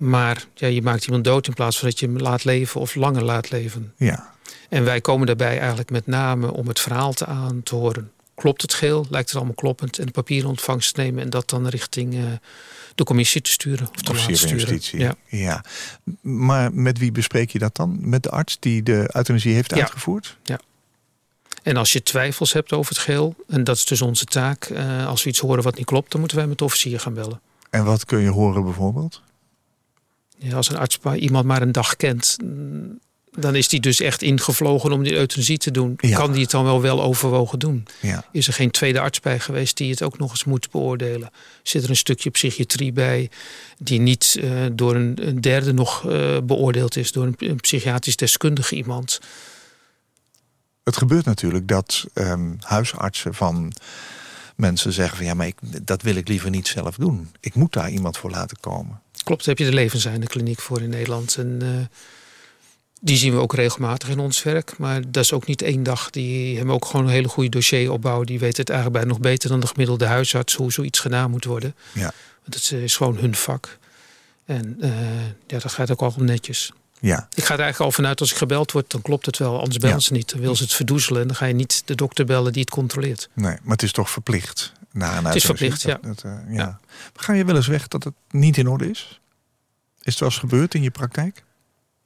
Maar 0.00 0.44
ja, 0.54 0.66
je 0.66 0.82
maakt 0.82 1.04
iemand 1.06 1.24
dood 1.24 1.46
in 1.46 1.54
plaats 1.54 1.78
van 1.78 1.88
dat 1.88 1.98
je 1.98 2.06
hem 2.06 2.18
laat 2.18 2.44
leven 2.44 2.80
of 2.80 2.94
langer 2.94 3.22
laat 3.24 3.50
leven. 3.50 3.92
ja. 3.96 4.28
En 4.68 4.84
wij 4.84 5.00
komen 5.00 5.26
daarbij 5.26 5.58
eigenlijk 5.58 5.90
met 5.90 6.06
name 6.06 6.52
om 6.52 6.68
het 6.68 6.80
verhaal 6.80 7.12
te 7.12 7.26
aan 7.26 7.62
te 7.62 7.74
horen. 7.74 8.10
Klopt 8.34 8.62
het 8.62 8.74
geel? 8.74 9.06
Lijkt 9.10 9.28
het 9.28 9.36
allemaal 9.36 9.54
kloppend? 9.54 9.98
En 9.98 10.10
papieren 10.10 10.48
ontvangst 10.48 10.94
te 10.94 11.00
nemen 11.00 11.22
en 11.22 11.30
dat 11.30 11.50
dan 11.50 11.66
richting 11.68 12.14
uh, 12.14 12.22
de 12.94 13.04
commissie 13.04 13.40
te 13.40 13.50
sturen. 13.50 13.88
Of 13.88 14.02
te 14.02 14.14
laten 14.14 14.36
sturen. 14.36 14.56
justitie. 14.58 14.98
Ja. 14.98 15.14
ja. 15.26 15.64
Maar 16.20 16.72
met 16.74 16.98
wie 16.98 17.12
bespreek 17.12 17.50
je 17.50 17.58
dat 17.58 17.76
dan? 17.76 17.98
Met 18.00 18.22
de 18.22 18.30
arts 18.30 18.56
die 18.60 18.82
de 18.82 19.10
euthanasie 19.12 19.54
heeft 19.54 19.70
Ja. 19.74 19.80
uitgevoerd? 19.80 20.36
En 21.62 21.76
als 21.76 21.92
je 21.92 22.02
twijfels 22.02 22.52
hebt 22.52 22.72
over 22.72 22.94
het 22.94 23.02
geel, 23.02 23.34
en 23.48 23.64
dat 23.64 23.76
is 23.76 23.84
dus 23.84 24.02
onze 24.02 24.24
taak. 24.24 24.68
Uh, 24.68 25.06
als 25.06 25.22
we 25.22 25.28
iets 25.28 25.38
horen 25.38 25.62
wat 25.62 25.76
niet 25.76 25.86
klopt, 25.86 26.10
dan 26.10 26.20
moeten 26.20 26.38
wij 26.38 26.46
met 26.46 26.58
de 26.58 26.64
officier 26.64 27.00
gaan 27.00 27.14
bellen. 27.14 27.40
En 27.70 27.84
wat 27.84 28.04
kun 28.04 28.18
je 28.20 28.28
horen 28.30 28.64
bijvoorbeeld? 28.64 29.22
Ja, 30.42 30.56
als 30.56 30.68
een 30.68 30.76
arts 30.76 30.98
iemand 31.14 31.46
maar 31.46 31.62
een 31.62 31.72
dag 31.72 31.96
kent, 31.96 32.36
mm, 32.42 32.98
dan 33.30 33.54
is 33.54 33.68
die 33.68 33.80
dus 33.80 34.00
echt 34.00 34.22
ingevlogen 34.22 34.92
om 34.92 35.02
die 35.02 35.14
euthanasie 35.14 35.58
te 35.58 35.70
doen. 35.70 35.94
Ja. 35.96 36.16
Kan 36.16 36.32
die 36.32 36.42
het 36.42 36.50
dan 36.50 36.64
wel 36.64 36.80
wel 36.80 37.02
overwogen 37.02 37.58
doen? 37.58 37.86
Ja. 38.00 38.24
Is 38.32 38.46
er 38.46 38.52
geen 38.52 38.70
tweede 38.70 39.00
arts 39.00 39.20
bij 39.20 39.40
geweest 39.40 39.76
die 39.76 39.90
het 39.90 40.02
ook 40.02 40.18
nog 40.18 40.30
eens 40.30 40.44
moet 40.44 40.70
beoordelen? 40.70 41.30
Zit 41.62 41.82
er 41.82 41.90
een 41.90 41.96
stukje 41.96 42.30
psychiatrie 42.30 42.92
bij 42.92 43.30
die 43.78 44.00
niet 44.00 44.36
uh, 44.40 44.66
door 44.72 44.94
een, 44.94 45.28
een, 45.28 45.40
derde 45.40 45.72
nog 45.72 46.06
uh, 46.06 46.38
beoordeeld 46.44 46.96
is, 46.96 47.12
door 47.12 47.26
een, 47.26 47.34
een, 47.38 47.60
psychiatrisch 47.60 48.16
deskundige 48.16 48.74
iemand? 48.74 49.20
Het 50.82 50.96
gebeurt 50.96 51.24
natuurlijk 51.24 51.68
dat 51.68 52.06
um, 52.14 52.56
huisartsen 52.60 53.34
van 53.34 53.72
mensen 54.56 54.92
zeggen 54.92 55.16
van 55.16 55.26
ja, 55.26 55.34
maar 55.34 55.46
ik, 55.46 55.86
dat 55.86 56.02
wil 56.02 56.14
ik 56.14 56.28
liever 56.28 56.50
niet 56.50 56.68
zelf 56.68 56.96
doen. 56.96 57.30
Ik 57.40 57.54
moet 57.54 57.72
daar 57.72 57.90
iemand 57.90 58.18
voor 58.18 58.30
laten 58.30 58.56
komen. 58.60 59.00
Klopt, 59.24 59.44
daar 59.44 59.54
heb 59.54 59.64
je 59.64 59.70
de 59.70 59.76
levenseinde 59.76 60.26
kliniek 60.26 60.60
voor 60.60 60.80
in 60.80 60.90
Nederland. 60.90 61.36
En 61.36 61.58
uh, 61.62 61.68
Die 63.00 63.16
zien 63.16 63.32
we 63.32 63.38
ook 63.40 63.54
regelmatig 63.54 64.08
in 64.08 64.18
ons 64.18 64.42
werk. 64.42 64.78
Maar 64.78 65.00
dat 65.10 65.24
is 65.24 65.32
ook 65.32 65.46
niet 65.46 65.62
één 65.62 65.82
dag. 65.82 66.10
Die 66.10 66.56
hebben 66.56 66.74
ook 66.74 66.84
gewoon 66.84 67.06
een 67.06 67.12
hele 67.12 67.28
goede 67.28 67.48
dossier 67.50 67.92
opbouwen. 67.92 68.26
Die 68.26 68.38
weten 68.38 68.60
het 68.60 68.70
eigenlijk 68.70 68.98
bijna 68.98 69.12
nog 69.14 69.22
beter 69.30 69.48
dan 69.48 69.60
de 69.60 69.66
gemiddelde 69.66 70.06
huisarts 70.06 70.54
hoe 70.54 70.72
zoiets 70.72 70.98
gedaan 70.98 71.30
moet 71.30 71.44
worden. 71.44 71.74
Ja. 71.92 72.12
Want 72.42 72.54
het 72.54 72.72
is 72.72 72.96
gewoon 72.96 73.16
hun 73.16 73.34
vak. 73.34 73.78
En 74.44 74.76
uh, 74.80 74.90
ja, 75.46 75.58
dat 75.58 75.72
gaat 75.72 75.90
ook 75.90 76.00
al 76.00 76.14
netjes. 76.16 76.72
Ja. 77.00 77.28
Ik 77.34 77.44
ga 77.44 77.54
er 77.54 77.60
eigenlijk 77.60 77.90
al 77.90 77.92
vanuit 77.92 78.20
als 78.20 78.30
ik 78.30 78.36
gebeld 78.36 78.72
word, 78.72 78.90
dan 78.90 79.02
klopt 79.02 79.26
het 79.26 79.38
wel. 79.38 79.58
Anders 79.58 79.78
bellen 79.78 80.02
ze 80.02 80.12
niet. 80.12 80.30
Dan 80.30 80.40
wil 80.40 80.56
ze 80.56 80.62
het 80.62 80.72
verdoezelen 80.72 81.20
en 81.20 81.26
dan 81.26 81.36
ga 81.36 81.46
je 81.46 81.54
niet 81.54 81.82
de 81.84 81.94
dokter 81.94 82.24
bellen 82.24 82.52
die 82.52 82.60
het 82.60 82.70
controleert. 82.70 83.28
Nee, 83.34 83.56
maar 83.62 83.72
het 83.72 83.82
is 83.82 83.92
toch 83.92 84.10
verplicht? 84.10 84.72
Een 84.92 85.24
het 85.24 85.34
is 85.34 85.44
verplicht, 85.44 85.82
ja. 85.82 85.98
Dat, 86.02 86.22
uh, 86.26 86.32
ja. 86.48 86.54
ja. 86.54 86.80
Ga 87.14 87.32
je 87.32 87.44
wel 87.44 87.56
eens 87.56 87.66
weg 87.66 87.88
dat 87.88 88.04
het 88.04 88.14
niet 88.30 88.56
in 88.56 88.66
orde 88.66 88.90
is? 88.90 89.20
Is 90.02 90.12
het 90.12 90.18
wel 90.18 90.28
eens 90.28 90.38
gebeurd 90.38 90.74
in 90.74 90.82
je 90.82 90.90
praktijk? 90.90 91.44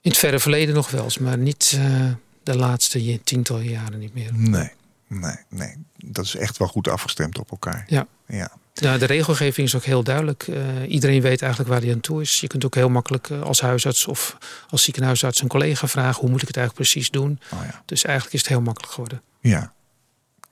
In 0.01 0.11
het 0.11 0.19
verre 0.19 0.41
verleden 0.41 0.75
nog 0.75 0.91
wel 0.91 1.05
eens, 1.05 1.19
maar 1.19 1.39
niet 1.39 1.73
uh, 1.77 2.11
de 2.43 2.57
laatste 2.57 3.21
tiental 3.25 3.59
jaren 3.59 3.99
niet 3.99 4.15
meer. 4.15 4.31
Nee, 4.33 4.71
nee, 5.07 5.37
nee. 5.49 5.75
Dat 5.97 6.25
is 6.25 6.35
echt 6.35 6.59
wel 6.59 6.69
goed 6.69 6.89
afgestemd 6.89 7.39
op 7.39 7.51
elkaar. 7.51 7.85
Ja. 7.87 8.07
ja. 8.27 8.51
Nou, 8.75 8.99
de 8.99 9.05
regelgeving 9.05 9.67
is 9.67 9.75
ook 9.75 9.85
heel 9.85 10.03
duidelijk. 10.03 10.47
Uh, 10.47 10.59
iedereen 10.89 11.21
weet 11.21 11.43
eigenlijk 11.43 11.73
waar 11.73 11.81
hij 11.81 11.93
aan 11.93 12.01
toe 12.01 12.21
is. 12.21 12.41
Je 12.41 12.47
kunt 12.47 12.65
ook 12.65 12.75
heel 12.75 12.89
makkelijk 12.89 13.29
uh, 13.29 13.43
als 13.43 13.61
huisarts 13.61 14.07
of 14.07 14.37
als 14.69 14.83
ziekenhuisarts 14.83 15.43
een 15.43 15.49
collega 15.49 15.89
vragen: 15.89 16.21
hoe 16.21 16.31
moet 16.31 16.43
ik 16.43 16.49
het 16.49 16.57
eigenlijk 16.57 16.89
precies 16.91 17.11
doen? 17.11 17.41
Oh 17.53 17.59
ja. 17.63 17.83
Dus 17.85 18.05
eigenlijk 18.05 18.35
is 18.35 18.41
het 18.41 18.49
heel 18.49 18.61
makkelijk 18.61 18.93
geworden. 18.93 19.23
Ja. 19.41 19.73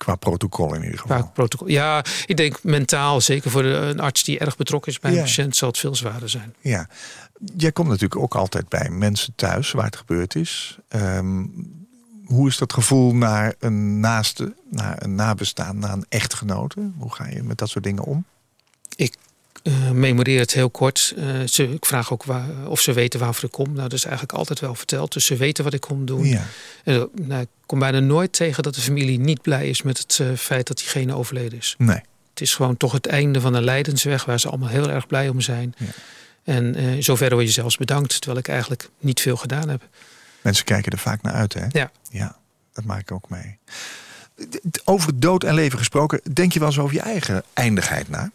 Qua 0.02 0.14
protocol 0.14 0.74
in 0.74 0.82
ieder 0.82 0.98
geval. 0.98 1.16
Qua 1.16 1.26
protocol. 1.26 1.68
Ja, 1.68 2.04
ik 2.26 2.36
denk 2.36 2.62
mentaal, 2.62 3.20
zeker 3.20 3.50
voor 3.50 3.64
een 3.64 4.00
arts 4.00 4.24
die 4.24 4.38
erg 4.38 4.56
betrokken 4.56 4.92
is 4.92 4.98
bij 4.98 5.12
een 5.12 5.20
patiënt, 5.20 5.56
zal 5.56 5.68
het 5.68 5.78
veel 5.78 5.94
zwaarder 5.94 6.28
zijn. 6.28 6.54
Ja, 6.60 6.88
jij 7.56 7.72
komt 7.72 7.88
natuurlijk 7.88 8.20
ook 8.20 8.34
altijd 8.34 8.68
bij 8.68 8.90
mensen 8.90 9.32
thuis 9.34 9.72
waar 9.72 9.84
het 9.84 9.96
gebeurd 9.96 10.34
is. 10.34 10.78
Um, 10.88 11.86
hoe 12.24 12.48
is 12.48 12.58
dat 12.58 12.72
gevoel 12.72 13.14
naar 13.14 13.54
een 13.58 14.00
naaste, 14.00 14.54
naar 14.70 15.02
een 15.02 15.14
nabestaan, 15.14 15.78
naar 15.78 15.92
een 15.92 16.06
echtgenote? 16.08 16.90
Hoe 16.98 17.12
ga 17.12 17.26
je 17.26 17.42
met 17.42 17.58
dat 17.58 17.68
soort 17.68 17.84
dingen 17.84 18.04
om? 18.04 18.24
Ik 18.96 19.14
uh, 19.62 19.90
memoreer 19.90 20.40
het 20.40 20.52
heel 20.52 20.70
kort. 20.70 21.14
Uh, 21.16 21.46
ze, 21.46 21.72
ik 21.72 21.86
vraag 21.86 22.12
ook 22.12 22.24
waar, 22.24 22.48
of 22.66 22.80
ze 22.80 22.92
weten 22.92 23.20
waarvoor 23.20 23.44
ik 23.44 23.50
kom. 23.50 23.66
Nou, 23.66 23.88
dat 23.88 23.92
is 23.92 24.04
eigenlijk 24.04 24.38
altijd 24.38 24.60
wel 24.60 24.74
verteld. 24.74 25.12
Dus 25.12 25.24
ze 25.24 25.36
weten 25.36 25.64
wat 25.64 25.74
ik 25.74 25.80
kom 25.80 26.06
doen. 26.06 26.24
Ja. 26.24 26.46
En, 26.84 27.08
nou, 27.12 27.42
ik 27.42 27.48
kom 27.66 27.78
bijna 27.78 28.00
nooit 28.00 28.32
tegen 28.32 28.62
dat 28.62 28.74
de 28.74 28.80
familie 28.80 29.18
niet 29.18 29.42
blij 29.42 29.68
is 29.68 29.82
met 29.82 29.98
het 29.98 30.18
uh, 30.22 30.36
feit 30.36 30.66
dat 30.66 30.76
diegene 30.76 31.14
overleden 31.14 31.58
is. 31.58 31.74
Nee. 31.78 32.00
Het 32.30 32.40
is 32.40 32.54
gewoon 32.54 32.76
toch 32.76 32.92
het 32.92 33.06
einde 33.06 33.40
van 33.40 33.54
een 33.54 33.64
lijdensweg 33.64 34.24
waar 34.24 34.40
ze 34.40 34.48
allemaal 34.48 34.68
heel 34.68 34.90
erg 34.90 35.06
blij 35.06 35.28
om 35.28 35.40
zijn. 35.40 35.74
Ja. 35.76 35.86
En 36.44 36.74
in 36.74 37.02
zoverre 37.02 37.34
word 37.34 37.46
je 37.46 37.52
zelfs 37.52 37.76
bedankt, 37.76 38.20
terwijl 38.20 38.38
ik 38.38 38.48
eigenlijk 38.48 38.88
niet 38.98 39.20
veel 39.20 39.36
gedaan 39.36 39.68
heb. 39.68 39.88
Mensen 40.42 40.64
kijken 40.64 40.92
er 40.92 40.98
vaak 40.98 41.22
naar 41.22 41.32
uit, 41.32 41.54
hè? 41.54 41.66
Ja. 41.68 41.90
Ja, 42.10 42.36
dat 42.72 42.84
maak 42.84 43.00
ik 43.00 43.12
ook 43.12 43.28
mee. 43.28 43.58
Over 44.84 45.20
dood 45.20 45.44
en 45.44 45.54
leven 45.54 45.78
gesproken, 45.78 46.20
denk 46.32 46.52
je 46.52 46.58
wel 46.58 46.68
eens 46.68 46.78
over 46.78 46.94
je 46.94 47.00
eigen 47.00 47.42
eindigheid 47.52 48.08
na? 48.08 48.30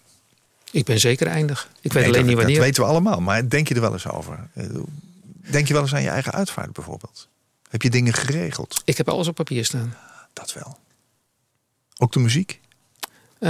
Ik 0.78 0.86
ben 0.86 1.00
zeker 1.00 1.28
eindig. 1.28 1.70
Ik 1.82 1.94
weet 1.94 1.94
Nee, 1.94 2.04
alleen 2.04 2.14
dat, 2.14 2.26
niet 2.26 2.36
wanneer. 2.36 2.56
Dat 2.56 2.66
weten 2.66 2.84
we 2.84 2.90
allemaal, 2.90 3.22
maar 3.22 3.50
denk 3.50 3.68
je 3.68 3.76
er 3.76 3.82
wel 3.82 3.94
eens 3.94 4.08
over? 4.08 4.40
Denk 5.50 5.68
je 5.68 5.74
wel 5.74 5.82
eens 5.82 5.94
aan 5.94 6.02
je 6.02 6.10
eigen 6.10 6.32
uitvaart 6.32 6.74
bijvoorbeeld? 6.74 7.28
Heb 7.70 7.82
je 7.82 7.90
dingen 7.90 8.14
geregeld? 8.14 8.82
Ik 8.86 8.98
heb 8.98 9.10
alles 9.10 9.28
op 9.28 9.36
papier 9.36 9.66
staan. 9.66 9.96
Dat 10.34 10.54
wel. 10.54 10.78
Ook 11.98 12.12
de 12.12 12.20
muziek? 12.20 12.60
Uh, 13.40 13.50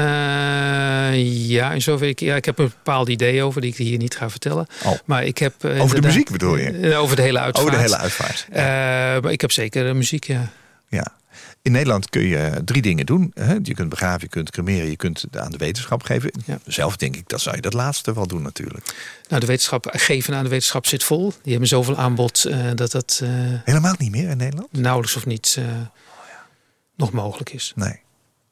ja, 1.50 1.72
in 1.72 1.82
zover 1.82 2.08
ik, 2.08 2.20
ja, 2.20 2.36
ik 2.36 2.46
heb 2.46 2.60
een 2.60 2.66
bepaald 2.66 3.10
idee 3.10 3.44
over 3.44 3.62
die 3.62 3.72
ik 3.72 3.78
hier 3.78 3.98
niet 3.98 4.16
ga 4.16 4.30
vertellen. 4.30 4.68
Oh. 4.86 4.92
Maar 5.06 5.26
ik 5.26 5.38
heb, 5.38 5.64
uh, 5.64 5.82
over 5.82 6.02
de 6.02 6.08
muziek 6.08 6.32
bedoel 6.32 6.56
je? 6.56 6.72
Uh, 6.72 7.02
over 7.02 7.16
de 7.16 7.22
hele 7.22 7.40
uitvaart. 7.40 7.68
Over 7.68 7.78
de 7.78 7.84
hele 7.84 7.98
uitvaart. 7.98 8.48
Ja. 8.54 9.20
maar 9.22 9.32
ik 9.32 9.42
heb 9.42 9.52
zeker 9.52 9.96
muziek, 9.96 10.24
ja. 10.24 10.52
Ja. 10.88 11.08
In 11.68 11.74
Nederland 11.74 12.10
kun 12.10 12.22
je 12.22 12.62
drie 12.66 12.82
dingen 12.82 13.06
doen. 13.06 13.34
Je 13.64 13.74
kunt 13.74 13.90
begraven, 13.90 14.22
je 14.22 14.28
kunt 14.28 14.52
cremeren, 14.52 14.90
je 14.90 14.96
kunt 14.96 15.26
aan 15.32 15.52
de 15.52 15.58
wetenschap 15.58 16.04
geven. 16.04 16.32
Ja. 16.46 16.60
Zelf 16.66 16.98
denk 16.98 17.16
ik, 17.16 17.30
dat 17.30 17.42
zou 17.42 17.56
je 17.56 17.62
dat 17.62 17.74
laatste 17.74 18.14
wel 18.14 18.28
doen 18.28 18.42
natuurlijk. 18.42 18.96
Nou, 19.28 19.42
de 19.42 19.48
wetenschap, 19.48 19.88
geven 19.92 20.36
aan 20.36 20.44
de 20.44 20.50
wetenschap 20.50 20.86
zit 20.86 21.04
vol. 21.04 21.34
Die 21.42 21.52
hebben 21.52 21.70
zoveel 21.70 21.98
aanbod 21.98 22.46
uh, 22.48 22.72
dat 22.76 22.92
dat... 22.92 23.20
Uh, 23.24 23.30
Helemaal 23.64 23.96
niet 23.98 24.12
meer 24.12 24.30
in 24.30 24.38
Nederland? 24.38 24.72
Nauwelijks 24.72 25.16
of 25.16 25.26
niet 25.26 25.56
uh, 25.60 25.66
oh, 25.66 25.72
ja. 26.30 26.48
nog 26.96 27.12
mogelijk 27.12 27.54
is. 27.54 27.72
Nee, 27.76 28.00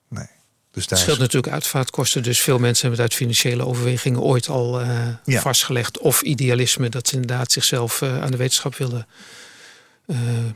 nee. 0.07 0.27
Dus 0.71 0.85
het 0.89 0.99
scheelt 0.99 1.17
is... 1.17 1.21
natuurlijk 1.21 1.53
uitvaartkosten. 1.53 2.23
Dus 2.23 2.39
veel 2.39 2.59
mensen 2.59 2.87
hebben 2.87 3.03
het 3.03 3.11
uit 3.11 3.19
financiële 3.19 3.65
overwegingen 3.65 4.21
ooit 4.21 4.47
al 4.47 4.81
ja. 5.25 5.41
vastgelegd. 5.41 5.99
Of 5.99 6.21
idealisme, 6.21 6.89
dat 6.89 7.07
ze 7.07 7.13
inderdaad 7.13 7.51
zichzelf 7.51 8.01
aan 8.01 8.31
de 8.31 8.37
wetenschap 8.37 8.75
willen 8.75 9.07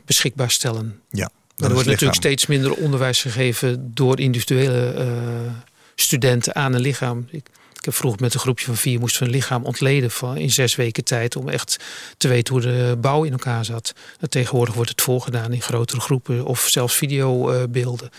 beschikbaar 0.04 0.50
stellen. 0.50 1.00
Ja. 1.10 1.30
Maar 1.60 1.68
er 1.68 1.74
wordt 1.74 1.88
natuurlijk 1.88 2.18
steeds 2.18 2.46
minder 2.46 2.74
onderwijs 2.74 3.20
gegeven 3.20 3.94
door 3.94 4.20
individuele 4.20 4.94
uh, 4.98 5.52
studenten 5.94 6.54
aan 6.54 6.74
een 6.74 6.80
lichaam. 6.80 7.26
Ik, 7.30 7.48
ik 7.78 7.84
heb 7.84 7.94
vroeger 7.94 8.20
met 8.20 8.34
een 8.34 8.40
groepje 8.40 8.64
van 8.64 8.76
vier 8.76 9.00
moesten 9.00 9.20
we 9.20 9.28
een 9.28 9.34
lichaam 9.34 9.64
ontleden 9.64 10.10
van 10.10 10.36
in 10.36 10.50
zes 10.50 10.74
weken 10.74 11.04
tijd 11.04 11.36
om 11.36 11.48
echt 11.48 11.76
te 12.16 12.28
weten 12.28 12.54
hoe 12.54 12.62
de 12.62 12.96
bouw 13.00 13.24
in 13.24 13.32
elkaar 13.32 13.64
zat. 13.64 13.94
En 14.20 14.30
tegenwoordig 14.30 14.74
wordt 14.74 14.90
het 14.90 15.02
voorgedaan 15.02 15.52
in 15.52 15.62
grotere 15.62 16.00
groepen 16.00 16.44
of 16.44 16.66
zelfs 16.68 16.94
videobeelden. 16.94 18.10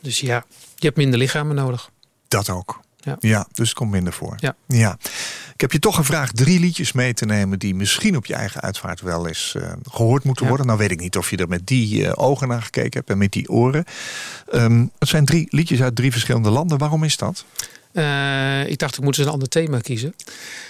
Dus 0.00 0.20
ja, 0.20 0.44
je 0.76 0.86
hebt 0.86 0.96
minder 0.96 1.18
lichamen 1.18 1.56
nodig. 1.56 1.90
Dat 2.28 2.50
ook. 2.50 2.80
Ja. 3.04 3.16
ja, 3.20 3.46
dus 3.52 3.68
het 3.68 3.78
komt 3.78 3.90
minder 3.90 4.12
voor. 4.12 4.34
Ja. 4.38 4.56
ja. 4.66 4.98
Ik 5.54 5.60
heb 5.60 5.72
je 5.72 5.78
toch 5.78 5.94
gevraagd 5.96 6.36
drie 6.36 6.60
liedjes 6.60 6.92
mee 6.92 7.14
te 7.14 7.24
nemen 7.24 7.58
die 7.58 7.74
misschien 7.74 8.16
op 8.16 8.26
je 8.26 8.34
eigen 8.34 8.60
uitvaart 8.60 9.00
wel 9.00 9.26
eens 9.26 9.54
uh, 9.56 9.72
gehoord 9.90 10.24
moeten 10.24 10.42
Ja. 10.42 10.48
worden. 10.48 10.66
Nou 10.66 10.78
weet 10.78 10.90
ik 10.90 11.00
niet 11.00 11.16
of 11.16 11.30
je 11.30 11.36
er 11.36 11.48
met 11.48 11.66
die 11.66 12.02
uh, 12.02 12.12
ogen 12.14 12.48
naar 12.48 12.62
gekeken 12.62 12.98
hebt 12.98 13.10
en 13.10 13.18
met 13.18 13.32
die 13.32 13.48
oren. 13.48 13.84
Um, 14.54 14.90
het 14.98 15.08
zijn 15.08 15.24
drie 15.24 15.46
liedjes 15.50 15.82
uit 15.82 15.96
drie 15.96 16.12
verschillende 16.12 16.50
landen. 16.50 16.78
Waarom 16.78 17.04
is 17.04 17.16
dat? 17.16 17.44
Uh, 17.92 18.66
ik 18.68 18.78
dacht, 18.78 18.96
ik 18.96 19.02
moet 19.02 19.18
eens 19.18 19.26
een 19.26 19.32
ander 19.32 19.48
thema 19.48 19.78
kiezen. 19.78 20.14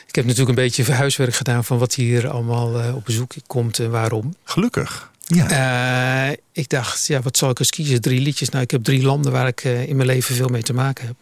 Ik 0.06 0.14
heb 0.14 0.24
natuurlijk 0.24 0.58
een 0.58 0.64
beetje 0.64 0.92
huiswerk 0.92 1.34
gedaan 1.34 1.64
van 1.64 1.78
wat 1.78 1.94
hier 1.94 2.28
allemaal 2.28 2.94
op 2.94 3.04
bezoek 3.04 3.32
komt 3.46 3.78
en 3.78 3.90
waarom. 3.90 4.34
Gelukkig. 4.44 5.10
Ja. 5.26 6.34
ik 6.52 6.68
dacht, 6.68 7.06
ja, 7.06 7.20
wat 7.20 7.36
zal 7.36 7.50
ik 7.50 7.58
eens 7.58 7.70
kiezen? 7.70 8.00
Drie 8.00 8.20
liedjes. 8.20 8.48
Nou, 8.48 8.64
ik 8.64 8.70
heb 8.70 8.84
drie 8.84 9.02
landen 9.02 9.32
waar 9.32 9.46
ik 9.46 9.64
in 9.64 9.96
mijn 9.96 10.08
leven 10.08 10.34
veel 10.34 10.48
mee 10.48 10.62
te 10.62 10.72
maken 10.74 11.06
heb. 11.06 11.16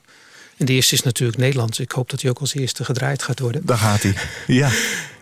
En 0.62 0.68
de 0.68 0.74
eerste 0.74 0.94
is 0.94 1.02
natuurlijk 1.02 1.38
Nederlands. 1.38 1.80
Ik 1.80 1.90
hoop 1.90 2.10
dat 2.10 2.20
hij 2.20 2.30
ook 2.30 2.38
als 2.38 2.54
eerste 2.54 2.84
gedraaid 2.84 3.22
gaat 3.22 3.38
worden. 3.38 3.66
Daar 3.66 3.78
gaat 3.78 4.02
hij. 4.02 4.14
Ja. 4.46 4.70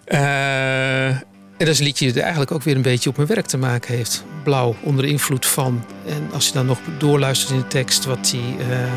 Uh, 0.09 1.07
en 1.61 1.66
dat 1.66 1.68
is 1.68 1.79
een 1.79 1.85
liedje 1.85 2.07
dat 2.07 2.16
eigenlijk 2.16 2.53
ook 2.53 2.62
weer 2.62 2.76
een 2.76 2.83
beetje 2.83 3.11
op 3.11 3.16
mijn 3.16 3.29
werk 3.29 3.46
te 3.46 3.57
maken 3.57 3.94
heeft. 3.94 4.24
Blauw, 4.44 4.76
onder 4.83 5.05
invloed 5.05 5.46
van. 5.46 5.85
En 6.07 6.31
als 6.33 6.46
je 6.46 6.53
dan 6.53 6.66
nog 6.66 6.79
doorluistert 6.98 7.50
in 7.50 7.59
de 7.59 7.66
tekst... 7.66 8.05
wat 8.05 8.31
die 8.31 8.57
uh, 8.70 8.92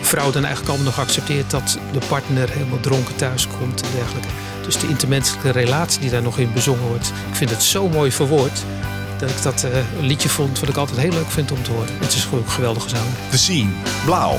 vrouw 0.00 0.30
dan 0.30 0.44
eigenlijk 0.44 0.74
allemaal 0.74 0.92
nog 0.92 1.00
accepteert... 1.00 1.50
dat 1.50 1.78
de 1.92 2.06
partner 2.08 2.50
helemaal 2.50 2.80
dronken 2.80 3.16
thuis 3.16 3.48
komt 3.58 3.82
en 3.82 3.88
dergelijke. 3.94 4.28
Dus 4.62 4.78
de 4.78 4.88
intermenselijke 4.88 5.50
relatie 5.50 6.00
die 6.00 6.10
daar 6.10 6.22
nog 6.22 6.38
in 6.38 6.52
bezongen 6.52 6.88
wordt. 6.88 7.12
Ik 7.30 7.36
vind 7.36 7.50
het 7.50 7.62
zo 7.62 7.88
mooi 7.88 8.12
verwoord... 8.12 8.64
dat 9.18 9.30
ik 9.30 9.42
dat 9.42 9.64
uh, 9.64 9.76
een 9.98 10.06
liedje 10.06 10.28
vond 10.28 10.60
wat 10.60 10.68
ik 10.68 10.76
altijd 10.76 10.98
heel 10.98 11.12
leuk 11.12 11.30
vind 11.30 11.52
om 11.52 11.62
te 11.62 11.70
horen. 11.70 11.98
Het 11.98 12.12
is 12.12 12.24
gewoon 12.24 12.48
geweldig 12.48 12.82
gezongen. 12.82 13.14
De 13.30 13.36
scene, 13.36 13.70
blauw. 14.04 14.38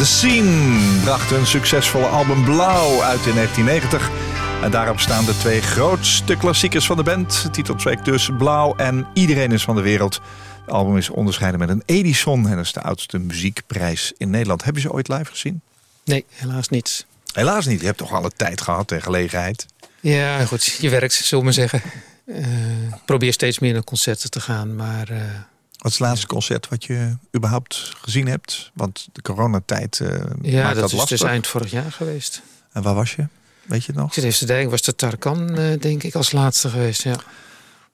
The 0.00 0.06
Scene 0.06 1.00
bracht 1.02 1.30
een 1.30 1.46
succesvolle 1.46 2.06
album 2.06 2.44
Blauw 2.44 3.02
uit 3.02 3.26
in 3.26 3.34
1990. 3.34 4.10
En 4.62 4.70
daarop 4.70 5.00
staan 5.00 5.24
de 5.24 5.36
twee 5.38 5.60
grootste 5.60 6.36
klassiekers 6.36 6.86
van 6.86 6.96
de 6.96 7.02
band. 7.02 7.48
Titeltrack 7.52 8.04
dus 8.04 8.30
Blauw 8.38 8.76
en 8.76 9.06
Iedereen 9.14 9.52
is 9.52 9.62
van 9.62 9.76
de 9.76 9.80
wereld. 9.80 10.20
Het 10.60 10.70
album 10.70 10.96
is 10.96 11.10
onderscheiden 11.10 11.60
met 11.60 11.68
een 11.68 11.82
Edison 11.86 12.48
en 12.48 12.56
dat 12.56 12.64
is 12.64 12.72
de 12.72 12.80
oudste 12.80 13.18
muziekprijs 13.18 14.12
in 14.16 14.30
Nederland. 14.30 14.64
Heb 14.64 14.74
je 14.74 14.80
ze 14.80 14.92
ooit 14.92 15.08
live 15.08 15.30
gezien? 15.30 15.60
Nee, 16.04 16.24
helaas 16.30 16.68
niet. 16.68 17.06
Helaas 17.32 17.66
niet. 17.66 17.80
Je 17.80 17.86
hebt 17.86 17.98
toch 17.98 18.12
alle 18.12 18.30
tijd 18.36 18.60
gehad 18.60 18.92
en 18.92 19.02
gelegenheid. 19.02 19.66
Ja, 20.00 20.44
goed. 20.44 20.64
Je 20.64 20.88
werkt, 20.88 21.12
zullen 21.12 21.38
we 21.38 21.44
maar 21.44 21.68
zeggen. 21.68 21.82
Ik 22.94 23.04
probeer 23.04 23.32
steeds 23.32 23.58
meer 23.58 23.72
naar 23.72 23.84
concerten 23.84 24.30
te 24.30 24.40
gaan, 24.40 24.76
maar... 24.76 25.08
eh, 25.08 25.22
Wat 25.80 25.92
is 25.92 25.98
het 25.98 26.06
laatste 26.06 26.26
concert 26.26 26.68
wat 26.68 26.84
je 26.84 27.16
überhaupt 27.36 27.92
gezien 28.00 28.26
hebt? 28.26 28.70
Want 28.74 29.08
de 29.12 29.22
coronatijd 29.22 30.00
eh 30.00 30.08
ja, 30.42 30.62
maakt 30.62 30.74
dat, 30.74 30.82
dat 30.82 30.90
is 30.90 30.96
lastig. 30.96 31.18
dus 31.18 31.28
eind 31.28 31.46
vorig 31.46 31.70
jaar 31.70 31.92
geweest. 31.92 32.42
En 32.72 32.82
waar 32.82 32.94
was 32.94 33.14
je? 33.14 33.26
Weet 33.64 33.84
je 33.84 33.92
het 33.92 34.00
nog? 34.00 34.08
Ik 34.08 34.14
zit 34.14 34.24
even 34.24 34.38
te 34.38 34.46
denken, 34.46 34.70
was 34.70 34.82
de 34.82 34.94
Tarkan, 34.94 35.56
eh, 35.58 35.80
denk 35.80 36.02
ik, 36.02 36.14
als 36.14 36.32
laatste 36.32 36.68
geweest. 36.68 37.02
Ja. 37.02 37.16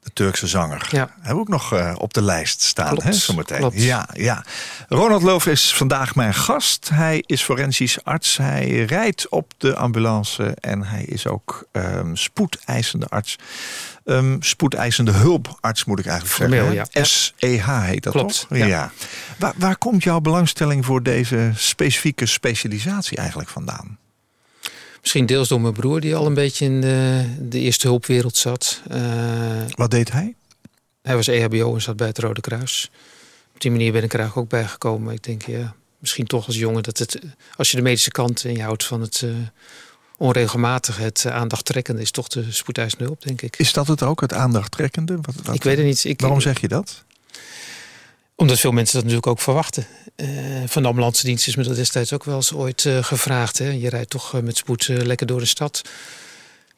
De 0.06 0.12
Turkse 0.12 0.46
zanger. 0.46 0.88
Ja. 0.90 1.10
Hebben 1.14 1.34
we 1.34 1.40
ook 1.40 1.48
nog 1.48 1.72
eh, 1.72 1.92
op 1.98 2.14
de 2.14 2.22
lijst 2.22 2.62
staan, 2.62 2.88
Klopt, 2.88 3.02
hè, 3.02 3.12
zometeen. 3.12 3.58
klopt. 3.58 3.82
Ja, 3.82 4.08
ja. 4.12 4.44
Ronald 4.88 5.22
Loof 5.22 5.46
is 5.46 5.74
vandaag 5.74 6.14
mijn 6.14 6.34
gast. 6.34 6.88
Hij 6.92 7.22
is 7.26 7.42
forensisch 7.42 8.04
arts. 8.04 8.36
Hij 8.36 8.84
rijdt 8.84 9.28
op 9.28 9.52
de 9.58 9.76
ambulance 9.76 10.44
en 10.60 10.82
hij 10.82 11.02
is 11.02 11.26
ook 11.26 11.68
ehm, 11.72 12.14
spoedeisende 12.14 13.06
arts. 13.06 13.36
Ehm, 14.04 14.36
spoedeisende 14.40 15.10
hulparts 15.12 15.84
moet 15.84 15.98
ik 15.98 16.06
eigenlijk 16.06 16.36
Formeel, 16.36 16.72
zeggen. 16.72 16.88
ja. 16.92 17.04
SEH 17.04 17.82
heet 17.84 18.02
dat 18.02 18.12
Klopt, 18.12 18.46
toch? 18.48 18.58
ja. 18.58 18.90
Waar, 19.38 19.52
waar 19.56 19.76
komt 19.76 20.02
jouw 20.02 20.20
belangstelling 20.20 20.84
voor 20.84 21.02
deze 21.02 21.50
specifieke 21.54 22.26
specialisatie 22.26 23.16
eigenlijk 23.16 23.48
vandaan? 23.48 23.98
Misschien 25.06 25.26
deels 25.26 25.48
door 25.48 25.60
mijn 25.60 25.72
broer, 25.74 26.00
die 26.00 26.16
al 26.16 26.26
een 26.26 26.34
beetje 26.34 26.64
in 26.64 26.80
de, 26.80 27.24
de 27.40 27.58
eerste 27.58 27.86
hulpwereld 27.86 28.36
zat. 28.36 28.80
Eh, 28.88 29.62
Wat 29.74 29.90
deed 29.90 30.12
hij? 30.12 30.34
hij 31.02 31.14
was 31.14 31.26
EHBO 31.26 31.74
en 31.74 31.82
zat 31.82 31.96
bij 31.96 32.06
het 32.06 32.18
Rode 32.18 32.40
Kruis. 32.40 32.90
Op 33.54 33.60
die 33.60 33.70
manier 33.70 33.92
ben 33.92 34.02
ik 34.02 34.12
er 34.12 34.18
eigenlijk 34.18 34.52
ook 34.52 34.60
bijgekomen. 34.60 35.02
Maar 35.02 35.14
ik 35.14 35.22
denk, 35.22 35.42
ja, 35.46 35.74
misschien 35.98 36.26
toch 36.26 36.46
als 36.46 36.56
jongen 36.56 36.82
dat 36.82 36.98
het... 36.98 37.18
Als 37.56 37.70
je 37.70 37.76
de 37.76 37.82
medische 37.82 38.10
kant 38.10 38.44
en 38.44 38.52
je 38.52 38.62
houdt 38.62 38.84
van 38.84 39.00
het 39.00 39.22
eh, 39.24 39.30
onregelmatige... 40.18 41.02
het 41.02 41.24
uh, 41.26 41.34
aandachttrekkende 41.34 42.02
is 42.02 42.10
toch 42.10 42.28
de 42.28 42.52
spoedeisende 42.52 43.04
hulp, 43.04 43.22
denk 43.22 43.42
ik. 43.42 43.56
Is 43.56 43.72
dat 43.72 43.86
het 43.86 44.02
ook, 44.02 44.20
het 44.20 44.32
aandachttrekkende? 44.32 45.18
Wat, 45.22 45.34
wat- 45.42 45.54
Ik 45.54 45.62
weet 45.62 45.76
het 45.76 45.86
niet. 45.86 46.04
Ik, 46.04 46.20
Waarom 46.20 46.40
zeg 46.40 46.60
je 46.60 46.68
dat? 46.68 47.04
Omdat 48.34 48.58
veel 48.60 48.72
mensen 48.72 48.94
dat 48.94 49.02
natuurlijk 49.02 49.30
ook 49.32 49.40
verwachten. 49.40 49.86
Eh, 50.16 50.26
van 50.66 50.82
de 50.82 50.88
ambulance 50.88 51.24
dienst 51.26 51.46
is 51.46 51.56
me 51.56 51.62
dat 51.64 51.76
destijds 51.76 52.12
ook 52.12 52.24
wel 52.24 52.36
eens 52.36 52.52
ooit 52.52 52.84
eh, 52.84 53.04
gevraagd. 53.04 53.58
Hè? 53.58 53.68
Je 53.70 53.88
rijdt 53.88 54.10
toch 54.10 54.34
eh, 54.34 54.40
met 54.42 54.56
spoed 54.56 54.86
lekker 54.88 55.26
door 55.26 55.40
de 55.40 55.46
stad. 55.46 55.82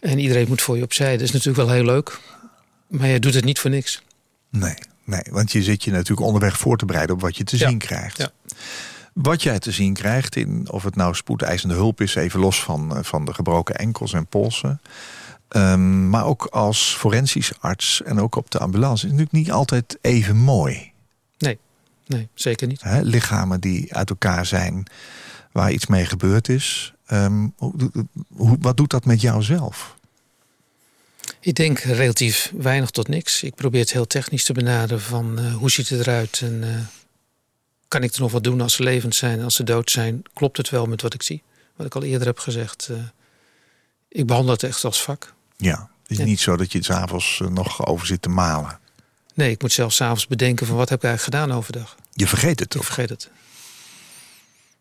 En 0.01 0.19
iedereen 0.19 0.49
moet 0.49 0.63
voor 0.63 0.77
je 0.77 0.83
opzij. 0.83 1.13
Dat 1.13 1.21
is 1.27 1.31
natuurlijk 1.33 1.67
wel 1.67 1.75
heel 1.75 1.85
leuk. 1.85 2.21
Maar 2.87 3.09
je 3.09 3.19
doet 3.19 3.35
het 3.35 3.45
niet 3.45 3.59
voor 3.59 3.71
niks. 3.71 4.03
Nee, 4.51 4.75
nee, 5.05 5.23
want 5.31 5.53
je 5.53 5.63
zit 5.63 5.85
je 5.85 5.91
natuurlijk 5.91 6.27
onderweg 6.27 6.59
voor 6.59 6.77
te 6.77 6.85
bereiden 6.85 7.15
op 7.15 7.21
wat 7.21 7.37
je 7.37 7.45
te 7.45 7.59
Ja, 7.59 7.69
zien 7.69 7.79
krijgt. 7.79 8.17
ja. 8.19 8.31
Wat 9.13 9.43
jij 9.43 9.59
te 9.59 9.71
zien 9.71 9.95
krijgt, 9.95 10.37
in, 10.37 10.67
of 10.71 10.83
het 10.83 10.97
nou 10.97 11.15
spoedeisende 11.15 11.75
hulp 11.75 12.01
is, 12.01 12.15
even 12.15 12.41
los 12.41 12.63
van, 12.63 13.05
van 13.05 13.25
de 13.25 13.35
gebroken 13.35 13.75
enkels 13.75 14.13
en 14.13 14.27
polsen. 14.27 14.81
ehm, 15.49 16.09
maar 16.09 16.25
ook 16.25 16.45
als 16.45 16.95
forensisch 16.99 17.53
arts 17.61 18.03
en 18.03 18.21
ook 18.21 18.37
op 18.37 18.51
de 18.51 18.59
ambulance 18.59 19.05
is 19.05 19.11
natuurlijk 19.13 19.37
niet 19.37 19.51
altijd 19.53 19.99
even 20.01 20.37
mooi. 20.37 20.93
Nee, 22.09 22.29
zeker 22.35 22.67
niet. 22.67 22.83
Hè? 22.83 23.01
Lichamen 23.01 23.61
die 23.61 23.95
uit 23.95 24.11
elkaar 24.11 24.47
zijn, 24.47 24.87
waar 25.53 25.73
iets 25.73 25.87
mee 25.87 26.05
gebeurd 26.07 26.49
is. 26.49 26.93
Ehm, 27.07 27.49
hoe, 27.57 27.73
hoe, 28.37 28.57
wat 28.61 28.77
doet 28.77 28.91
dat 28.91 29.05
met 29.05 29.21
jou 29.21 29.43
zelf? 29.43 29.97
Ik 31.41 31.55
denk 31.55 31.79
relatief 31.79 32.53
weinig 32.57 32.91
tot 32.91 33.09
niks. 33.09 33.43
Ik 33.43 33.55
probeer 33.55 33.81
het 33.81 33.93
heel 33.93 34.07
technisch 34.07 34.45
te 34.45 34.53
benaderen 34.53 35.01
van 35.03 35.39
eh, 35.39 35.55
hoe 35.55 35.71
ziet 35.71 35.89
het 35.89 36.01
eruit 36.01 36.41
en 36.45 36.65
eh, 36.65 36.81
kan 37.89 38.03
ik 38.03 38.15
er 38.15 38.21
nog 38.21 38.33
wat 38.33 38.45
doen 38.45 38.61
als 38.61 38.75
ze 38.75 38.83
levend 38.83 39.15
zijn, 39.15 39.43
als 39.43 39.55
ze 39.55 39.65
dood 39.65 39.91
zijn. 39.91 40.23
Klopt 40.35 40.57
het 40.57 40.71
wel 40.71 40.87
met 40.87 41.03
wat 41.03 41.15
ik 41.15 41.23
zie? 41.23 41.43
Wat 41.77 41.87
ik 41.87 41.95
al 41.95 42.03
eerder 42.03 42.27
heb 42.27 42.39
gezegd. 42.39 42.89
eh, 42.91 42.97
ik 44.09 44.27
behandel 44.27 44.53
het 44.53 44.63
echt 44.63 44.85
als 44.85 45.03
vak. 45.03 45.35
Ja, 45.57 45.91
het 46.03 46.11
is 46.11 46.17
Ja. 46.17 46.25
niet 46.25 46.41
zo 46.41 46.57
dat 46.57 46.73
je 46.73 46.79
het 46.79 46.87
s'avonds 46.87 47.41
nog 47.49 47.87
over 47.87 48.07
zit 48.07 48.23
te 48.23 48.29
malen. 48.29 48.79
Nee, 49.39 49.51
ik 49.51 49.63
moet 49.63 49.73
zelfs 49.73 49.97
s'avonds 49.97 50.27
bedenken 50.27 50.67
van 50.67 50.77
wat 50.77 50.89
heb 50.89 50.99
ik 50.99 51.05
eigenlijk 51.05 51.35
gedaan 51.37 51.57
overdag. 51.59 51.97
Je 52.13 52.27
vergeet 52.27 52.51
het 52.51 52.61
Ik 52.61 52.69
toch? 52.69 52.85
vergeet 52.85 53.09
het. 53.09 53.31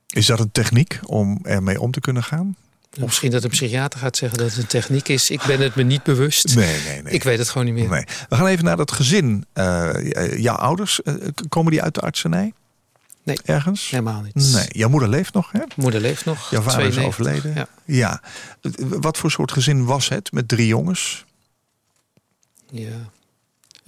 Is 0.08 0.26
dat 0.26 0.40
een 0.40 0.52
techniek 0.52 1.00
om 1.06 1.40
ermee 1.44 1.82
om 1.82 1.92
te 1.92 2.00
kunnen 2.00 2.24
gaan? 2.24 2.56
Misschien 3.00 3.32
dat 3.32 3.44
een 3.44 3.50
psychiater 3.50 4.00
gaat 4.00 4.18
zeggen 4.18 4.38
dat 4.38 4.50
het 4.50 4.58
een 4.58 4.68
techniek 4.68 5.08
is. 5.08 5.30
Ik 5.30 5.42
ben 5.48 5.60
het 5.60 5.76
me 5.76 5.84
niet 5.84 6.04
bewust. 6.04 6.56
Nee, 6.56 6.82
nee, 6.84 7.02
nee. 7.02 7.14
Ik 7.14 7.24
weet 7.24 7.38
het 7.38 7.50
gewoon 7.50 7.66
niet 7.66 7.74
meer. 7.76 7.90
nee. 7.90 8.04
We 8.30 8.36
gaan 8.36 8.48
even 8.48 8.64
naar 8.66 8.78
dat 8.78 8.92
gezin. 8.92 9.46
Eh, 9.54 9.90
jouw 10.38 10.56
ouders, 10.56 11.02
eh, 11.02 11.14
komen 11.50 11.72
die 11.72 11.82
uit 11.82 11.94
de 11.94 12.02
artsenij? 12.02 12.54
Nee. 13.24 13.38
Ergens? 13.46 13.90
Helemaal 13.90 14.22
niet. 14.22 14.36
Nee. 14.36 14.66
Jouw 14.70 14.90
moeder 14.90 15.10
leeft 15.10 15.34
nog, 15.34 15.52
hè? 15.52 15.60
Moeder 15.76 16.02
leeft 16.02 16.26
nog. 16.26 16.50
Jouw 16.50 16.62
vader 16.62 16.86
is 16.88 16.94
92. 16.94 17.06
overleden. 17.06 17.68
Ja. 17.86 17.92
Ja. 17.96 18.22
Wat 19.00 19.18
voor 19.18 19.32
soort 19.32 19.52
gezin 19.52 19.86
was 19.86 20.10
het 20.10 20.32
met 20.32 20.48
drie 20.48 20.68
jongens? 20.68 21.26
ja. 22.72 23.16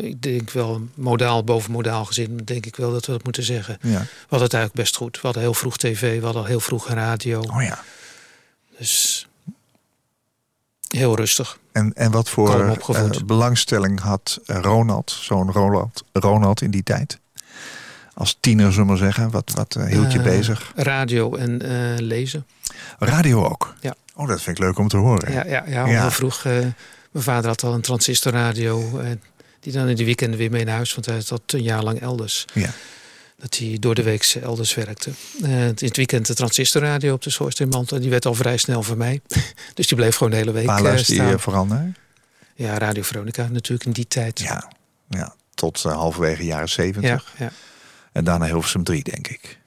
Ik 0.02 0.22
denk 0.22 0.52
wel 0.52 0.82
modaal 0.94 1.44
boven 1.44 1.72
modaal 1.72 2.06
gezin. 2.06 2.38
Denk 2.38 2.66
ik 2.66 2.76
wel 2.76 2.92
dat 2.92 3.06
we 3.06 3.12
dat 3.12 3.24
moeten 3.24 3.44
zeggen. 3.44 3.78
Ja. 3.82 4.00
We 4.00 4.06
hadden 4.20 4.48
het 4.48 4.54
eigenlijk 4.54 4.74
best 4.74 4.96
goed. 4.96 5.16
We 5.16 5.22
hadden 5.22 5.42
heel 5.42 5.54
vroeg 5.54 5.78
tv. 5.78 6.20
We 6.20 6.24
hadden 6.24 6.42
al 6.42 6.48
heel 6.48 6.60
vroeg 6.60 6.88
radio. 6.90 7.40
Oh 7.40 7.62
ja. 7.62 7.84
Dus 8.78 9.28
heel 10.88 11.16
rustig. 11.16 11.60
En, 11.72 11.94
en 11.94 12.12
wat 12.12 12.30
voor 12.30 12.78
eh, 12.90 13.10
belangstelling 13.26 14.00
had 14.00 14.40
eh, 14.46 14.60
Ronald, 14.62 15.12
zo'n 15.12 15.52
Ronald, 15.52 16.04
Ronald 16.14 16.62
in 16.62 16.72
die 16.72 16.84
tijd? 16.84 17.20
Als 18.14 18.38
tiener, 18.40 18.72
zullen 18.72 18.86
we 18.86 18.92
maar 18.92 19.02
zeggen. 19.02 19.32
Wat, 19.32 19.52
wat 19.56 19.76
eh, 19.76 19.86
hield 19.86 20.12
je 20.12 20.22
bezig? 20.22 20.72
Radio 20.76 21.36
en 21.36 21.58
lezen. 21.98 22.46
Radio 23.00 23.46
ook? 23.46 23.76
Ja. 23.80 23.96
Oh, 24.16 24.28
dat 24.28 24.42
vind 24.42 24.58
ik 24.58 24.64
leuk 24.64 24.78
om 24.78 24.88
te 24.88 24.98
horen. 24.98 25.32
Ja, 25.32 25.46
ja, 25.46 25.64
ja, 25.68 25.86
heel 25.86 26.12
vroeg. 26.12 26.44
mijn 26.44 26.74
vader 27.12 27.50
had 27.50 27.64
al 27.64 27.74
een 27.74 27.82
transistorradio. 27.82 29.02
Die 29.60 29.74
dan 29.74 29.88
in 29.88 29.96
de 29.96 30.06
weekenden 30.06 30.40
weer 30.40 30.52
mee 30.52 30.66
naar 30.66 30.76
huis. 30.76 30.94
Want 30.94 31.06
hij 31.06 31.22
zat 31.22 31.42
een 31.46 31.64
jaar 31.64 31.84
lang 31.84 32.02
elders. 32.02 32.46
Ja. 32.54 32.74
Dat 33.38 33.58
hij 33.58 33.78
door 33.80 33.96
de 33.96 34.04
week 34.04 34.38
elders 34.42 34.74
werkte. 34.74 35.12
Eh, 35.44 35.68
in 35.68 35.76
het 35.76 35.98
weekend 35.98 36.28
de 36.28 36.34
transistorradio 36.34 37.14
op 37.14 37.22
de 37.22 37.30
schoorsteenmantel. 37.30 38.00
Die 38.00 38.10
werd 38.10 38.26
al 38.26 38.34
vrij 38.34 38.58
snel 38.58 38.84
voor 38.84 38.98
mij. 38.98 39.22
dus 39.74 39.88
die 39.88 39.98
bleef 39.98 40.16
gewoon 40.16 40.32
de 40.32 40.38
hele 40.38 40.52
week 40.52 40.66
Waar 40.66 40.78
eh, 40.78 40.84
luister 40.84 41.28
je 41.28 41.40
vooral 41.40 41.66
naar? 41.66 41.92
Ja, 42.56 42.78
Radio 42.78 43.04
Veronica 43.04 43.48
natuurlijk 43.48 43.86
in 43.86 43.92
die 43.92 44.08
tijd. 44.08 44.40
Ja, 44.40 44.72
ja. 45.10 45.36
tot 45.54 45.86
eh, 45.86 45.92
halverwege 45.92 46.46
jaren 46.46 46.70
zeventig. 46.70 47.34
ja, 47.38 47.46
ja. 47.46 47.52
En 48.12 48.24
daarna 48.24 48.46
Hilversum 48.46 48.84
3, 48.84 49.04
denk 49.04 49.28
ik. 49.28 49.59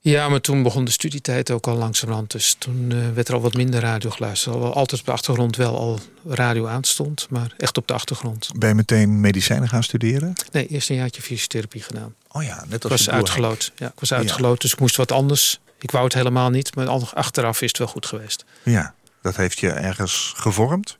Ja, 0.00 0.28
maar 0.28 0.40
toen 0.40 0.62
begon 0.62 0.84
de 0.84 0.90
studietijd 0.90 1.50
ook 1.50 1.66
al 1.66 1.76
langzamerhand. 1.76 2.30
Dus 2.30 2.56
toen 2.58 2.92
eh, 2.92 2.98
werd 3.14 3.28
er 3.28 3.34
al 3.34 3.40
wat 3.40 3.54
minder 3.54 3.80
radio 3.80 4.10
geluisterd. 4.10 4.56
Al 4.56 4.74
altijd 4.74 5.00
op 5.00 5.06
de 5.06 5.12
achtergrond 5.12 5.56
wel 5.56 5.78
al 5.78 5.98
radio 6.26 6.66
aanstond. 6.66 7.26
Maar 7.30 7.54
echt 7.56 7.76
op 7.76 7.86
de 7.86 7.94
achtergrond. 7.94 8.50
Ben 8.56 8.68
je 8.68 8.74
meteen 8.74 9.20
medicijnen 9.20 9.68
gaan 9.68 9.82
studeren? 9.82 10.32
Nee, 10.52 10.66
eerst 10.66 10.90
een 10.90 10.96
jaartje 10.96 11.22
fysiotherapie 11.22 11.82
gedaan. 11.82 12.14
Oh 12.32 12.42
ja, 12.42 12.64
net 12.68 12.84
Ik 12.84 12.90
als 12.90 13.06
was 13.06 13.10
uitgeloot. 13.10 13.72
Ja, 13.76 13.86
ik 13.86 14.00
was 14.00 14.12
uitgeloot, 14.12 14.60
dus 14.60 14.72
ik 14.72 14.80
moest 14.80 14.96
wat 14.96 15.12
anders. 15.12 15.60
Ik 15.80 15.90
wou 15.90 16.04
het 16.04 16.14
helemaal 16.14 16.50
niet, 16.50 16.74
maar 16.74 16.88
achteraf 16.88 17.62
is 17.62 17.68
het 17.68 17.78
wel 17.78 17.86
goed 17.86 18.06
geweest. 18.06 18.44
Ja, 18.62 18.94
dat 19.22 19.36
heeft 19.36 19.58
je 19.58 19.70
ergens 19.70 20.32
gevormd? 20.36 20.98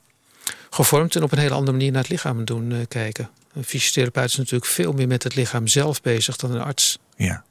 Gevormd 0.70 1.16
en 1.16 1.22
op 1.22 1.32
een 1.32 1.38
hele 1.38 1.54
andere 1.54 1.72
manier 1.72 1.92
naar 1.92 2.02
het 2.02 2.10
lichaam 2.10 2.44
doen 2.44 2.72
eh, 2.72 2.78
kijken. 2.88 3.30
Een 3.52 3.64
fysiotherapeut 3.64 4.28
is 4.28 4.36
natuurlijk 4.36 4.70
veel 4.70 4.92
meer 4.92 5.06
met 5.06 5.22
het 5.22 5.34
lichaam 5.34 5.66
zelf 5.66 6.00
bezig 6.00 6.36
dan 6.36 6.54
een 6.54 6.60
arts. 6.60 6.98
Ja. 7.16 7.44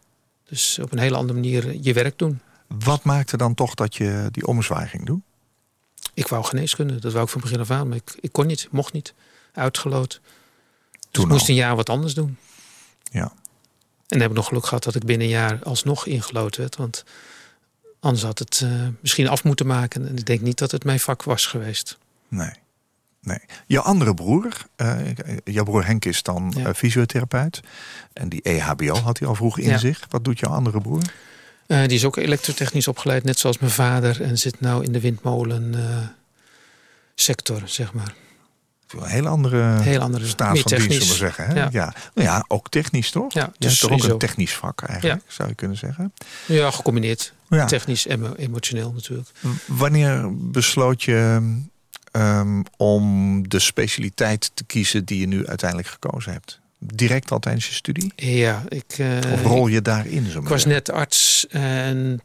Dus 0.47 0.79
op 0.79 0.91
een 0.91 0.99
hele 0.99 1.15
andere 1.15 1.39
manier 1.39 1.67
eh, 1.69 1.79
je 1.83 1.93
werk 1.93 2.17
doen. 2.17 2.39
Wat 2.67 3.03
maakte 3.03 3.38
dan 3.38 3.53
toch 3.53 3.73
dat 3.75 3.95
je 3.95 4.27
die 4.31 4.47
ommezwaai 4.47 4.88
ging 4.88 5.05
doen? 5.05 5.23
Ik 6.13 6.27
wou 6.27 6.43
geneeskunde, 6.43 6.99
dat 6.99 7.12
wou 7.12 7.23
ik 7.25 7.31
van 7.31 7.41
begin 7.41 7.60
af 7.60 7.71
aan, 7.71 7.88
maar 7.88 7.97
ik, 7.97 8.15
ik 8.19 8.31
kon 8.31 8.47
niet, 8.47 8.67
mocht 8.71 8.93
niet. 8.93 9.13
Uitgeloot. 9.53 10.21
Dus 10.91 10.99
Toen 11.12 11.23
ik 11.23 11.29
moest 11.29 11.41
al. 11.41 11.49
een 11.49 11.55
jaar 11.55 11.75
wat 11.75 11.89
anders 11.89 12.13
doen. 12.13 12.38
Ja. 13.12 13.21
En 13.21 13.33
dan 14.07 14.19
heb 14.19 14.29
ik 14.29 14.36
nog 14.36 14.47
geluk 14.47 14.65
gehad 14.65 14.83
dat 14.83 14.95
ik 14.95 15.05
binnen 15.05 15.27
een 15.27 15.33
jaar 15.33 15.60
alsnog 15.63 16.05
ingeloten 16.05 16.62
werd. 16.62 16.75
Want 16.75 17.03
anders 17.99 18.23
had 18.23 18.39
het 18.39 18.62
eh, 18.63 18.88
misschien 18.99 19.27
af 19.27 19.43
moeten 19.43 19.67
maken. 19.67 20.07
En 20.07 20.17
ik 20.17 20.25
denk 20.25 20.41
niet 20.41 20.57
dat 20.57 20.71
het 20.71 20.83
mijn 20.83 20.99
vak 20.99 21.23
was 21.23 21.45
geweest. 21.45 21.97
Nee. 22.27 22.51
Nee. 23.21 23.39
Jouw 23.67 23.82
andere 23.84 24.13
broer, 24.13 24.53
eh, 24.75 24.95
jouw 25.43 25.63
broer 25.63 25.86
Henk 25.86 26.06
is 26.06 26.23
dan 26.23 26.53
Ja. 26.58 26.65
eh, 26.65 26.73
fysiotherapeut. 26.73 27.62
En 28.13 28.30
die 28.30 28.41
EHBO 28.41 28.95
had 28.95 29.19
hij 29.19 29.27
al 29.27 29.36
vroeg 29.36 29.60
in 29.60 29.69
Ja. 29.69 29.77
zich. 29.77 30.06
Wat 30.10 30.23
doet 30.23 30.39
jouw 30.39 30.51
andere 30.51 30.82
broer? 30.82 31.01
Eh, 31.67 31.80
die 31.80 31.97
is 31.97 32.06
ook 32.06 32.17
elektrotechnisch 32.17 32.88
opgeleid, 32.88 33.23
net 33.23 33.39
zoals 33.39 33.58
mijn 33.58 33.71
vader. 33.71 34.21
En 34.21 34.38
zit 34.38 34.60
nou 34.60 34.84
in 34.84 34.91
de 34.91 34.99
windmolen 34.99 35.75
eh, 35.75 36.08
sector, 37.15 37.62
zeg 37.65 37.93
maar. 37.93 38.13
Een 38.88 39.03
hele 39.06 39.27
andere, 39.30 39.82
Heel 39.82 40.01
andere, 40.01 40.25
staat 40.27 40.60
van 40.60 40.71
dienst, 40.71 40.91
zullen 40.91 41.08
we 41.08 41.13
zeggen. 41.13 41.47
Hè? 41.47 41.53
Ja. 41.53 41.67
Ja. 41.71 41.93
Nou 42.13 42.27
ja, 42.27 42.45
ook 42.47 42.69
technisch 42.69 43.10
toch? 43.12 43.34
Ja, 43.34 43.43
Je 43.43 43.51
dus 43.58 43.80
hebt 43.82 43.93
toch 43.93 44.03
ook 44.06 44.12
een 44.12 44.17
technisch 44.17 44.53
vak 44.56 44.82
eigenlijk, 44.82 45.21
zou 45.27 45.49
je 45.49 45.56
kunnen 45.56 45.77
zeggen. 45.77 46.13
Ja, 46.45 46.71
gecombineerd. 46.71 47.34
Ja. 47.49 47.65
Technisch 47.65 48.08
en 48.08 48.36
emotioneel 48.36 48.91
natuurlijk. 48.93 49.30
Wanneer 49.65 50.36
besloot 50.51 51.03
je 51.03 51.51
ehm, 52.12 52.62
om 52.78 53.50
de 53.50 53.60
specialiteit 53.60 54.52
te 54.54 54.63
kiezen 54.63 55.06
die 55.06 55.20
je 55.20 55.28
nu 55.28 55.48
uiteindelijk 55.48 55.89
gekozen 55.89 56.32
hebt? 56.32 56.60
Direct 56.80 57.32
al 57.32 57.39
tijdens 57.39 57.67
je 57.67 57.74
studie? 57.74 58.12
Ja, 58.15 58.63
ik, 58.67 58.96
eh, 58.98 59.32
Of 59.34 59.43
rol 59.43 59.67
je 59.67 59.82
daarin? 59.82 60.26
Zo 60.26 60.39
ik 60.39 60.48
was 60.48 60.65
net 60.65 60.91
arts 60.91 61.48
en 61.50 62.22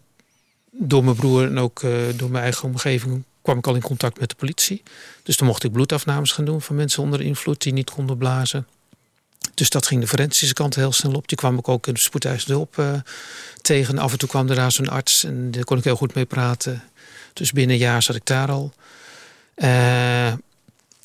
door 0.70 1.04
mijn 1.04 1.16
broer 1.16 1.46
en 1.46 1.58
ook 1.58 1.82
eh, 1.82 1.90
door 2.16 2.30
mijn 2.30 2.42
eigen 2.42 2.64
omgeving 2.68 3.22
kwam 3.42 3.58
ik 3.58 3.66
al 3.66 3.74
in 3.74 3.80
contact 3.80 4.20
met 4.20 4.28
de 4.28 4.34
politie. 4.34 4.82
Dus 5.22 5.36
toen 5.36 5.46
mocht 5.46 5.64
ik 5.64 5.72
bloedafnames 5.72 6.32
gaan 6.32 6.44
doen 6.44 6.62
van 6.62 6.76
mensen 6.76 7.02
onder 7.02 7.20
invloed 7.20 7.62
die 7.62 7.72
niet 7.72 7.90
konden 7.90 8.18
blazen. 8.18 8.66
Dus 9.54 9.70
dat 9.70 9.86
ging 9.86 10.00
de 10.00 10.06
forensische 10.06 10.54
kant 10.54 10.74
heel 10.74 10.92
snel 10.92 11.12
op. 11.12 11.28
Die 11.28 11.36
kwam 11.36 11.58
ik 11.58 11.68
ook 11.68 11.86
in 11.86 11.94
de 11.94 12.00
spoedeisende 12.00 12.54
hulp 12.54 12.78
eh, 12.78 12.92
tegen. 13.62 13.98
Af 13.98 14.12
en 14.12 14.18
toe 14.18 14.28
kwam 14.28 14.48
er 14.48 14.54
daar 14.54 14.72
zo'n 14.72 14.88
arts 14.88 15.24
en 15.24 15.50
daar 15.50 15.64
kon 15.64 15.78
ik 15.78 15.84
heel 15.84 15.96
goed 15.96 16.14
mee 16.14 16.24
praten. 16.24 16.82
Dus 17.32 17.52
binnen 17.52 17.76
een 17.76 17.82
jaar 17.82 18.02
zat 18.02 18.16
ik 18.16 18.26
daar 18.26 18.50
al. 18.50 18.72
Eh, 19.54 20.26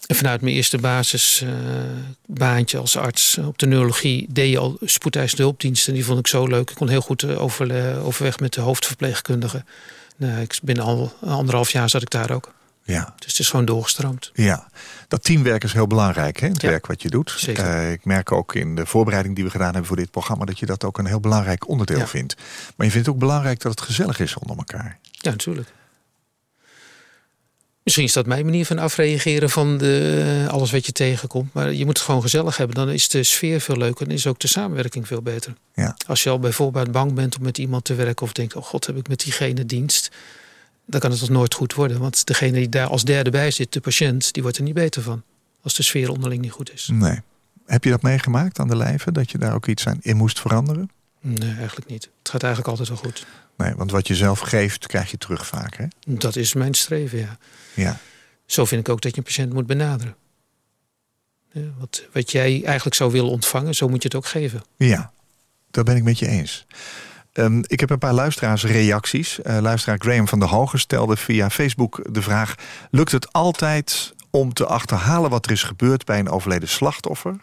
en 0.08 0.16
vanuit 0.16 0.42
mijn 0.42 0.56
eerste 0.56 0.78
basisbaantje 0.78 2.78
als 2.78 2.98
arts 2.98 3.38
op 3.38 3.58
de 3.58 3.66
neurologie 3.68 4.26
deed 4.30 4.52
je 4.52 4.58
al 4.58 4.78
spoedeisende 4.82 5.44
hulpdiensten. 5.44 5.94
Die 5.94 6.06
vond 6.06 6.20
ik 6.20 6.28
zo 6.28 6.48
leuk. 6.48 6.70
Ik 6.70 6.76
kon 6.76 6.90
heel 6.90 7.02
goed 7.02 7.24
eh, 7.24 7.42
over, 7.42 7.98
overweg 8.04 8.40
met 8.40 8.54
de 8.54 8.62
hoofdverpleegkundige. 8.62 9.64
Nou, 10.18 10.42
ik 10.42 10.60
binnen 10.64 10.84
al 10.84 11.14
anderhalf 11.22 11.72
jaar 11.72 11.90
zat 11.90 12.02
ik 12.02 12.10
daar 12.10 12.32
ook. 12.32 12.56
Ja, 12.84 13.14
Dus 13.20 13.32
het 13.32 13.40
is 13.40 13.50
gewoon 13.50 13.66
doorgestroomd. 13.66 14.32
ja. 14.34 14.68
Dat 15.08 15.24
teamwerk 15.24 15.64
is 15.64 15.74
heel 15.74 15.88
belangrijk, 15.88 16.40
hè? 16.40 16.48
het 16.48 16.62
Ja. 16.62 16.70
werk 16.70 16.86
wat 16.88 17.02
je 17.02 17.10
doet. 17.10 17.34
Zeker. 17.38 17.64
Eh, 17.66 17.92
ik 17.92 18.06
merk 18.06 18.32
ook 18.32 18.56
in 18.56 18.76
de 18.76 18.86
voorbereiding 18.86 19.36
die 19.36 19.44
we 19.44 19.50
gedaan 19.50 19.68
hebben 19.68 19.86
voor 19.86 19.96
dit 19.96 20.12
programma... 20.12 20.46
dat 20.46 20.60
je 20.60 20.66
dat 20.66 20.84
ook 20.84 20.98
een 20.98 21.06
heel 21.06 21.20
belangrijk 21.20 21.68
onderdeel 21.68 21.98
Ja. 21.98 22.08
vindt. 22.08 22.36
Maar 22.76 22.86
je 22.86 22.92
vindt 22.92 23.06
het 23.08 23.16
ook 23.16 23.22
belangrijk 23.22 23.62
dat 23.62 23.72
het 23.72 23.82
gezellig 23.82 24.20
is 24.20 24.36
onder 24.38 24.58
elkaar. 24.58 24.98
Ja, 25.12 25.30
natuurlijk. 25.32 25.68
Misschien 27.88 28.08
is 28.08 28.13
dat 28.13 28.26
mijn 28.26 28.45
manier 28.45 28.65
van 28.65 28.80
afreageren 28.80 29.50
van 29.50 29.78
de, 29.78 30.45
alles 30.50 30.71
wat 30.71 30.86
je 30.86 30.91
tegenkomt. 30.91 31.54
Maar 31.54 31.73
je 31.73 31.86
moet 31.86 31.97
het 31.97 32.06
gewoon 32.06 32.21
gezellig 32.21 32.58
hebben. 32.58 32.76
Dan 32.76 32.89
is 32.89 33.10
de 33.10 33.23
sfeer 33.23 33.62
veel 33.62 33.78
leuker 33.78 34.08
en 34.08 34.13
is 34.13 34.28
ook 34.28 34.39
de 34.39 34.47
samenwerking 34.47 35.08
veel 35.08 35.21
beter. 35.21 35.54
Ja. 35.73 35.95
Als 36.08 36.23
je 36.23 36.30
al 36.30 36.39
bijvoorbeeld 36.39 36.91
bang 36.91 37.13
bent 37.13 37.38
om 37.38 37.43
met 37.43 37.58
iemand 37.58 37.84
te 37.84 37.95
werken 37.95 38.26
of 38.26 38.32
denkt, 38.32 38.56
oh 38.56 38.63
god, 38.63 38.86
heb 38.86 38.97
ik 38.97 39.08
met 39.08 39.19
diegene 39.19 39.65
dienst. 39.65 40.12
Dan 40.86 41.00
kan 41.00 41.12
het 41.12 41.19
toch 41.19 41.30
nooit 41.30 41.54
goed 41.54 41.73
worden. 41.73 42.00
Want 42.00 42.26
degene 42.26 42.52
die 42.52 42.69
daar 42.69 42.88
als 42.88 43.04
derde 43.04 43.30
bij 43.30 43.52
zit, 43.52 43.73
de 43.73 43.82
patiënt, 43.82 44.34
die 44.34 44.43
wordt 44.43 44.58
er 44.58 44.63
niet 44.63 44.73
beter 44.73 45.02
van. 45.02 45.23
Als 45.62 45.73
de 45.73 45.84
sfeer 45.84 46.10
onderling 46.10 46.41
niet 46.41 46.52
goed 46.52 46.73
is. 46.73 46.89
Nee. 46.91 47.19
Heb 47.65 47.84
je 47.84 47.89
dat 47.89 48.02
meegemaakt 48.02 48.60
aan 48.60 48.67
de 48.67 48.78
lijve? 48.78 49.12
Dat 49.12 49.32
je 49.32 49.38
daar 49.38 49.54
ook 49.54 49.67
iets 49.67 49.88
aan 49.88 49.97
in 50.02 50.15
moest 50.15 50.39
veranderen? 50.39 50.89
Nee, 51.21 51.56
eigenlijk 51.56 51.89
niet. 51.89 52.10
Het 52.19 52.30
gaat 52.30 52.43
eigenlijk 52.43 52.71
altijd 52.71 52.89
wel 52.89 53.12
goed. 53.12 53.26
Nee, 53.58 53.76
want 53.76 53.91
wat 53.91 54.08
je 54.08 54.15
zelf 54.15 54.39
geeft, 54.39 54.88
krijg 54.88 55.12
je 55.12 55.17
terug 55.17 55.48
vaak. 55.48 55.76
Hè? 55.78 55.86
Dat 56.08 56.36
is 56.36 56.54
mijn 56.54 56.74
streven, 56.74 57.17
ja. 57.17 57.38
Ja. 57.74 57.98
Zo 58.46 58.65
vind 58.65 58.88
ik 58.88 58.93
ook 58.93 59.02
dat 59.02 59.12
je 59.12 59.17
een 59.17 59.24
patiënt 59.24 59.54
moet 59.54 59.67
benaderen. 59.67 60.15
Ja, 61.52 61.62
wat, 61.80 62.04
wat 62.13 62.32
jij 62.32 62.62
eigenlijk 62.63 62.96
zou 62.96 63.12
willen 63.12 63.32
ontvangen, 63.32 63.76
zo 63.76 63.88
moet 63.88 64.02
je 64.02 64.08
het 64.08 64.17
ook 64.17 64.28
geven. 64.28 64.63
Ja, 64.78 65.12
daar 65.72 65.84
ben 65.84 65.96
ik 65.96 66.04
met 66.04 66.20
je 66.20 66.28
eens. 66.28 66.65
Ehm, 67.34 67.62
ik 67.67 67.80
heb 67.80 67.89
een 67.89 67.98
paar 67.98 68.13
luisteraarsreacties. 68.13 69.41
Eh 69.41 69.58
luisteraar 69.62 69.98
Graham 70.00 70.28
van 70.28 70.39
der 70.39 70.50
Hogen 70.50 70.80
stelde 70.80 71.17
via 71.17 71.50
Facebook 71.50 72.13
de 72.13 72.22
vraag... 72.22 72.56
lukt 72.91 73.12
het 73.12 73.34
altijd 73.34 74.13
om 74.30 74.54
te 74.54 74.65
achterhalen 74.65 75.30
wat 75.30 75.46
er 75.46 75.52
is 75.52 75.63
gebeurd 75.63 76.06
bij 76.06 76.20
een 76.20 76.30
overleden 76.30 76.70
slachtoffer? 76.70 77.36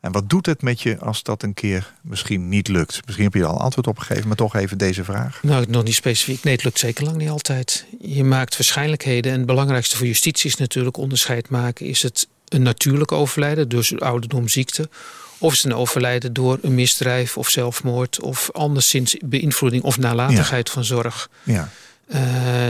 En 0.00 0.12
wat 0.12 0.28
doet 0.28 0.46
het 0.46 0.62
met 0.62 0.80
je 0.80 0.98
als 0.98 1.22
dat 1.22 1.42
een 1.42 1.54
keer 1.54 1.92
misschien 2.02 2.48
niet 2.48 2.68
lukt? 2.68 3.00
Misschien 3.04 3.24
heb 3.26 3.34
je 3.34 3.40
er 3.40 3.46
al 3.46 3.60
antwoord 3.60 3.86
op 3.86 3.98
gegeven, 3.98 4.26
maar 4.28 4.36
toch 4.36 4.54
even 4.56 4.78
deze 4.78 5.04
vraag. 5.04 5.42
Nou, 5.42 5.64
nog 5.68 5.84
niet 5.84 5.94
specifiek. 5.94 6.44
Nee, 6.44 6.54
het 6.54 6.64
lukt 6.64 6.78
zeker 6.78 7.04
lang 7.04 7.16
niet 7.16 7.28
altijd. 7.28 7.86
Je 8.00 8.24
maakt 8.24 8.56
waarschijnlijkheden. 8.56 9.32
En 9.32 9.38
het 9.38 9.46
belangrijkste 9.46 9.96
voor 9.96 10.06
justitie 10.06 10.50
is 10.50 10.56
natuurlijk 10.56 10.96
onderscheid 10.96 11.48
maken. 11.48 11.86
Is 11.86 12.02
het 12.02 12.28
een 12.48 12.62
natuurlijk 12.62 13.12
overlijden, 13.12 13.68
dus 13.68 14.00
ouderdom, 14.00 14.48
ziekte? 14.48 14.88
Of 15.38 15.52
is 15.52 15.62
het 15.62 15.72
een 15.72 15.78
overlijden 15.78 16.32
door 16.32 16.58
een 16.62 16.74
misdrijf 16.74 17.36
of 17.36 17.48
zelfmoord... 17.48 18.20
of 18.20 18.50
anderszins 18.52 19.16
beïnvloeding 19.24 19.82
of 19.82 19.98
nalatigheid 19.98 20.70
van 20.70 20.84
zorg? 20.84 21.30
Ja, 21.42 21.68
Eh, 22.06 22.20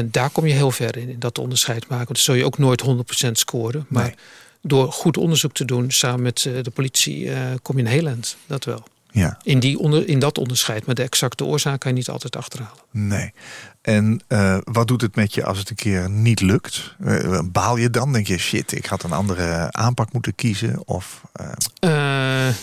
daar 0.04 0.30
kom 0.30 0.46
je 0.46 0.52
heel 0.52 0.70
ver 0.70 0.96
in, 0.96 1.08
in 1.08 1.18
dat 1.18 1.38
onderscheid 1.38 1.80
maken. 1.88 1.96
Want 2.06 2.08
dan 2.08 2.16
zul 2.24 2.34
je 2.34 2.44
ook 2.44 2.58
nooit 2.58 2.82
100% 3.26 3.30
scoren. 3.32 3.86
Maar 3.88 4.04
Nee. 4.04 4.14
Door 4.62 4.92
goed 4.92 5.16
onderzoek 5.16 5.52
te 5.52 5.64
doen 5.64 5.90
samen 5.90 6.22
met 6.22 6.44
eh, 6.46 6.62
de 6.62 6.70
politie... 6.70 7.32
eh, 7.32 7.40
kom 7.62 7.76
je 7.76 7.82
een 7.82 7.88
heel 7.88 8.06
eind, 8.06 8.36
dat 8.46 8.64
wel. 8.64 8.82
ja, 9.10 9.38
In, 9.42 9.60
die 9.60 9.78
onder, 9.78 10.08
in 10.08 10.18
dat 10.18 10.38
onderscheid. 10.38 10.86
Maar 10.86 10.94
de 10.94 11.02
exacte 11.02 11.44
oorzaak 11.44 11.80
kan 11.80 11.90
je 11.90 11.96
niet 11.96 12.08
altijd 12.08 12.36
achterhalen. 12.36 12.82
nee. 12.90 13.32
En 13.80 14.20
eh, 14.26 14.58
wat 14.64 14.88
doet 14.88 15.00
het 15.00 15.14
met 15.14 15.34
je 15.34 15.44
als 15.44 15.58
het 15.58 15.70
een 15.70 15.76
keer 15.76 16.10
niet 16.10 16.40
lukt? 16.40 16.94
Baal 17.44 17.76
je 17.76 17.90
dan? 17.90 18.12
Denk 18.12 18.26
je, 18.26 18.38
shit, 18.38 18.72
ik 18.72 18.86
had 18.86 19.02
een 19.02 19.12
andere 19.12 19.68
aanpak 19.70 20.12
moeten 20.12 20.34
kiezen? 20.34 20.86
Of, 20.86 21.22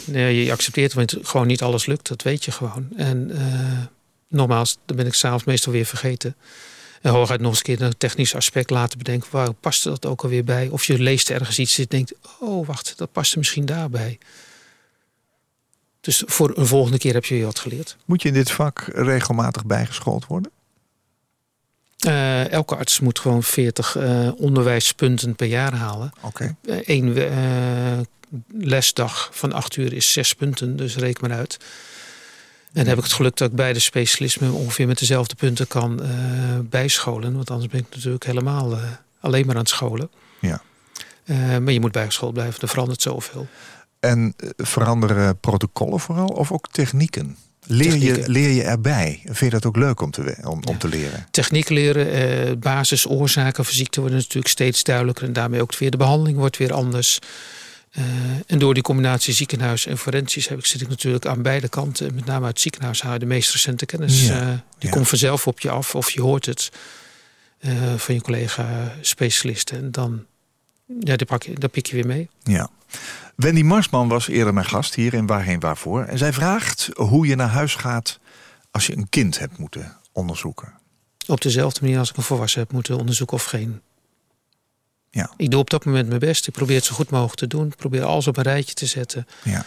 nee, 0.06 0.44
je 0.44 0.52
accepteert 0.52 0.94
want 0.94 1.18
gewoon 1.22 1.48
niet 1.48 1.62
alles 1.62 1.86
lukt. 1.86 2.08
Dat 2.08 2.22
weet 2.22 2.46
je 2.46 2.52
gewoon. 2.52 2.88
En 2.96 3.32
nogmaals, 4.30 4.78
dan 4.86 4.96
ben 4.96 5.06
ik 5.06 5.14
s'avonds 5.14 5.44
meestal 5.44 5.72
weer 5.72 5.86
vergeten. 5.86 6.36
En 7.02 7.12
hooguit 7.12 7.40
nog 7.40 7.50
eens 7.50 7.58
een 7.58 7.64
keer 7.64 7.82
een 7.82 7.98
technisch 7.98 8.36
aspect 8.36 8.70
laten 8.70 8.98
bedenken. 8.98 9.28
Waar 9.32 9.54
past 9.54 9.84
dat 9.84 10.06
ook 10.06 10.24
alweer 10.24 10.44
bij? 10.44 10.68
Of 10.68 10.86
je 10.86 11.00
leest 11.00 11.30
ergens 11.30 11.60
iets 11.60 11.78
en 11.78 11.86
denkt... 11.88 12.14
oh, 12.40 12.68
wacht, 12.68 12.94
dat 12.98 13.12
past 13.12 13.32
er 13.32 13.38
misschien 13.38 13.66
daarbij. 13.66 14.18
Dus 16.02 16.24
voor 16.26 16.58
een 16.58 16.68
volgende 16.68 16.98
keer 16.98 17.14
heb 17.14 17.26
je 17.26 17.36
weer 17.36 17.46
wat 17.46 17.60
geleerd. 17.60 17.98
moet 18.06 18.22
je 18.22 18.28
in 18.28 18.34
dit 18.34 18.52
vak 18.52 18.90
regelmatig 18.94 19.66
bijgeschoold 19.66 20.26
worden? 20.26 20.52
Eh, 21.98 22.52
elke 22.52 22.76
arts 22.76 23.00
moet 23.00 23.20
gewoon 23.20 23.44
40 23.44 23.96
eh, 23.96 24.30
onderwijspunten 24.38 25.36
per 25.36 25.48
jaar 25.48 25.74
halen. 25.74 26.12
Oké. 26.22 26.56
Eén 26.66 27.18
eh, 27.18 28.00
lesdag 28.48 29.30
van 29.32 29.54
acht 29.54 29.76
uur 29.76 29.94
is 29.94 30.12
zes 30.12 30.34
punten, 30.34 30.76
dus 30.76 30.96
reken 30.96 31.28
maar 31.28 31.38
uit. 31.38 31.58
En 32.68 32.84
dan 32.84 32.86
heb 32.86 32.98
ik 32.98 33.04
het 33.04 33.14
geluk 33.14 33.38
dat 33.38 33.50
ik 33.50 33.56
beide 33.56 33.80
specialismen 33.80 34.52
ongeveer 34.52 34.88
met 34.88 35.00
dezelfde 35.00 35.36
punten 35.36 35.68
kan 35.68 36.04
eh, 36.04 36.10
bijscholen. 36.64 37.36
Want 37.36 37.52
anders 37.52 37.72
ben 37.72 37.80
ik 37.80 37.96
natuurlijk 37.96 38.26
helemaal 38.26 38.72
eh, 38.72 38.82
alleen 39.20 39.46
maar 39.46 39.56
aan 39.56 39.62
het 39.62 39.70
scholen. 39.70 40.10
Ja. 40.40 40.62
Eh, 41.24 41.58
maar 41.58 41.74
je 41.74 41.80
moet 41.80 41.92
bijgeschoold 41.92 42.34
blijven, 42.34 42.62
er 42.62 42.68
verandert 42.68 43.02
zoveel. 43.02 43.48
En 44.00 44.34
veranderen 44.58 45.40
protocollen 45.40 46.00
vooral 46.00 46.28
of 46.28 46.52
ook 46.52 46.68
technieken? 46.72 47.38
Leer 47.70 47.96
je, 47.96 48.24
leer 48.26 48.50
je 48.50 48.64
erbij? 48.64 49.22
Vind 49.24 49.40
je 49.40 49.50
dat 49.50 49.66
ook 49.66 49.76
leuk 49.76 50.02
om 50.02 50.12
te, 50.12 50.38
om, 50.44 50.62
om 50.68 50.78
te 50.78 50.88
leren? 50.88 51.28
Techniek 51.32 51.70
leren, 51.70 52.12
eh, 52.12 52.52
basisoorzaken 52.60 53.66
van 53.66 53.74
ziekte 53.74 54.00
worden 54.00 54.18
natuurlijk 54.18 54.48
steeds 54.48 54.84
duidelijker. 54.84 55.26
En 55.26 55.34
daarmee 55.34 55.62
ook 55.62 55.78
weer 55.78 55.92
de 55.92 55.98
behandeling 55.98 56.38
wordt 56.38 56.58
weer 56.58 56.74
anders. 56.74 57.20
Eh, 57.98 58.04
en 58.48 58.60
door 58.60 58.74
die 58.74 58.84
combinatie 58.84 59.34
ziekenhuis 59.34 59.86
en 59.86 59.98
forensisch 59.98 60.48
heb 60.48 60.60
ik, 60.60 60.66
zit 60.66 60.82
ik 60.82 60.88
natuurlijk 60.88 61.26
aan 61.26 61.42
beide 61.42 61.70
kanten. 61.70 62.08
En 62.08 62.16
met 62.16 62.26
name 62.26 62.46
uit 62.46 62.54
het 62.54 62.62
ziekenhuis 62.62 63.02
je 63.02 63.20
de 63.20 63.26
meest 63.26 63.52
recente 63.52 63.86
kennis. 63.86 64.28
Ja, 64.28 64.42
eh, 64.42 64.48
die 64.48 64.58
ja. 64.78 64.90
komt 64.90 65.08
vanzelf 65.08 65.48
op 65.48 65.60
je 65.60 65.70
af 65.70 65.96
of 65.96 66.10
je 66.10 66.22
hoort 66.22 66.46
het 66.46 66.72
eh, 67.60 67.94
van 67.96 68.16
je 68.16 68.22
collega 68.22 68.96
specialisten. 69.02 69.78
En 69.78 69.92
dan 69.92 70.26
ja, 71.00 71.16
die 71.16 71.26
pak 71.26 71.44
je, 71.44 71.54
dat 71.54 71.72
pik 71.72 71.86
je 71.86 71.96
weer 71.96 72.06
mee. 72.06 72.30
Ja. 72.44 72.70
Wendy 73.36 73.62
Marsman 73.62 74.08
was 74.08 74.28
eerder 74.28 74.54
mijn 74.54 74.66
gast 74.66 74.96
hier 74.96 75.14
in 75.14 75.26
Waarheen 75.26 75.60
Waarvoor. 75.60 76.04
En 76.04 76.18
zij 76.18 76.34
vraagt 76.34 76.90
hoe 76.96 77.28
je 77.28 77.36
naar 77.36 77.50
huis 77.50 77.76
gaat 77.76 78.20
als 78.72 78.88
je 78.88 78.98
een 78.98 79.10
kind 79.10 79.40
hebt 79.40 79.58
moeten 79.58 79.98
onderzoeken. 80.12 80.74
Op 81.28 81.42
dezelfde 81.42 81.82
manier 81.82 82.00
als 82.00 82.10
ik 82.10 82.18
een 82.18 82.24
volwassen 82.24 82.60
heb 82.60 82.72
moeten 82.72 82.98
onderzoeken 82.98 83.38
of 83.38 83.44
geen. 83.44 83.82
Ja. 85.18 85.32
Ik 85.38 85.52
doe 85.52 85.60
op 85.60 85.70
dat 85.70 85.86
moment 85.86 86.08
mijn 86.08 86.20
best. 86.20 86.48
Ik 86.48 86.54
probeer 86.54 86.76
het 86.76 86.86
zo 86.86 86.96
goed 86.96 87.10
mogelijk 87.10 87.36
te 87.40 87.48
doen. 87.48 87.68
Ik 87.68 87.76
probeer 87.76 88.04
alles 88.04 88.28
op 88.28 88.38
een 88.38 88.44
rijtje 88.44 88.74
te 88.74 88.86
zetten. 88.86 89.28
Ja. 89.44 89.66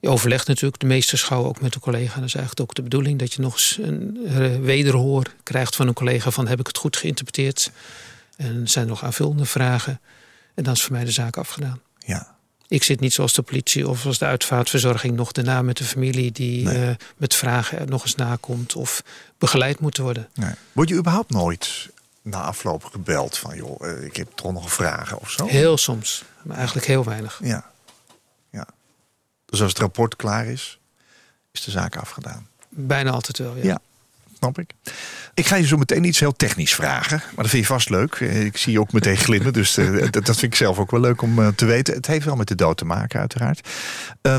Je 0.00 0.08
overlegt 0.08 0.46
natuurlijk 0.46 0.80
de 0.80 0.86
meesterschouw 0.86 1.44
ook 1.44 1.60
met 1.60 1.74
een 1.74 1.80
collega. 1.80 2.14
Dat 2.14 2.24
is 2.28 2.34
eigenlijk 2.34 2.68
ook 2.70 2.74
de 2.76 2.82
bedoeling 2.82 3.18
dat 3.18 3.32
je 3.32 3.40
nog 3.40 3.52
eens 3.52 3.78
een 3.82 4.18
wederhoor 4.62 5.26
krijgt 5.42 5.76
van 5.76 5.88
een 5.88 5.94
collega 5.94 6.30
van 6.30 6.46
heb 6.48 6.60
ik 6.60 6.66
het 6.66 6.76
goed 6.78 6.96
geïnterpreteerd? 6.96 7.70
En 8.36 8.68
zijn 8.68 8.84
er 8.84 8.90
nog 8.90 9.04
aanvullende 9.04 9.44
vragen? 9.44 10.00
En 10.54 10.64
dan 10.64 10.72
is 10.72 10.82
voor 10.82 10.92
mij 10.92 11.04
de 11.04 11.10
zaak 11.10 11.36
afgedaan. 11.36 11.80
ja. 11.98 12.38
Ik 12.68 12.82
zit 12.82 13.00
niet 13.00 13.12
zoals 13.12 13.32
de 13.32 13.42
politie 13.42 13.88
of 13.88 14.06
als 14.06 14.18
de 14.18 14.24
uitvaartverzorging 14.24 15.16
nog 15.16 15.32
daarna 15.32 15.62
met 15.62 15.76
de 15.76 15.84
familie 15.84 16.32
die 16.32 16.64
Nee. 16.64 16.88
eh, 16.88 16.94
met 17.16 17.34
vragen 17.34 17.78
er 17.78 17.88
nog 17.88 18.02
eens 18.02 18.14
nakomt 18.14 18.74
of 18.74 19.02
begeleid 19.38 19.80
moet 19.80 19.96
worden. 19.96 20.28
Nee. 20.34 20.52
Word 20.72 20.88
je 20.88 20.94
überhaupt 20.94 21.30
nooit 21.30 21.88
na 22.30 22.42
afloop 22.42 22.84
gebeld 22.84 23.38
van 23.38 23.56
joh, 23.56 23.88
eh, 23.88 24.04
ik 24.04 24.16
heb 24.16 24.28
toch 24.34 24.52
nog 24.52 24.72
vragen 24.72 25.18
of 25.18 25.30
zo? 25.30 25.46
Heel 25.46 25.76
soms, 25.76 26.24
maar 26.42 26.56
eigenlijk 26.56 26.86
heel 26.86 27.04
weinig. 27.04 27.40
Ja. 27.42 27.70
ja. 28.50 28.66
Dus 29.44 29.60
als 29.62 29.70
het 29.70 29.78
rapport 29.78 30.16
klaar 30.16 30.46
is, 30.46 30.80
is 31.52 31.64
de 31.64 31.70
zaak 31.70 31.96
afgedaan. 31.96 32.48
Bijna 32.68 33.10
altijd 33.10 33.38
wel, 33.38 33.56
ja. 33.56 33.62
Ja. 33.62 33.80
Snap 34.40 34.58
ik. 34.58 34.70
Ik 35.34 35.46
ga 35.46 35.56
je 35.56 35.66
zo 35.66 35.76
meteen 35.76 36.04
iets 36.04 36.20
heel 36.20 36.32
technisch 36.32 36.74
vragen. 36.74 37.18
Maar 37.18 37.44
dat 37.44 37.48
vind 37.48 37.62
je 37.66 37.72
vast 37.72 37.90
leuk. 37.90 38.14
Eh, 38.14 38.44
Ik 38.44 38.56
zie 38.56 38.72
je 38.72 38.80
ook 38.80 38.92
meteen 38.92 39.16
glimmen. 39.16 39.52
Dus 39.52 39.76
eh, 39.76 40.00
dat, 40.10 40.26
dat 40.26 40.36
vind 40.36 40.42
ik 40.42 40.54
zelf 40.54 40.78
ook 40.78 40.90
wel 40.90 41.00
leuk 41.00 41.22
om 41.22 41.38
eh, 41.38 41.48
te 41.48 41.64
weten. 41.64 41.94
Het 41.94 42.06
heeft 42.06 42.24
wel 42.24 42.36
met 42.36 42.48
de 42.48 42.54
dood 42.54 42.76
te 42.76 42.84
maken, 42.84 43.20
uiteraard. 43.20 43.68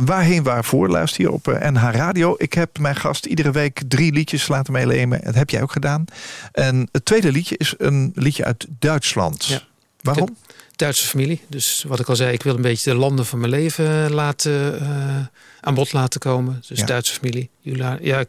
Waarheen, 0.06 0.44
waarvoor? 0.44 0.90
Luister 0.90 1.22
hier 1.22 1.32
op 1.32 1.46
NH 1.46 1.90
Radio. 1.92 2.36
Ik 2.38 2.54
heb 2.54 2.80
mijn 2.80 2.96
gast 2.96 3.26
iedere 3.26 3.52
week 3.52 3.82
drie 3.88 4.14
liedjes 4.14 4.48
laten 4.48 4.74
meelemen. 4.74 5.22
Dat 5.24 5.36
heb 5.36 5.50
jij 5.50 5.62
ook 5.62 5.72
gedaan. 5.72 6.06
En 6.52 6.90
het 6.92 7.06
tweede 7.06 7.32
liedje 7.32 7.58
is 7.58 7.74
een 7.78 8.12
liedje 8.16 8.44
uit 8.46 8.66
Duitsland. 8.80 9.46
Ja. 9.46 9.62
Waarom? 10.02 10.38
Duitse 10.76 11.08
familie. 11.08 11.42
Dus 11.48 11.86
wat 11.88 12.00
ik 12.00 12.10
al 12.10 12.16
zei, 12.16 12.34
ik 12.34 12.44
wil 12.44 12.56
een 12.56 12.62
beetje 12.62 12.92
de 12.92 12.98
landen 12.98 13.26
van 13.26 13.40
mijn 13.40 13.52
leven 13.52 14.12
laten, 14.12 14.82
aan 15.62 15.74
bod 15.74 15.94
laten 15.94 16.20
komen. 16.20 16.64
Dus 16.68 16.80
Ja. 16.80 16.86
Duitse 16.86 17.14
familie. 17.14 17.50
Jula- 17.60 17.98
Ja, 18.02 18.24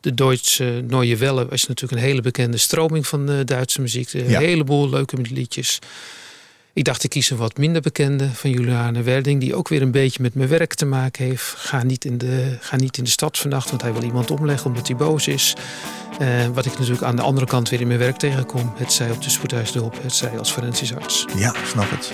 de 0.00 0.14
Duitse 0.14 0.84
Neue 0.88 1.16
Welle 1.16 1.46
is 1.50 1.66
natuurlijk 1.66 2.00
een 2.02 2.08
hele 2.08 2.20
bekende 2.20 2.56
stroming 2.56 3.06
van 3.06 3.26
de 3.26 3.44
Duitse 3.44 3.80
muziek. 3.80 4.12
Een 4.12 4.28
Ja. 4.28 4.38
heleboel 4.40 4.88
leuke 4.88 5.16
liedjes. 5.22 5.78
Ik 6.72 6.84
dacht, 6.84 7.04
ik 7.04 7.10
kies 7.10 7.30
een 7.30 7.36
wat 7.36 7.56
minder 7.58 7.82
bekende 7.82 8.28
van 8.32 8.50
Juliane 8.50 9.02
Werding... 9.02 9.40
die 9.40 9.54
ook 9.54 9.68
weer 9.68 9.82
een 9.82 9.90
beetje 9.90 10.22
met 10.22 10.34
mijn 10.34 10.48
werk 10.48 10.74
te 10.74 10.84
maken 10.86 11.24
heeft. 11.24 11.54
Ga 11.56 11.82
niet 11.82 12.04
in 12.04 12.18
de, 12.18 12.56
ga 12.60 12.76
niet 12.76 12.98
in 12.98 13.04
de 13.04 13.10
stad 13.10 13.38
vannacht, 13.38 13.70
want 13.70 13.82
hij 13.82 13.92
wil 13.92 14.02
iemand 14.02 14.30
omleggen 14.30 14.66
omdat 14.66 14.86
hij 14.88 14.96
boos 14.96 15.26
is. 15.28 15.54
Eh, 16.18 16.46
wat 16.46 16.66
ik 16.66 16.72
natuurlijk 16.78 17.02
aan 17.02 17.16
de 17.16 17.22
andere 17.22 17.46
kant 17.46 17.68
weer 17.68 17.80
in 17.80 17.86
mijn 17.86 17.98
werk 17.98 18.16
tegenkom. 18.16 18.72
Het 18.76 18.92
zij 18.92 19.10
op 19.10 19.22
de 19.22 19.30
spoedhuisdulp, 19.30 20.02
het 20.02 20.14
zij 20.14 20.38
als 20.38 20.50
forensisch 20.50 20.94
arts. 20.94 21.24
Ja, 21.36 21.54
snap 21.66 21.90
het. 21.90 22.10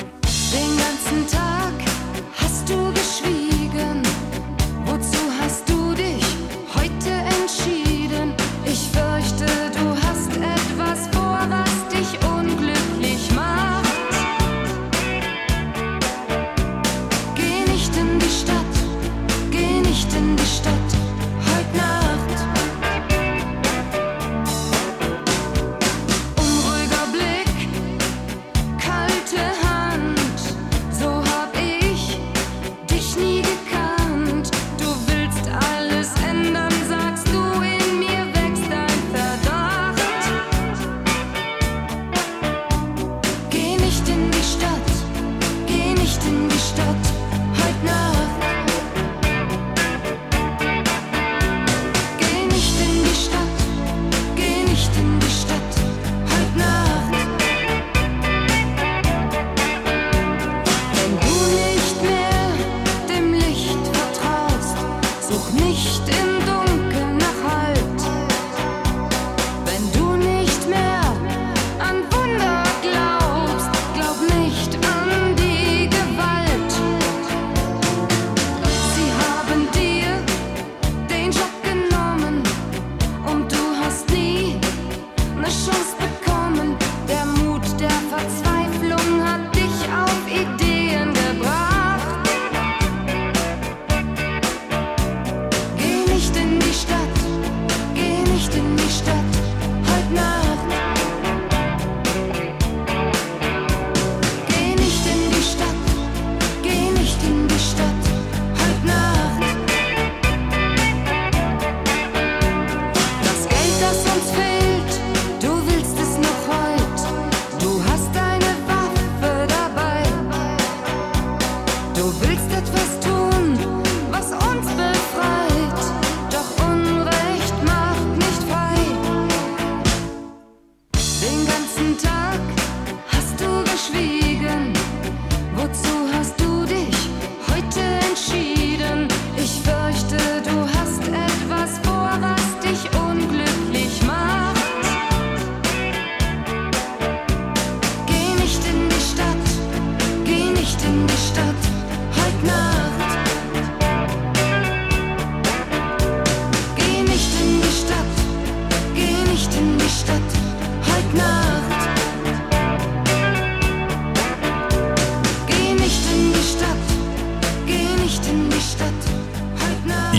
Wil 122.04 122.30
ik 122.30 122.73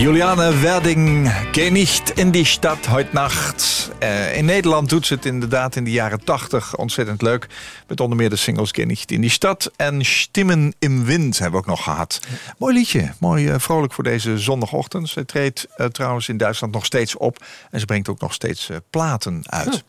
Juliane 0.06 0.60
Werding, 0.60 1.32
Geh 1.52 1.70
nicht 1.70 2.10
in 2.10 2.30
die 2.30 2.44
Stadt 2.44 2.88
heute 2.88 3.12
Nacht. 3.12 3.90
Eh, 3.98 4.36
in 4.36 4.44
Nederland 4.44 4.88
doet 4.88 5.06
ze 5.06 5.14
het 5.14 5.24
inderdaad 5.24 5.76
in 5.76 5.84
de 5.84 5.90
jaren 5.90 6.24
80 6.24 6.76
ontzettend 6.76 7.22
leuk. 7.22 7.46
Met 7.88 8.00
onder 8.00 8.16
meer 8.16 8.30
de 8.30 8.36
singles 8.36 8.70
Geh 8.70 8.86
nicht 8.86 9.10
in 9.10 9.20
die 9.20 9.30
Stadt 9.30 9.70
en 9.76 10.04
Stimmen 10.04 10.74
im 10.78 11.04
Wind 11.04 11.38
hebben 11.38 11.60
we 11.60 11.66
ook 11.66 11.76
nog 11.76 11.82
gehad. 11.82 12.20
Mooi 12.58 12.74
liedje, 12.74 13.12
mooi 13.18 13.48
eh, 13.48 13.58
vrolijk 13.58 13.92
voor 13.92 14.04
deze 14.04 14.38
zondagochtend. 14.38 15.08
Ze 15.08 15.24
treedt 15.24 15.66
eh, 15.76 15.86
trouwens 15.86 16.28
in 16.28 16.36
Duitsland 16.36 16.72
nog 16.72 16.84
steeds 16.84 17.16
op. 17.16 17.44
En 17.70 17.80
ze 17.80 17.86
brengt 17.86 18.08
ook 18.08 18.20
nog 18.20 18.32
steeds 18.32 18.70
platen 18.90 19.42
uit. 19.42 19.84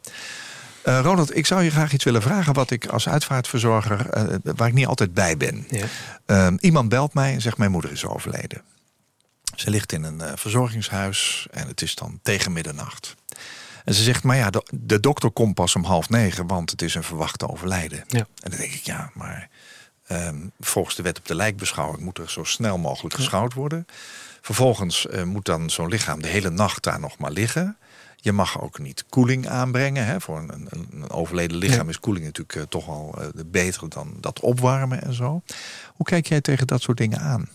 Ronald, 0.83 1.35
ik 1.35 1.45
zou 1.45 1.63
je 1.63 1.71
graag 1.71 1.93
iets 1.93 2.03
willen 2.03 2.21
vragen 2.21 2.53
wat 2.53 2.71
ik 2.71 2.85
als 2.85 3.09
uitvaartverzorger, 3.09 4.05
waar 4.43 4.67
ik 4.67 4.73
niet 4.73 4.87
altijd 4.87 5.13
bij 5.13 5.37
ben. 5.37 5.67
Ja. 6.27 6.51
Iemand 6.59 6.89
belt 6.89 7.13
mij 7.13 7.33
en 7.33 7.41
zegt 7.41 7.57
mijn 7.57 7.71
moeder 7.71 7.91
is 7.91 8.05
overleden. 8.05 8.61
Ze 9.59 9.69
ligt 9.69 9.91
in 9.91 10.03
een 10.03 10.21
eh, 10.21 10.31
verzorgingshuis 10.35 11.47
en 11.51 11.67
het 11.67 11.81
is 11.81 11.95
dan 11.95 12.19
tegen 12.23 12.51
middernacht. 12.51 13.15
En 13.85 13.93
ze 13.93 14.03
zegt, 14.03 14.23
maar 14.23 14.35
ja, 14.37 14.49
de, 14.49 14.63
de 14.71 14.99
dokter 14.99 15.31
komt 15.31 15.53
pas 15.53 15.75
om 15.75 15.83
half 15.83 16.09
negen, 16.09 16.47
want 16.47 16.71
het 16.71 16.81
is 16.81 16.95
een 16.95 17.03
verwachte 17.03 17.49
overlijden. 17.49 18.03
Ja. 18.07 18.19
En 18.19 18.49
dan 18.49 18.59
denk 18.59 18.73
ik, 18.73 18.83
ja, 18.85 19.11
maar 19.13 19.49
ehm, 20.07 20.37
volgens 20.59 20.95
de 20.95 21.03
wet 21.03 21.17
op 21.17 21.25
de 21.25 21.35
lijkbeschouwing 21.35 22.03
moet 22.03 22.17
er 22.17 22.29
zo 22.29 22.43
snel 22.43 22.77
mogelijk 22.77 23.15
geschouwd 23.15 23.53
worden. 23.53 23.85
Vervolgens 24.41 25.07
eh, 25.07 25.23
moet 25.23 25.45
dan 25.45 25.69
zo'n 25.69 25.87
lichaam 25.87 26.21
de 26.21 26.27
hele 26.27 26.49
nacht 26.49 26.83
daar 26.83 26.99
nog 26.99 27.17
maar 27.17 27.31
liggen. 27.31 27.77
Je 28.15 28.31
mag 28.31 28.61
ook 28.61 28.79
niet 28.79 29.05
koeling 29.09 29.47
aanbrengen. 29.47 30.05
Hè? 30.05 30.21
Voor 30.21 30.37
een, 30.37 30.67
een, 30.69 30.87
een 30.91 31.09
overleden 31.09 31.57
lichaam 31.57 31.83
Ja. 31.83 31.89
is 31.89 31.99
koeling 31.99 32.25
natuurlijk 32.25 32.55
eh, 32.55 32.63
toch 32.69 32.87
al 32.87 33.15
eh, 33.21 33.27
beter 33.45 33.89
dan 33.89 34.17
dat 34.19 34.39
opwarmen 34.39 35.01
en 35.01 35.13
zo. 35.13 35.41
Hoe 35.95 36.05
kijk 36.05 36.27
jij 36.27 36.41
tegen 36.41 36.67
dat 36.67 36.81
soort 36.81 36.97
dingen 36.97 37.19
aan? 37.19 37.49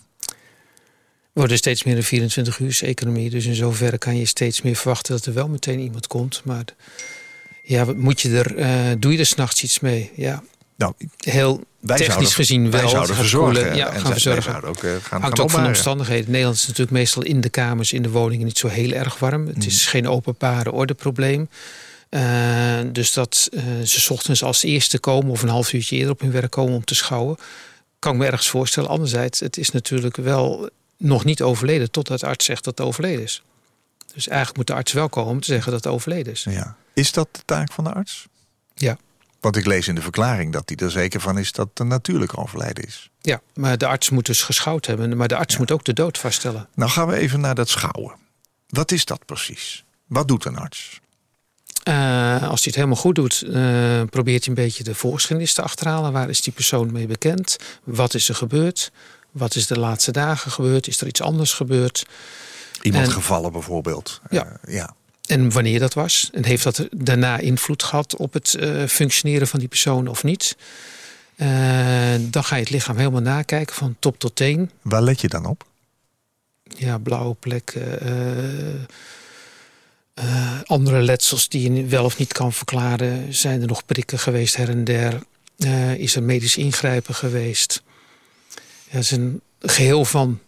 Worden 1.33 1.57
steeds 1.57 1.83
meer 1.83 1.95
een 1.97 2.03
24 2.03 2.59
uur 2.59 2.79
economie. 2.81 3.29
Dus 3.29 3.45
in 3.45 3.55
zoverre 3.55 3.97
kan 3.97 4.17
je 4.17 4.25
steeds 4.25 4.61
meer 4.61 4.75
verwachten 4.75 5.15
dat 5.15 5.25
er 5.25 5.33
wel 5.33 5.47
meteen 5.47 5.79
iemand 5.79 6.07
komt. 6.07 6.41
Maar 6.43 6.65
ja, 7.63 7.85
wat 7.85 7.95
moet 7.97 8.21
je 8.21 8.37
er, 8.37 8.57
eh, 8.57 8.95
doe 8.99 9.11
je 9.11 9.17
er 9.17 9.25
s'nachts 9.25 9.63
iets 9.63 9.79
mee? 9.79 10.11
Ja, 10.15 10.43
Nou, 10.75 10.93
Heel 11.17 11.63
wij 11.79 11.97
technisch 11.97 12.13
zouden, 12.13 12.31
gezien 12.33 12.71
wel 12.71 12.81
wij 12.81 12.89
zouden 12.89 13.15
gaan 13.15 13.23
verzorgen. 13.23 13.53
koelen. 13.61 13.75
Ja, 13.75 13.93
en 13.93 14.01
gaan 14.01 14.11
verzorgen. 14.11 14.43
zouden 14.43 14.69
ook 14.69 14.83
eh, 14.83 14.91
gaan, 14.91 15.01
gaan 15.01 15.21
Hangt 15.21 15.39
ook 15.39 15.49
van 15.49 15.61
de 15.61 15.67
omstandigheden. 15.67 16.31
Nederland 16.31 16.55
is 16.57 16.61
natuurlijk 16.67 16.91
meestal 16.91 17.23
in 17.23 17.41
de 17.41 17.49
kamers, 17.49 17.93
in 17.93 18.01
de 18.01 18.09
woningen 18.09 18.45
niet 18.45 18.57
zo 18.57 18.67
heel 18.67 18.91
erg 18.91 19.19
warm. 19.19 19.47
Het 19.47 19.65
is 19.65 19.85
geen 19.85 20.07
openbare 20.07 20.71
ordeprobleem. 20.71 21.49
Eh, 22.09 22.79
dus 22.91 23.13
dat 23.13 23.49
eh, 23.53 23.63
ze 23.83 23.99
's 23.99 24.09
ochtends 24.09 24.43
als 24.43 24.63
eerste 24.63 24.99
komen 24.99 25.31
of 25.31 25.41
een 25.41 25.49
half 25.49 25.73
uurtje 25.73 25.95
eerder 25.95 26.11
op 26.11 26.19
hun 26.19 26.31
werk 26.31 26.51
komen 26.51 26.73
om 26.75 26.83
te 26.83 26.95
schouwen, 26.95 27.37
kan 27.99 28.13
ik 28.13 28.19
me 28.19 28.25
ergens 28.25 28.49
voorstellen. 28.49 28.89
Anderzijds, 28.89 29.39
het 29.39 29.57
is 29.57 29.71
natuurlijk 29.71 30.17
wel 30.17 30.69
nog 31.03 31.25
niet 31.25 31.41
overleden 31.41 31.91
totdat 31.91 32.19
de 32.19 32.25
arts 32.25 32.45
zegt 32.45 32.63
dat 32.63 32.77
het 32.77 32.87
overleden 32.87 33.23
is. 33.23 33.43
Dus 34.13 34.27
eigenlijk 34.27 34.57
moet 34.57 34.67
de 34.67 34.73
arts 34.73 34.91
wel 34.91 35.09
komen 35.09 35.31
om 35.31 35.39
te 35.39 35.45
zeggen 35.45 35.71
dat 35.71 35.83
het 35.83 35.93
overleden 35.93 36.33
is. 36.33 36.43
Ja. 36.49 36.75
Is 36.93 37.11
dat 37.11 37.27
de 37.31 37.41
taak 37.45 37.71
van 37.71 37.83
de 37.83 37.93
arts? 37.93 38.27
Ja. 38.73 38.97
Want 39.39 39.55
ik 39.55 39.65
lees 39.65 39.87
in 39.87 39.95
de 39.95 40.01
verklaring 40.01 40.53
dat 40.53 40.63
hij 40.65 40.77
er 40.77 40.91
zeker 40.91 41.21
van 41.21 41.37
is 41.37 41.51
dat 41.51 41.69
het 41.73 41.87
natuurlijk 41.87 42.37
overlijden 42.37 42.83
is. 42.83 43.09
Ja, 43.21 43.41
maar 43.53 43.77
de 43.77 43.87
arts 43.87 44.09
moet 44.09 44.25
dus 44.25 44.41
geschouwd 44.41 44.85
hebben. 44.85 45.17
Maar 45.17 45.27
de 45.27 45.35
arts 45.35 45.57
moet 45.57 45.71
ook 45.71 45.83
de 45.83 45.93
dood 45.93 46.17
vaststellen. 46.17 46.67
Nou 46.75 46.91
gaan 46.91 47.07
we 47.07 47.15
even 47.15 47.39
naar 47.39 47.55
dat 47.55 47.69
schouwen. 47.69 48.15
Wat 48.67 48.91
is 48.91 49.05
dat 49.05 49.25
precies? 49.25 49.83
Wat 50.07 50.27
doet 50.27 50.45
een 50.45 50.57
arts? 50.57 51.01
Eh, 51.83 52.49
als 52.49 52.63
hij 52.63 52.63
het 52.63 52.75
helemaal 52.75 52.95
goed 52.95 53.15
doet, 53.15 53.41
eh, 53.41 54.01
probeert 54.09 54.45
hij 54.45 54.55
een 54.55 54.63
beetje 54.63 54.83
de 54.83 54.95
voorgeschiedenis 54.95 55.53
te 55.53 55.61
achterhalen. 55.61 56.11
Waar 56.11 56.29
is 56.29 56.41
die 56.41 56.53
persoon 56.53 56.91
mee 56.91 57.07
bekend? 57.07 57.57
Wat 57.83 58.13
is 58.13 58.29
er 58.29 58.35
gebeurd? 58.35 58.91
Wat 59.33 59.55
is 59.55 59.67
de 59.67 59.79
laatste 59.79 60.11
dagen 60.11 60.51
gebeurd? 60.51 60.87
Is 60.87 61.01
er 61.01 61.07
iets 61.07 61.21
anders 61.21 61.53
gebeurd? 61.53 62.05
Iemand 62.81 63.05
En- 63.05 63.11
gevallen 63.11 63.51
bijvoorbeeld. 63.51 64.21
Ja. 64.29 64.45
Eh, 64.61 64.73
ja. 64.73 64.95
En 65.25 65.51
wanneer 65.51 65.79
dat 65.79 65.93
was? 65.93 66.29
En 66.33 66.45
heeft 66.45 66.63
dat 66.63 66.87
daarna 66.91 67.37
invloed 67.37 67.83
gehad 67.83 68.15
op 68.15 68.33
het 68.33 68.53
eh, 68.55 68.83
functioneren 68.87 69.47
van 69.47 69.59
die 69.59 69.67
persoon 69.67 70.07
of 70.07 70.23
niet? 70.23 70.57
Eh, 71.35 71.47
dan 72.19 72.43
ga 72.43 72.55
je 72.55 72.61
het 72.61 72.69
lichaam 72.71 72.97
helemaal 72.97 73.21
nakijken 73.21 73.75
van 73.75 73.95
top 73.99 74.19
tot 74.19 74.35
teen. 74.35 74.71
Waar 74.81 75.01
let 75.01 75.21
je 75.21 75.27
dan 75.27 75.45
op? 75.45 75.65
Ja, 76.63 76.97
blauwe 76.97 77.35
plekken. 77.35 77.99
andere 80.65 81.01
letsels 81.01 81.49
die 81.49 81.71
je 81.73 81.85
wel 81.85 82.03
of 82.05 82.17
niet 82.17 82.33
kan 82.33 82.53
verklaren. 82.53 83.33
Zijn 83.33 83.61
er 83.61 83.67
nog 83.67 83.85
prikken 83.85 84.19
geweest 84.19 84.55
her 84.55 84.69
en 84.69 84.83
der? 84.83 85.21
Is 85.97 86.15
er 86.15 86.23
medisch 86.23 86.57
ingrijpen 86.57 87.15
geweest? 87.15 87.83
Ja, 88.93 88.99
het 88.99 89.05
is 89.05 89.11
een 89.11 89.41
geheel 89.59 90.05
van. 90.05 90.39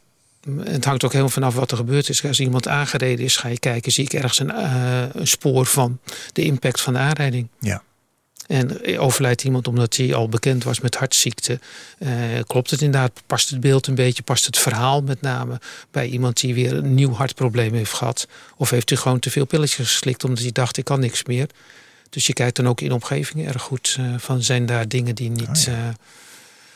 Het 0.60 0.86
hangt 0.86 1.04
ook 1.04 1.12
helemaal 1.12 1.34
vanaf 1.34 1.56
wat 1.56 1.72
er 1.72 1.78
gebeurd 1.78 2.10
is. 2.10 2.26
Als 2.26 2.40
iemand 2.40 2.68
aangereden 2.68 3.26
is, 3.26 3.38
ga 3.38 3.48
je 3.48 3.60
kijken, 3.60 3.92
zie 3.92 4.04
ik 4.04 4.14
ergens 4.14 4.40
een, 4.40 4.52
eh, 4.52 5.04
een 5.12 5.28
spoor 5.28 5.66
van 5.66 6.00
de 6.34 6.44
impact 6.44 6.82
van 6.82 6.94
de 6.94 7.00
aanrijding. 7.00 7.48
Ja. 7.60 7.84
En 8.48 8.98
overlijdt 8.98 9.44
iemand 9.44 9.68
omdat 9.68 9.96
hij 9.96 10.14
al 10.14 10.30
bekend 10.30 10.64
was 10.64 10.80
met 10.80 10.96
hartziekte. 10.96 11.60
Eh, 11.98 12.10
klopt 12.48 12.72
het 12.72 12.82
inderdaad? 12.82 13.22
Past 13.26 13.50
het 13.50 13.60
beeld 13.60 13.88
een 13.88 13.96
beetje? 13.96 14.24
Past 14.24 14.46
het 14.46 14.58
verhaal 14.58 15.02
met 15.02 15.22
name 15.22 15.60
bij 15.92 16.08
iemand 16.08 16.40
die 16.40 16.54
weer 16.54 16.74
een 16.74 16.94
nieuw 16.94 17.14
hartprobleem 17.14 17.74
heeft 17.74 17.94
gehad? 17.94 18.28
Of 18.58 18.70
heeft 18.70 18.90
hij 18.90 18.98
gewoon 18.98 19.20
te 19.20 19.32
veel 19.32 19.46
pilletjes 19.46 19.88
geslikt 19.88 20.24
omdat 20.24 20.44
hij 20.44 20.52
dacht 20.52 20.78
ik 20.78 20.84
kan 20.84 21.00
niks 21.00 21.24
meer? 21.24 21.48
Dus 22.10 22.28
je 22.28 22.34
kijkt 22.34 22.56
dan 22.56 22.68
ook 22.68 22.82
in 22.82 22.92
omgevingen 22.92 23.48
erg 23.48 23.62
goed 23.62 23.96
eh, 24.00 24.14
van 24.18 24.44
zijn 24.44 24.66
daar 24.66 24.88
dingen 24.88 25.16
die 25.16 25.30
niet 25.30 25.68
eh, 25.68 25.76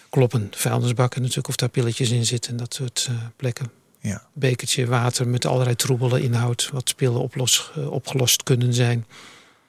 kloppen. 0.09 0.47
Vuilnisbakken 0.51 1.21
natuurlijk 1.21 1.47
of 1.47 1.55
daar 1.55 1.69
pilletjes 1.69 2.09
in 2.09 2.25
zitten 2.25 2.51
en 2.51 2.57
dat 2.57 2.73
soort 2.73 3.05
eh, 3.09 3.15
plekken. 3.35 3.71
Ja. 4.01 4.23
Bekertje 4.33 4.85
water 4.85 5.27
met 5.27 5.45
allerlei 5.45 5.75
troebelen 5.75 6.21
inhoud 6.21 6.69
wat 6.73 6.89
spullen 6.89 7.21
oplos, 7.21 7.71
eh, 7.75 7.91
opgelost 7.91 8.43
kunnen 8.43 8.73
zijn. 8.73 9.05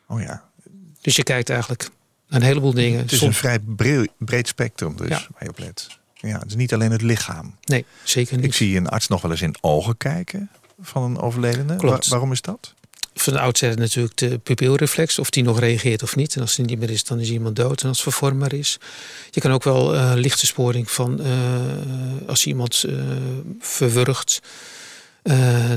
Oh 0.07 0.20
ja. 0.20 0.45
Dus 1.01 1.16
je 1.16 1.22
kijkt 1.22 1.49
eigenlijk 1.51 1.88
naar 2.28 2.41
een 2.41 2.47
heleboel 2.47 2.74
dingen. 2.74 2.99
Het 2.99 3.12
is 3.12 3.18
Soms- 3.18 3.30
een 3.34 3.38
vrij 3.41 3.59
breed, 3.59 4.11
breed 4.18 4.49
spectrum 4.49 4.97
dus, 4.97 5.09
Ja. 5.09 5.26
waar 5.32 5.43
je 5.43 5.49
op 5.49 5.59
let. 5.59 5.86
Ja, 6.14 6.38
het 6.38 6.49
is 6.49 6.55
niet 6.55 6.74
alleen 6.74 6.91
het 6.91 7.03
lichaam. 7.03 7.55
Nee, 7.64 7.84
zeker 8.05 8.36
niet. 8.36 8.45
Ik 8.45 8.55
zie 8.55 8.76
een 8.76 8.88
arts 8.88 9.09
nog 9.09 9.22
wel 9.22 9.30
eens 9.30 9.43
in 9.43 9.55
ogen 9.61 9.97
kijken 9.97 10.51
van 10.80 11.03
een 11.03 11.18
overledene. 11.18 11.76
Klopt. 11.76 12.05
Wa- 12.05 12.11
waarom 12.11 12.32
is 12.32 12.41
dat? 12.41 12.74
Van 13.15 13.33
de 13.33 13.41
oudsher 13.41 13.77
natuurlijk 13.79 14.17
de 14.17 14.39
pupilreflex, 14.39 15.19
of 15.19 15.31
die 15.31 15.43
nog 15.43 15.59
reageert 15.59 16.03
of 16.03 16.17
niet. 16.17 16.35
En 16.35 16.41
als 16.41 16.55
die 16.57 16.65
niet 16.65 16.79
meer 16.79 16.91
is, 16.91 17.05
dan 17.05 17.21
is 17.21 17.31
iemand 17.31 17.57
dood. 17.57 17.83
En 17.83 17.89
als 17.89 17.97
het 18.05 18.07
vervormbaar 18.13 18.53
is. 18.53 18.79
Je 19.31 19.41
kan 19.41 19.53
ook 19.53 19.65
wel 19.65 19.95
eh, 19.95 20.13
lichte 20.15 20.47
sporing 20.47 20.91
van 20.91 21.21
eh, 21.21 21.29
als 22.27 22.47
iemand 22.47 22.85
eh 22.89 22.95
verwurgt. 23.61 24.41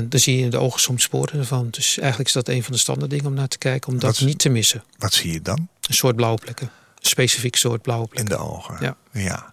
dan 0.08 0.20
zie 0.20 0.36
je 0.36 0.42
in 0.42 0.50
de 0.50 0.58
ogen 0.58 0.80
soms 0.80 1.02
sporen 1.02 1.38
ervan. 1.38 1.68
Dus 1.70 1.98
eigenlijk 1.98 2.28
is 2.28 2.34
dat 2.34 2.48
een 2.48 2.62
van 2.62 2.72
de 2.72 2.78
standaard 2.78 3.10
dingen 3.10 3.26
om 3.26 3.34
naar 3.34 3.48
te 3.48 3.58
kijken. 3.58 3.92
Om 3.92 3.98
dat 3.98 4.18
Wat 4.18 4.28
niet 4.28 4.38
te 4.38 4.48
missen. 4.48 4.84
Wat 4.98 5.12
zie 5.14 5.32
je 5.32 5.42
dan 5.42 5.68
Een 5.88 5.94
soort 5.94 6.16
blauwe 6.16 6.38
plekken. 6.38 6.66
Een 6.66 7.08
specifiek 7.10 7.56
soort 7.56 7.82
blauwe 7.82 8.04
in 8.04 8.10
plekken. 8.10 8.36
de 8.36 8.42
ogen? 8.42 8.76
Ja. 8.80 8.96
ja. 9.12 9.52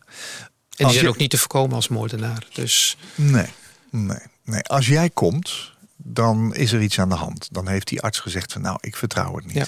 En 0.78 0.86
die 0.88 0.90
zijn 0.90 1.04
je- 1.04 1.08
ook 1.10 1.18
niet 1.18 1.30
te 1.30 1.38
voorkomen 1.38 1.76
als 1.76 1.88
moordenaar. 1.88 2.46
Dus 2.54 2.98
Nee, 3.16 3.48
nee, 3.90 4.18
nee. 4.44 4.62
Als 4.62 4.88
jij 4.88 5.10
komt, 5.10 5.71
dan 6.04 6.56
is 6.56 6.72
er 6.72 6.82
iets 6.82 7.00
aan 7.00 7.10
de 7.10 7.16
hand. 7.16 7.48
Dan 7.52 7.68
heeft 7.68 7.88
die 7.88 8.02
arts 8.02 8.20
gezegd 8.20 8.52
van 8.54 8.62
nou, 8.62 8.78
ik 8.82 8.96
vertrouw 8.96 9.36
het 9.36 9.46
niet. 9.46 9.56
Ja. 9.56 9.66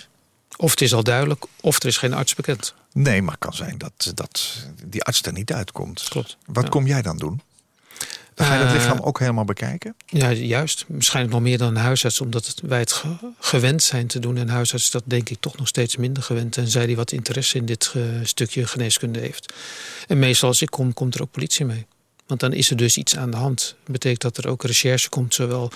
of 0.58 0.72
het 0.72 0.82
is 0.82 0.94
al 0.94 1.04
duidelijk, 1.04 1.46
of 1.62 1.80
er 1.80 1.86
is 1.88 1.98
geen 1.98 2.14
arts 2.14 2.36
bekend. 2.36 2.74
Nee, 2.94 3.22
maar 3.22 3.32
het 3.32 3.42
kan 3.44 3.54
zijn 3.54 3.78
dat, 3.78 4.12
dat 4.16 4.66
die 4.86 5.04
arts 5.04 5.22
er 5.22 5.34
niet 5.34 5.54
uitkomt. 5.54 6.06
Klopt. 6.10 6.38
Wat 6.46 6.64
Ja. 6.64 6.70
kom 6.70 6.88
jij 6.88 7.02
dan 7.02 7.18
doen? 7.18 7.42
Dan 8.34 8.46
ga 8.48 8.54
je 8.54 8.60
het 8.60 8.68
Eh, 8.68 8.74
lichaam 8.74 9.00
ook 9.00 9.20
helemaal 9.20 9.46
bekijken? 9.46 9.96
Ja, 10.06 10.32
juist. 10.32 10.86
Waarschijnlijk 10.88 11.34
nog 11.36 11.44
meer 11.44 11.58
dan 11.58 11.68
een 11.68 11.82
huisarts, 11.82 12.22
omdat 12.22 12.48
het, 12.48 12.62
wij 12.62 12.80
het 12.80 12.92
ge- 12.92 13.16
gewend 13.40 13.84
zijn 13.84 14.08
te 14.08 14.20
doen. 14.20 14.38
En 14.38 14.50
huisarts 14.50 14.84
is 14.86 14.92
dat 14.92 15.04
denk 15.06 15.30
ik 15.30 15.38
toch 15.40 15.58
nog 15.58 15.68
steeds 15.68 15.98
minder 15.98 16.24
gewend. 16.24 16.52
Tenzij 16.52 16.86
die 16.86 16.96
wat 16.96 17.12
interesse 17.12 17.58
in 17.58 17.66
dit 17.66 17.92
eh, 17.96 18.02
stukje 18.24 18.68
geneeskunde 18.68 19.20
heeft. 19.20 19.54
En 20.08 20.20
meestal 20.20 20.48
als 20.50 20.62
ik 20.62 20.70
kom, 20.72 20.94
komt 20.94 21.16
er 21.16 21.22
ook 21.22 21.32
politie 21.32 21.66
mee. 21.66 21.86
Want 22.34 22.52
dan 22.52 22.60
is 22.60 22.70
er 22.70 22.78
dus 22.78 22.98
iets 22.98 23.18
aan 23.18 23.32
de 23.32 23.38
hand. 23.38 23.76
Dat 23.84 23.92
betekent 23.92 24.22
dat 24.22 24.38
er 24.38 24.48
ook 24.48 24.64
recherche 24.64 25.10
komt, 25.10 25.34
zowel 25.34 25.72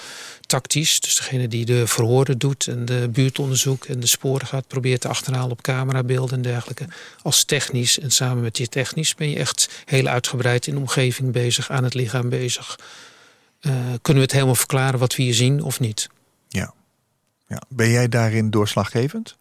tactisch, 0.45 0.99
dus 0.99 1.15
degene 1.15 1.47
die 1.47 1.65
de 1.65 1.87
verhoren 1.87 2.37
doet 2.37 2.67
en 2.67 2.85
de 2.85 3.09
buurtonderzoek 3.11 3.85
en 3.85 3.99
de 3.99 4.07
sporen 4.07 4.47
gaat 4.47 4.67
proberen 4.67 4.99
te 4.99 5.07
achterhalen 5.07 5.51
op 5.51 5.61
camerabeelden 5.61 6.35
en 6.35 6.41
dergelijke, 6.41 6.85
als 7.21 7.43
technisch. 7.43 7.99
En 7.99 8.11
samen 8.11 8.43
met 8.43 8.55
die 8.55 8.67
technisch 8.67 9.15
ben 9.15 9.29
je 9.29 9.35
echt 9.35 9.69
heel 9.85 10.07
uitgebreid 10.07 10.67
in 10.67 10.73
de 10.73 10.79
omgeving 10.79 11.31
bezig, 11.31 11.69
aan 11.69 11.83
het 11.83 11.93
lichaam 11.93 12.29
bezig. 12.29 12.79
Eh, 13.59 13.71
kunnen 13.73 14.01
we 14.01 14.21
het 14.21 14.31
helemaal 14.31 14.55
verklaren 14.55 14.99
wat 14.99 15.15
we 15.15 15.23
hier 15.23 15.33
zien 15.33 15.63
of 15.63 15.79
niet? 15.79 16.09
Ja. 16.47 16.73
ja. 17.47 17.61
Ben 17.69 17.89
jij 17.89 18.07
daarin 18.07 18.49
doorslaggevend? 18.49 19.37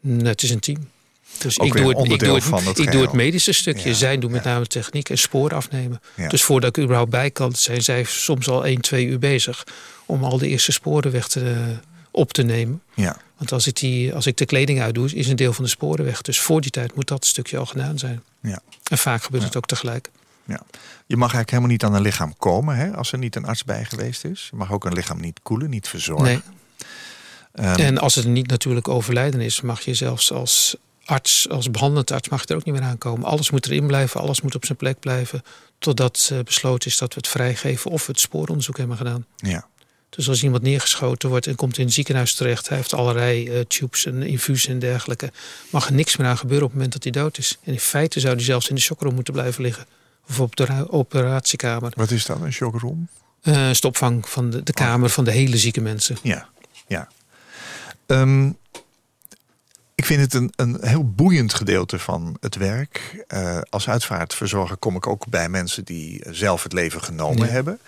Nee, 0.00 0.26
het 0.26 0.42
is 0.42 0.50
een 0.50 0.60
team. 0.60 0.90
Dus 1.38 1.56
ik 1.56 1.72
doe, 1.72 1.88
het, 1.88 2.12
ik, 2.12 2.18
doe 2.18 2.34
het, 2.34 2.44
van 2.44 2.62
doe 2.90 3.08
medische 3.12 3.52
stukje. 3.52 3.88
Ja, 3.88 3.94
Zij 3.94 4.18
doen 4.18 4.30
met 4.30 4.44
ja. 4.44 4.50
name 4.50 4.66
techniek 4.66 5.08
en 5.08 5.18
sporen 5.18 5.56
afnemen. 5.56 6.00
Ja. 6.14 6.28
Dus 6.28 6.42
voordat 6.42 6.68
ik 6.68 6.76
er 6.76 6.82
überhaupt 6.82 7.10
bij 7.10 7.30
kan, 7.30 7.52
zijn 7.52 7.82
zij 7.82 8.04
soms 8.04 8.48
al 8.48 8.64
1, 8.64 8.80
2 8.80 9.06
uur 9.06 9.18
bezig 9.18 9.64
om 10.06 10.24
al 10.24 10.38
de 10.38 10.48
eerste 10.48 10.72
sporen 10.72 11.12
weg 11.12 11.28
te, 11.28 11.76
op 12.10 12.32
te 12.32 12.42
nemen. 12.42 12.82
Ja. 12.94 13.16
Want 13.36 13.52
als 13.52 13.66
ik, 13.66 13.76
die, 13.76 14.14
als 14.14 14.26
ik 14.26 14.36
de 14.36 14.46
kleding 14.46 14.80
uitdoe, 14.80 15.10
is 15.14 15.28
een 15.28 15.36
deel 15.36 15.52
van 15.52 15.64
de 15.64 15.70
sporen 15.70 16.04
weg. 16.04 16.22
Dus 16.22 16.40
voor 16.40 16.60
die 16.60 16.70
tijd 16.70 16.94
moet 16.94 17.08
dat 17.08 17.24
stukje 17.24 17.58
al 17.58 17.66
gedaan 17.66 17.98
zijn. 17.98 18.22
ja. 18.40 18.60
En 18.90 18.98
vaak 18.98 19.22
gebeurt 19.22 19.44
het 19.44 19.56
ook 19.56 19.66
tegelijk. 19.66 20.10
Ja. 20.44 20.60
Je 21.06 21.16
mag 21.16 21.32
eigenlijk 21.34 21.50
helemaal 21.50 21.70
niet 21.70 21.84
aan 21.84 21.94
een 21.94 22.02
lichaam 22.02 22.34
komen 22.36 22.76
hè, 22.76 22.96
als 22.96 23.12
er 23.12 23.18
niet 23.18 23.36
een 23.36 23.44
arts 23.44 23.64
bij 23.64 23.84
geweest 23.84 24.24
is. 24.24 24.48
Je 24.50 24.56
mag 24.56 24.72
ook 24.72 24.84
een 24.84 24.92
lichaam 24.92 25.20
niet 25.20 25.40
koelen, 25.42 25.70
niet 25.70 25.88
verzorgen. 25.88 26.24
Nee. 26.26 26.40
Ehm, 27.52 27.80
En 27.80 27.98
als 27.98 28.14
het 28.14 28.26
niet 28.26 28.46
natuurlijk 28.46 28.88
overlijden 28.88 29.40
is, 29.40 29.60
mag 29.60 29.80
je 29.80 29.94
zelfs 29.94 30.32
als 30.32 30.76
arts, 31.06 31.48
als 31.48 31.70
behandelend 31.70 32.10
arts, 32.10 32.28
mag 32.28 32.48
er 32.48 32.56
ook 32.56 32.64
niet 32.64 32.74
meer 32.74 32.82
aankomen. 32.84 33.26
Alles 33.28 33.50
moet 33.50 33.66
erin 33.66 33.86
blijven, 33.86 34.20
alles 34.20 34.40
moet 34.40 34.54
op 34.54 34.64
zijn 34.64 34.78
plek 34.78 34.98
blijven. 35.00 35.42
Totdat 35.78 36.28
eh, 36.32 36.38
besloten 36.44 36.90
is 36.90 36.98
dat 36.98 37.08
we 37.14 37.20
het 37.20 37.28
vrijgeven 37.28 37.90
of 37.90 38.06
we 38.06 38.12
het 38.12 38.20
spooronderzoek 38.20 38.76
hebben 38.78 38.96
gedaan. 38.96 39.26
ja. 39.36 39.66
Dus 40.10 40.28
als 40.28 40.42
iemand 40.42 40.62
neergeschoten 40.62 41.28
wordt 41.28 41.46
en 41.46 41.54
komt 41.54 41.78
in 41.78 41.84
een 41.84 41.92
ziekenhuis 41.92 42.34
terecht, 42.34 42.68
hij 42.68 42.76
heeft 42.76 42.94
allerlei 42.94 43.48
eh, 43.48 43.60
tubes 43.60 44.06
en 44.06 44.22
infusen 44.22 44.70
en 44.72 44.78
dergelijke, 44.78 45.32
mag 45.70 45.86
er 45.86 45.92
niks 45.94 46.16
meer 46.16 46.26
aan 46.26 46.38
gebeuren 46.38 46.64
op 46.64 46.70
het 46.72 46.76
moment 46.82 47.02
dat 47.02 47.14
hij 47.14 47.22
dood 47.22 47.38
is. 47.38 47.58
En 47.64 47.72
in 47.72 47.80
feite 47.80 48.20
zou 48.20 48.34
hij 48.34 48.44
zelfs 48.44 48.68
in 48.68 48.74
de 48.74 48.80
shockroom 48.80 49.14
moeten 49.14 49.32
blijven 49.32 49.62
liggen. 49.62 49.86
Of 50.28 50.40
op 50.40 50.56
de 50.56 50.64
ra- 50.64 50.84
operatiekamer. 50.88 51.92
Wat 51.96 52.10
is 52.10 52.24
dat, 52.26 52.40
een 52.40 52.52
shockroom? 52.52 53.08
Eh 53.42 53.68
stopvang 53.72 54.28
van 54.28 54.50
de, 54.50 54.62
de 54.62 54.72
kamer 54.72 55.08
van 55.10 55.24
de 55.24 55.30
hele 55.30 55.56
zieke 55.56 55.80
mensen. 55.80 56.16
Ja, 56.22 56.48
ja. 56.86 57.08
Ehm, 58.06 58.50
ik 59.96 60.04
vind 60.04 60.20
het 60.20 60.34
een, 60.34 60.52
een 60.56 60.78
heel 60.80 61.10
boeiend 61.10 61.54
gedeelte 61.54 61.98
van 61.98 62.36
het 62.40 62.54
werk. 62.56 63.24
Eh, 63.28 63.58
als 63.70 63.88
uitvaartverzorger 63.88 64.76
kom 64.76 64.96
ik 64.96 65.06
ook 65.06 65.26
bij 65.28 65.48
mensen 65.48 65.84
die 65.84 66.22
zelf 66.30 66.62
het 66.62 66.72
leven 66.72 67.02
genomen 67.02 67.46
Ja. 67.46 67.52
hebben. 67.52 67.78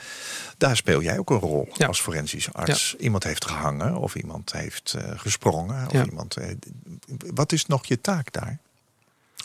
Daar 0.59 0.77
speel 0.77 1.03
jij 1.03 1.19
ook 1.19 1.31
een 1.31 1.39
rol 1.39 1.69
Ja. 1.73 1.87
als 1.87 2.01
forensische 2.01 2.53
arts. 2.53 2.95
Iemand 2.99 3.25
heeft 3.25 3.45
gehangen 3.45 3.97
of 3.97 4.15
iemand 4.15 4.53
heeft 4.53 4.95
eh, 4.99 5.19
gesprongen. 5.19 5.87
Of 5.87 6.05
iemand, 6.05 6.37
eh, 6.37 6.47
wat 7.35 7.53
is 7.53 7.67
nog 7.67 7.87
je 7.87 8.01
taak 8.01 8.33
daar? 8.33 8.59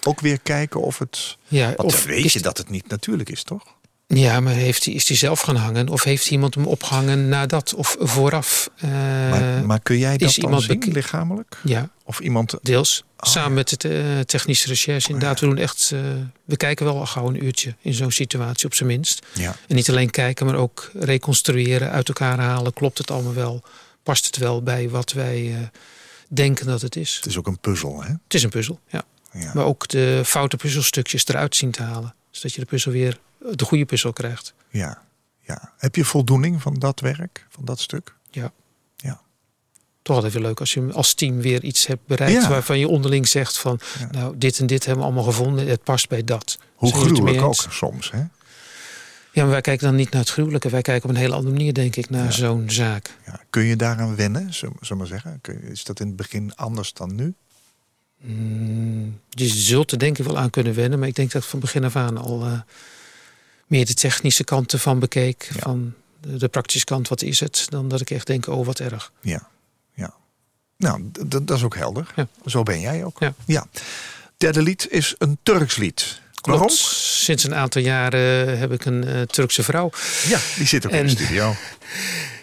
Ook 0.08 0.20
weer 0.20 0.40
kijken 0.40 0.82
of 0.82 1.00
het... 1.00 1.38
Ja, 1.48 1.66
Want 1.66 1.80
of 1.84 1.96
dan 1.98 2.08
weet 2.08 2.32
je 2.32 2.42
dat 2.42 2.58
het 2.58 2.70
niet 2.70 2.88
natuurlijk 2.88 3.30
is, 3.30 3.44
toch? 3.44 3.64
Ja, 4.08 4.40
maar 4.40 4.54
heeft 4.54 4.86
hij, 4.86 4.94
is 4.94 5.08
hij 5.08 5.18
zelf 5.18 5.40
gaan 5.40 5.56
hangen? 5.56 5.90
Of 5.90 6.04
heeft 6.04 6.30
iemand 6.32 6.56
hem 6.56 6.66
opgehangen 6.66 7.30
nadat? 7.30 7.74
Of 7.74 7.96
vooraf? 8.00 8.70
Eh, 8.76 8.90
maar, 9.30 9.66
maar 9.66 9.80
kun 9.80 9.98
jij 9.98 10.18
dat 10.18 10.30
is 10.30 10.36
dan 10.36 10.62
zien, 10.62 10.84
lichamelijk? 10.92 11.58
Ja, 11.64 11.90
Of 12.04 12.20
iemand... 12.20 12.56
deels. 12.62 13.04
Oh, 13.20 13.30
Samen 13.30 13.54
met 13.54 13.82
de 13.82 14.16
eh, 14.18 14.20
technische 14.20 14.68
recherche. 14.68 15.08
Inderdaad, 15.10 15.40
we 15.40 15.46
doen 15.46 15.58
echt... 15.58 15.92
eh, 15.94 16.00
we 16.46 16.58
kijken 16.58 16.86
wel 16.86 17.00
al 17.00 17.06
gauw 17.06 17.28
een 17.28 17.44
uurtje 17.46 17.76
in 17.82 17.94
zo'n 17.94 18.12
situatie 18.12 18.66
op 18.66 18.74
zijn 18.74 18.90
minst. 18.90 19.26
Ja. 19.34 19.56
En 19.68 19.76
niet 19.76 19.90
alleen 19.90 20.10
kijken, 20.10 20.46
maar 20.46 20.56
ook 20.56 20.92
reconstrueren, 20.94 21.92
uit 21.92 22.08
elkaar 22.08 22.40
halen. 22.40 22.74
Klopt 22.74 22.98
het 22.98 23.12
allemaal 23.12 23.34
wel? 23.34 23.64
Past 24.04 24.26
het 24.26 24.38
wel 24.38 24.62
bij 24.64 24.90
wat 24.90 25.12
wij 25.12 25.70
denken 26.30 26.66
dat 26.66 26.82
het 26.82 26.96
is? 26.96 27.16
Het 27.16 27.26
is 27.26 27.38
ook 27.38 27.48
een 27.48 27.60
puzzel, 27.60 28.02
hè? 28.04 28.10
Het 28.10 28.34
is 28.34 28.44
een 28.44 28.50
puzzel, 28.50 28.80
ja. 28.88 29.04
Ja. 29.34 29.52
Maar 29.54 29.66
ook 29.66 29.88
de 29.88 30.22
foute 30.26 30.58
puzzelstukjes 30.58 31.28
eruit 31.28 31.56
zien 31.56 31.72
te 31.72 31.82
halen. 31.84 32.16
Zodat 32.32 32.54
je 32.54 32.60
de 32.60 32.66
puzzel 32.66 32.92
weer, 32.92 33.20
de 33.52 33.66
goede 33.66 33.86
puzzel 33.86 34.14
krijgt. 34.14 34.54
Ja, 34.70 35.02
ja. 35.40 35.72
Heb 35.78 35.96
je 35.96 36.06
voldoening 36.06 36.62
van 36.62 36.74
dat 36.74 37.00
werk, 37.00 37.46
van 37.50 37.66
dat 37.66 37.80
stuk? 37.80 38.16
Ja. 38.32 38.52
Ja. 38.96 39.22
Toch 40.02 40.16
altijd 40.16 40.34
weer 40.34 40.42
leuk 40.42 40.60
als 40.60 40.74
je 40.74 40.94
als 40.94 41.14
team 41.14 41.42
weer 41.42 41.64
iets 41.64 41.88
hebt 41.88 42.06
bereikt... 42.06 42.42
Ja. 42.42 42.50
waarvan 42.50 42.80
je 42.80 42.88
onderling 42.88 43.28
zegt 43.28 43.58
van... 43.58 43.80
Ja. 44.00 44.08
nou, 44.12 44.38
dit 44.38 44.60
en 44.60 44.68
dit 44.68 44.86
hebben 44.86 45.04
we 45.04 45.10
allemaal 45.12 45.32
gevonden. 45.32 45.68
Het 45.68 45.84
past 45.84 46.10
bij 46.10 46.24
dat. 46.24 46.58
Hoe 46.76 46.90
Zijn 46.90 47.02
gruwelijk 47.02 47.42
ook 47.42 47.66
soms, 47.70 48.12
hè? 48.12 48.24
Ja, 49.32 49.42
maar 49.42 49.52
wij 49.52 49.62
kijken 49.62 49.88
dan 49.88 49.96
niet 49.96 50.12
naar 50.12 50.22
het 50.22 50.30
gruwelijke. 50.30 50.70
Wij 50.70 50.82
kijken 50.82 51.10
op 51.10 51.16
een 51.16 51.22
hele 51.22 51.34
andere 51.34 51.54
manier, 51.56 51.74
denk 51.74 51.96
ik, 51.96 52.10
naar 52.10 52.24
Ja. 52.24 52.32
zo'n 52.32 52.70
zaak. 52.70 53.18
Ja. 53.26 53.40
Kun 53.50 53.64
je 53.64 53.76
daaraan 53.76 54.16
wennen, 54.16 54.54
zullen 54.54 54.76
we 54.80 54.96
maar 54.96 55.08
zeggen? 55.08 55.42
Is 55.62 55.84
dat 55.84 56.00
in 56.00 56.08
het 56.08 56.16
begin 56.16 56.56
anders 56.56 56.94
dan 56.94 57.16
nu? 57.16 57.34
Mm, 58.22 59.20
je 59.30 59.48
zult 59.48 59.92
er 59.92 60.00
denk 60.00 60.18
ik 60.18 60.26
wel 60.26 60.38
aan 60.38 60.50
kunnen 60.50 60.74
wennen. 60.74 61.00
Maar 61.00 61.08
ik 61.08 61.16
denk 61.16 61.32
dat 61.32 61.44
ik 61.44 61.50
van 61.50 61.60
begin 61.60 61.84
af 61.84 61.96
aan 61.96 62.18
al 62.18 62.46
eh, 62.46 62.60
meer 63.74 63.86
de 63.86 63.94
technische 63.94 64.44
kanten 64.44 64.80
van 64.80 65.00
bekeek. 65.00 65.50
Ja. 65.54 65.60
Van 65.60 65.94
de, 66.22 66.38
de 66.38 66.48
praktische 66.48 66.86
kant, 66.86 67.08
wat 67.08 67.22
is 67.22 67.40
het? 67.40 67.66
Dan 67.70 67.88
dat 67.88 68.02
ik 68.02 68.10
echt 68.10 68.28
denk, 68.28 68.48
oh 68.48 68.66
wat 68.66 68.80
erg. 68.80 69.12
Ja, 69.22 69.48
ja. 69.94 70.14
Nou, 70.78 71.12
dat 71.28 71.52
is 71.58 71.64
ook 71.64 71.76
helder. 71.76 72.08
Ja. 72.16 72.28
Zo 72.46 72.64
ben 72.64 72.80
jij 72.80 73.04
ook. 73.04 73.20
Ja. 73.20 73.34
ja. 73.46 73.66
Derde 74.38 74.62
lied 74.62 74.88
is 74.90 75.16
een 75.18 75.38
Turks 75.44 75.76
lied. 75.76 76.22
Waarom? 76.42 76.68
Klopt. 76.68 76.82
Sinds 76.84 77.44
een 77.44 77.56
aantal 77.56 77.82
jaren 77.82 78.58
heb 78.60 78.72
ik 78.72 78.86
een 78.86 79.04
eh, 79.08 79.22
Turkse 79.22 79.64
vrouw. 79.64 79.90
Ja, 80.28 80.40
die 80.58 80.68
zit 80.68 80.86
ook 80.86 80.92
in 80.92 81.04
de 81.06 81.10
studio. 81.12 81.56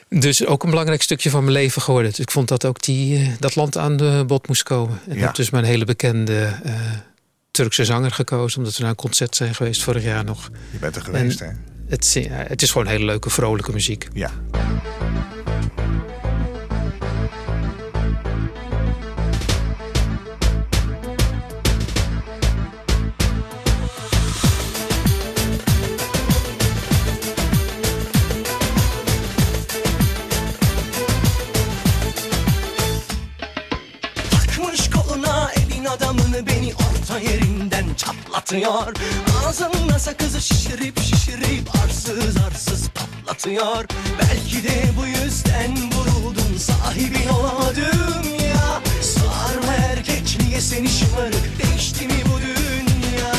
Dus 0.09 0.47
ook 0.47 0.63
een 0.63 0.71
belangrijk 0.71 1.03
stukje 1.03 1.31
van 1.31 1.41
mijn 1.41 1.53
leven 1.53 1.83
geworden. 1.83 2.11
Dus 2.11 2.21
ik 2.21 2.31
vond 2.31 2.49
dat 2.49 2.65
ook 2.65 2.83
die, 2.83 3.19
eh, 3.19 3.29
dat 3.39 3.55
land 3.55 3.77
aan 3.77 3.97
de 3.97 4.25
bod 4.27 4.49
moest 4.49 4.63
komen. 4.63 5.01
En 5.09 5.17
Ja. 5.17 5.21
heb 5.25 5.35
dus 5.35 5.51
mijn 5.51 5.65
hele 5.65 5.85
bekende 5.85 6.59
eh, 6.63 6.73
Turkse 7.51 7.85
zanger 7.85 8.11
gekozen. 8.11 8.59
Omdat 8.59 8.77
we 8.77 8.81
naar 8.81 8.91
een 8.91 8.97
concert 8.97 9.37
zijn 9.37 9.55
geweest 9.55 9.83
vorig 9.83 10.03
jaar 10.03 10.25
nog. 10.25 10.51
Je 10.71 10.79
bent 10.79 10.97
er 10.97 11.03
geweest, 11.03 11.39
hè? 11.39 11.51
Het, 11.89 12.29
het 12.31 12.63
is 12.63 12.71
gewoon 12.71 12.87
hele 12.87 13.05
leuke, 13.05 13.31
vrolijke 13.31 13.73
muziek. 13.73 14.09
Ja. 14.13 14.31
Çatlatıyor 38.51 38.95
Ağzımda 39.47 39.99
sakızı 39.99 40.41
şişirip 40.41 41.01
şişirip 41.01 41.69
arsız 41.85 42.37
arsız 42.37 42.89
patlatıyor. 42.89 43.85
Belki 44.21 44.69
de 44.69 44.85
bu 44.99 45.07
yüzden 45.07 45.77
vuruldum 45.93 46.59
sahibin 46.59 47.29
olamadım 47.29 48.25
ya. 48.45 48.81
Sarma 49.03 49.75
erkekliğe 49.75 50.61
seni 50.61 50.89
şımarık? 50.89 51.63
Değişti 51.63 52.07
mi 52.07 52.23
bu 52.33 52.41
dünya? 52.41 53.35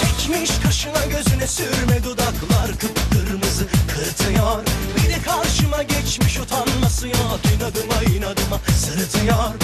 Çekmiş 0.00 0.50
kaşına 0.62 1.04
gözüne 1.04 1.46
sürme 1.46 2.04
dudaklar 2.04 2.70
kıpkırmızı 2.80 3.64
kırtıyor. 3.88 4.64
Bir 4.96 5.08
de 5.14 5.22
karşıma 5.24 5.82
geçmiş 5.82 6.38
utanması 6.38 7.08
yok. 7.08 7.40
İnadıma 7.56 8.16
inadıma 8.16 8.60
sırıtıyor 8.76 9.61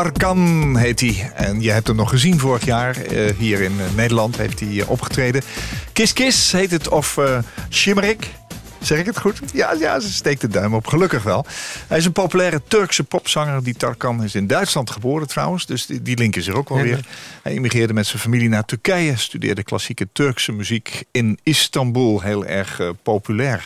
Tarkan 0.00 0.76
heet 0.76 1.00
hij. 1.00 1.32
En 1.34 1.60
je 1.60 1.70
hebt 1.70 1.86
hem 1.86 1.96
nog 1.96 2.10
gezien 2.10 2.38
vorig 2.38 2.64
jaar. 2.64 2.96
eh, 2.96 3.34
hier 3.38 3.60
in 3.60 3.80
eh, 3.80 3.94
Nederland 3.96 4.36
heeft 4.36 4.60
hij 4.60 4.80
eh, 4.80 4.90
opgetreden. 4.90 5.42
Kiss 5.92 6.12
Kiss 6.12 6.52
heet 6.52 6.70
het. 6.70 6.88
Of 6.88 7.16
eh 7.16 7.38
Shimmerik. 7.70 8.30
Zeg 8.80 8.98
ik 8.98 9.06
het 9.06 9.20
goed? 9.20 9.40
Ja, 9.52 9.72
ja, 9.72 10.00
ze 10.00 10.12
steekt 10.12 10.40
de 10.40 10.48
duim 10.48 10.74
op. 10.74 10.86
Gelukkig 10.86 11.22
wel. 11.22 11.46
Hij 11.86 11.98
is 11.98 12.04
een 12.04 12.12
populaire 12.12 12.62
Turkse 12.68 13.04
popzanger. 13.04 13.62
Die 13.62 13.74
Tarkan 13.74 14.24
is 14.24 14.34
in 14.34 14.46
Duitsland 14.46 14.90
geboren 14.90 15.28
trouwens. 15.28 15.66
Dus 15.66 15.86
die, 15.86 16.02
die 16.02 16.16
link 16.16 16.36
is 16.36 16.46
er 16.46 16.56
ook 16.56 16.68
wel 16.68 16.82
weer. 16.82 17.04
Hij 17.42 17.54
immigreerde 17.54 17.92
met 17.92 18.06
zijn 18.06 18.22
familie 18.22 18.48
naar 18.48 18.64
Turkije. 18.64 19.16
Studeerde 19.16 19.62
klassieke 19.62 20.08
Turkse 20.12 20.52
muziek 20.52 21.04
in 21.10 21.38
Istanbul. 21.42 22.20
Heel 22.20 22.44
erg 22.46 22.80
populair. 23.02 23.64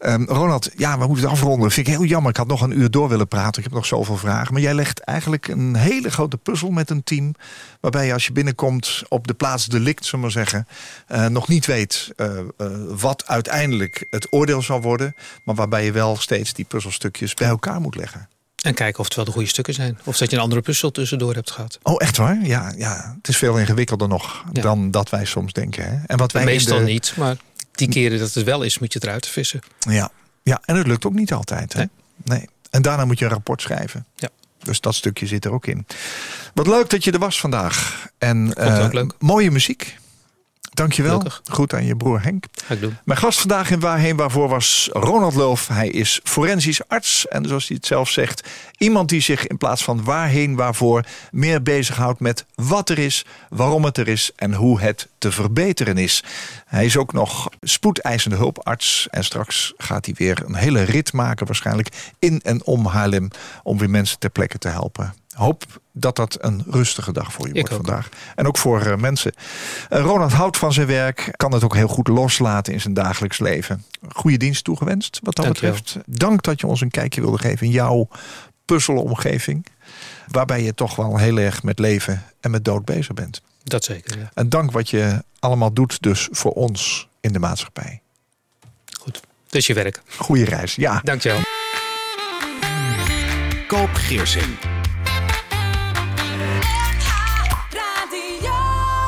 Ehm, 0.00 0.22
Ronald, 0.24 0.70
ja, 0.76 0.98
we 0.98 1.06
moeten 1.06 1.24
het 1.24 1.32
afronden. 1.34 1.70
Vind 1.70 1.86
ik 1.86 1.92
heel 1.96 2.04
jammer. 2.04 2.30
Ik 2.30 2.36
had 2.36 2.46
nog 2.46 2.60
een 2.60 2.78
uur 2.78 2.90
door 2.90 3.08
willen 3.08 3.28
praten. 3.28 3.58
Ik 3.58 3.64
heb 3.64 3.72
nog 3.72 3.86
zoveel 3.86 4.16
vragen. 4.16 4.52
Maar 4.52 4.62
jij 4.62 4.74
legt 4.74 4.98
eigenlijk 5.00 5.48
een 5.48 5.76
hele 5.76 6.10
grote 6.10 6.36
puzzel 6.36 6.70
met 6.70 6.90
een 6.90 7.04
team. 7.04 7.34
Waarbij 7.80 8.06
je 8.06 8.12
als 8.12 8.26
je 8.26 8.32
binnenkomt 8.32 9.02
op 9.08 9.26
de 9.26 9.34
plaats 9.34 9.66
delict, 9.66 10.04
zullen 10.04 10.26
we 10.26 10.32
maar 10.34 10.44
zeggen. 10.46 10.66
eh, 11.06 11.26
nog 11.26 11.48
niet 11.48 11.66
weet 11.66 12.10
eh, 12.16 12.38
eh, 12.38 12.44
wat 13.00 13.26
uiteindelijk 13.26 14.06
het 14.10 14.26
oordeel 14.30 14.62
zal 14.62 14.80
worden. 14.82 15.14
Maar 15.44 15.54
waarbij 15.54 15.84
je 15.84 15.92
wel 15.92 16.16
steeds 16.16 16.52
die 16.52 16.64
puzzelstukjes 16.64 17.34
bij 17.34 17.48
elkaar 17.48 17.80
moet 17.80 17.96
leggen. 17.96 18.28
En 18.60 18.74
kijken 18.74 18.98
of 19.00 19.04
het 19.04 19.14
wel 19.16 19.24
de 19.24 19.30
goede 19.30 19.48
stukken 19.48 19.74
zijn. 19.74 19.98
Of 20.04 20.16
dat 20.16 20.30
je 20.30 20.36
een 20.36 20.42
andere 20.42 20.60
puzzel 20.60 20.90
tussendoor 20.90 21.34
hebt 21.34 21.50
gehad. 21.50 21.78
Oh, 21.82 21.94
echt 21.98 22.16
waar? 22.16 22.38
Ja, 22.42 22.72
ja. 22.76 23.14
het 23.16 23.28
is 23.28 23.36
veel 23.36 23.58
ingewikkelder 23.58 24.08
nog 24.08 24.44
Ja. 24.52 24.62
dan 24.62 24.90
dat 24.90 25.10
wij 25.10 25.24
soms 25.24 25.52
denken. 25.52 25.84
Hè? 25.84 25.96
En 26.06 26.16
wat 26.18 26.32
wij 26.32 26.44
Meestal 26.44 26.78
de- 26.78 26.84
niet, 26.84 27.12
maar 27.16 27.36
die 27.80 27.88
keren 27.88 28.18
dat 28.18 28.34
het 28.34 28.44
wel 28.44 28.62
is, 28.62 28.78
moet 28.78 28.92
je 28.92 28.98
het 28.98 29.08
eruit 29.08 29.26
vissen. 29.26 29.60
Ja. 29.78 30.10
ja, 30.42 30.60
en 30.64 30.76
het 30.76 30.86
lukt 30.86 31.04
ook 31.06 31.14
niet 31.14 31.32
altijd. 31.32 31.72
Hè? 31.72 31.78
Nee. 31.78 31.88
Nee. 32.24 32.48
En 32.70 32.82
daarna 32.82 33.04
moet 33.04 33.18
je 33.18 33.24
een 33.24 33.30
rapport 33.30 33.62
schrijven. 33.62 34.06
Ja. 34.16 34.28
Dus 34.62 34.80
dat 34.80 34.94
stukje 34.94 35.26
zit 35.26 35.44
er 35.44 35.52
ook 35.52 35.66
in. 35.66 35.86
Wat 36.54 36.66
leuk 36.66 36.90
dat 36.90 37.04
je 37.04 37.12
er 37.12 37.18
was 37.18 37.40
vandaag. 37.40 38.08
En 38.18 38.56
ook 38.56 38.92
leuk. 38.92 39.12
mooie 39.18 39.50
muziek. 39.50 39.98
Dankjewel. 40.70 41.18
Gelukkig. 41.18 41.42
Goed 41.50 41.74
aan 41.74 41.84
je 41.84 41.96
broer 41.96 42.22
Henk. 42.22 42.44
Ga 42.64 42.74
ik 42.74 42.80
doen. 42.80 42.96
Mijn 43.04 43.18
gast 43.18 43.38
vandaag 43.38 43.70
in 43.70 43.80
Waarheen 43.80 44.16
Waarvoor 44.16 44.48
was 44.48 44.88
Ronald 44.92 45.34
Loof. 45.34 45.68
Hij 45.68 45.88
is 45.88 46.20
forensisch 46.24 46.88
arts. 46.88 47.28
En 47.28 47.48
zoals 47.48 47.68
hij 47.68 47.76
het 47.76 47.86
zelf 47.86 48.08
zegt, 48.08 48.48
iemand 48.78 49.08
die 49.08 49.20
zich 49.20 49.46
in 49.46 49.56
plaats 49.56 49.84
van 49.84 50.04
waarheen 50.04 50.54
waarvoor 50.54 51.04
meer 51.30 51.62
bezighoudt 51.62 52.20
met 52.20 52.44
wat 52.54 52.88
er 52.88 52.98
is, 52.98 53.24
waarom 53.48 53.84
het 53.84 53.96
er 53.96 54.08
is 54.08 54.30
en 54.36 54.54
hoe 54.54 54.80
het 54.80 55.08
te 55.18 55.32
verbeteren 55.32 55.98
is. 55.98 56.24
Hij 56.66 56.84
is 56.84 56.96
ook 56.96 57.12
nog 57.12 57.48
spoedeisende 57.60 58.36
hulparts. 58.36 59.08
En 59.10 59.24
straks 59.24 59.72
gaat 59.76 60.04
hij 60.04 60.14
weer 60.18 60.42
een 60.44 60.54
hele 60.54 60.82
rit 60.82 61.12
maken, 61.12 61.46
waarschijnlijk 61.46 62.12
in 62.18 62.40
en 62.42 62.64
om 62.64 62.86
Haarlem, 62.86 63.28
om 63.62 63.78
weer 63.78 63.90
mensen 63.90 64.18
ter 64.18 64.30
plekke 64.30 64.58
te 64.58 64.68
helpen. 64.68 65.14
Hoop 65.40 65.64
dat 65.92 66.16
dat 66.16 66.38
een 66.40 66.64
rustige 66.70 67.12
dag 67.12 67.32
voor 67.32 67.46
je 67.46 67.52
wordt 67.52 67.74
vandaag. 67.74 68.08
En 68.34 68.46
ook 68.46 68.58
voor 68.58 68.80
eh, 68.80 68.96
mensen. 68.96 69.32
Eh, 69.88 70.00
Ronald 70.00 70.32
houdt 70.32 70.56
van 70.56 70.72
zijn 70.72 70.86
werk, 70.86 71.28
kan 71.36 71.52
het 71.52 71.64
ook 71.64 71.74
heel 71.74 71.88
goed 71.88 72.08
loslaten 72.08 72.72
in 72.72 72.80
zijn 72.80 72.94
dagelijks 72.94 73.38
leven. 73.38 73.84
Goede 74.08 74.36
dienst 74.36 74.64
toegewenst 74.64 75.20
wat 75.22 75.36
dat 75.36 75.48
betreft. 75.48 75.96
Dank 76.06 76.42
dat 76.42 76.60
je 76.60 76.66
ons 76.66 76.80
een 76.80 76.90
kijkje 76.90 77.20
wilde 77.20 77.38
geven 77.38 77.66
in 77.66 77.72
jouw 77.72 78.08
puzzelomgeving. 78.64 79.66
Waarbij 80.28 80.62
je 80.62 80.74
toch 80.74 80.96
wel 80.96 81.16
heel 81.16 81.36
erg 81.36 81.62
met 81.62 81.78
leven 81.78 82.24
en 82.40 82.50
met 82.50 82.64
dood 82.64 82.84
bezig 82.84 83.14
bent. 83.14 83.42
Dat 83.62 83.84
zeker, 83.84 84.18
ja. 84.18 84.30
En 84.34 84.48
dank 84.48 84.70
wat 84.70 84.90
je 84.90 85.24
allemaal 85.38 85.72
doet 85.72 86.02
dus 86.02 86.28
voor 86.30 86.52
ons 86.52 87.08
in 87.20 87.32
de 87.32 87.38
maatschappij. 87.38 88.00
Goed. 89.00 89.20
Dat 89.46 89.54
is 89.54 89.66
je 89.66 89.74
werk. 89.74 90.02
Goeie 90.16 90.44
reis, 90.44 90.74
ja. 90.74 91.00
Dankjewel. 91.04 91.40
Koop 93.66 93.90
Geersing. 93.94 94.79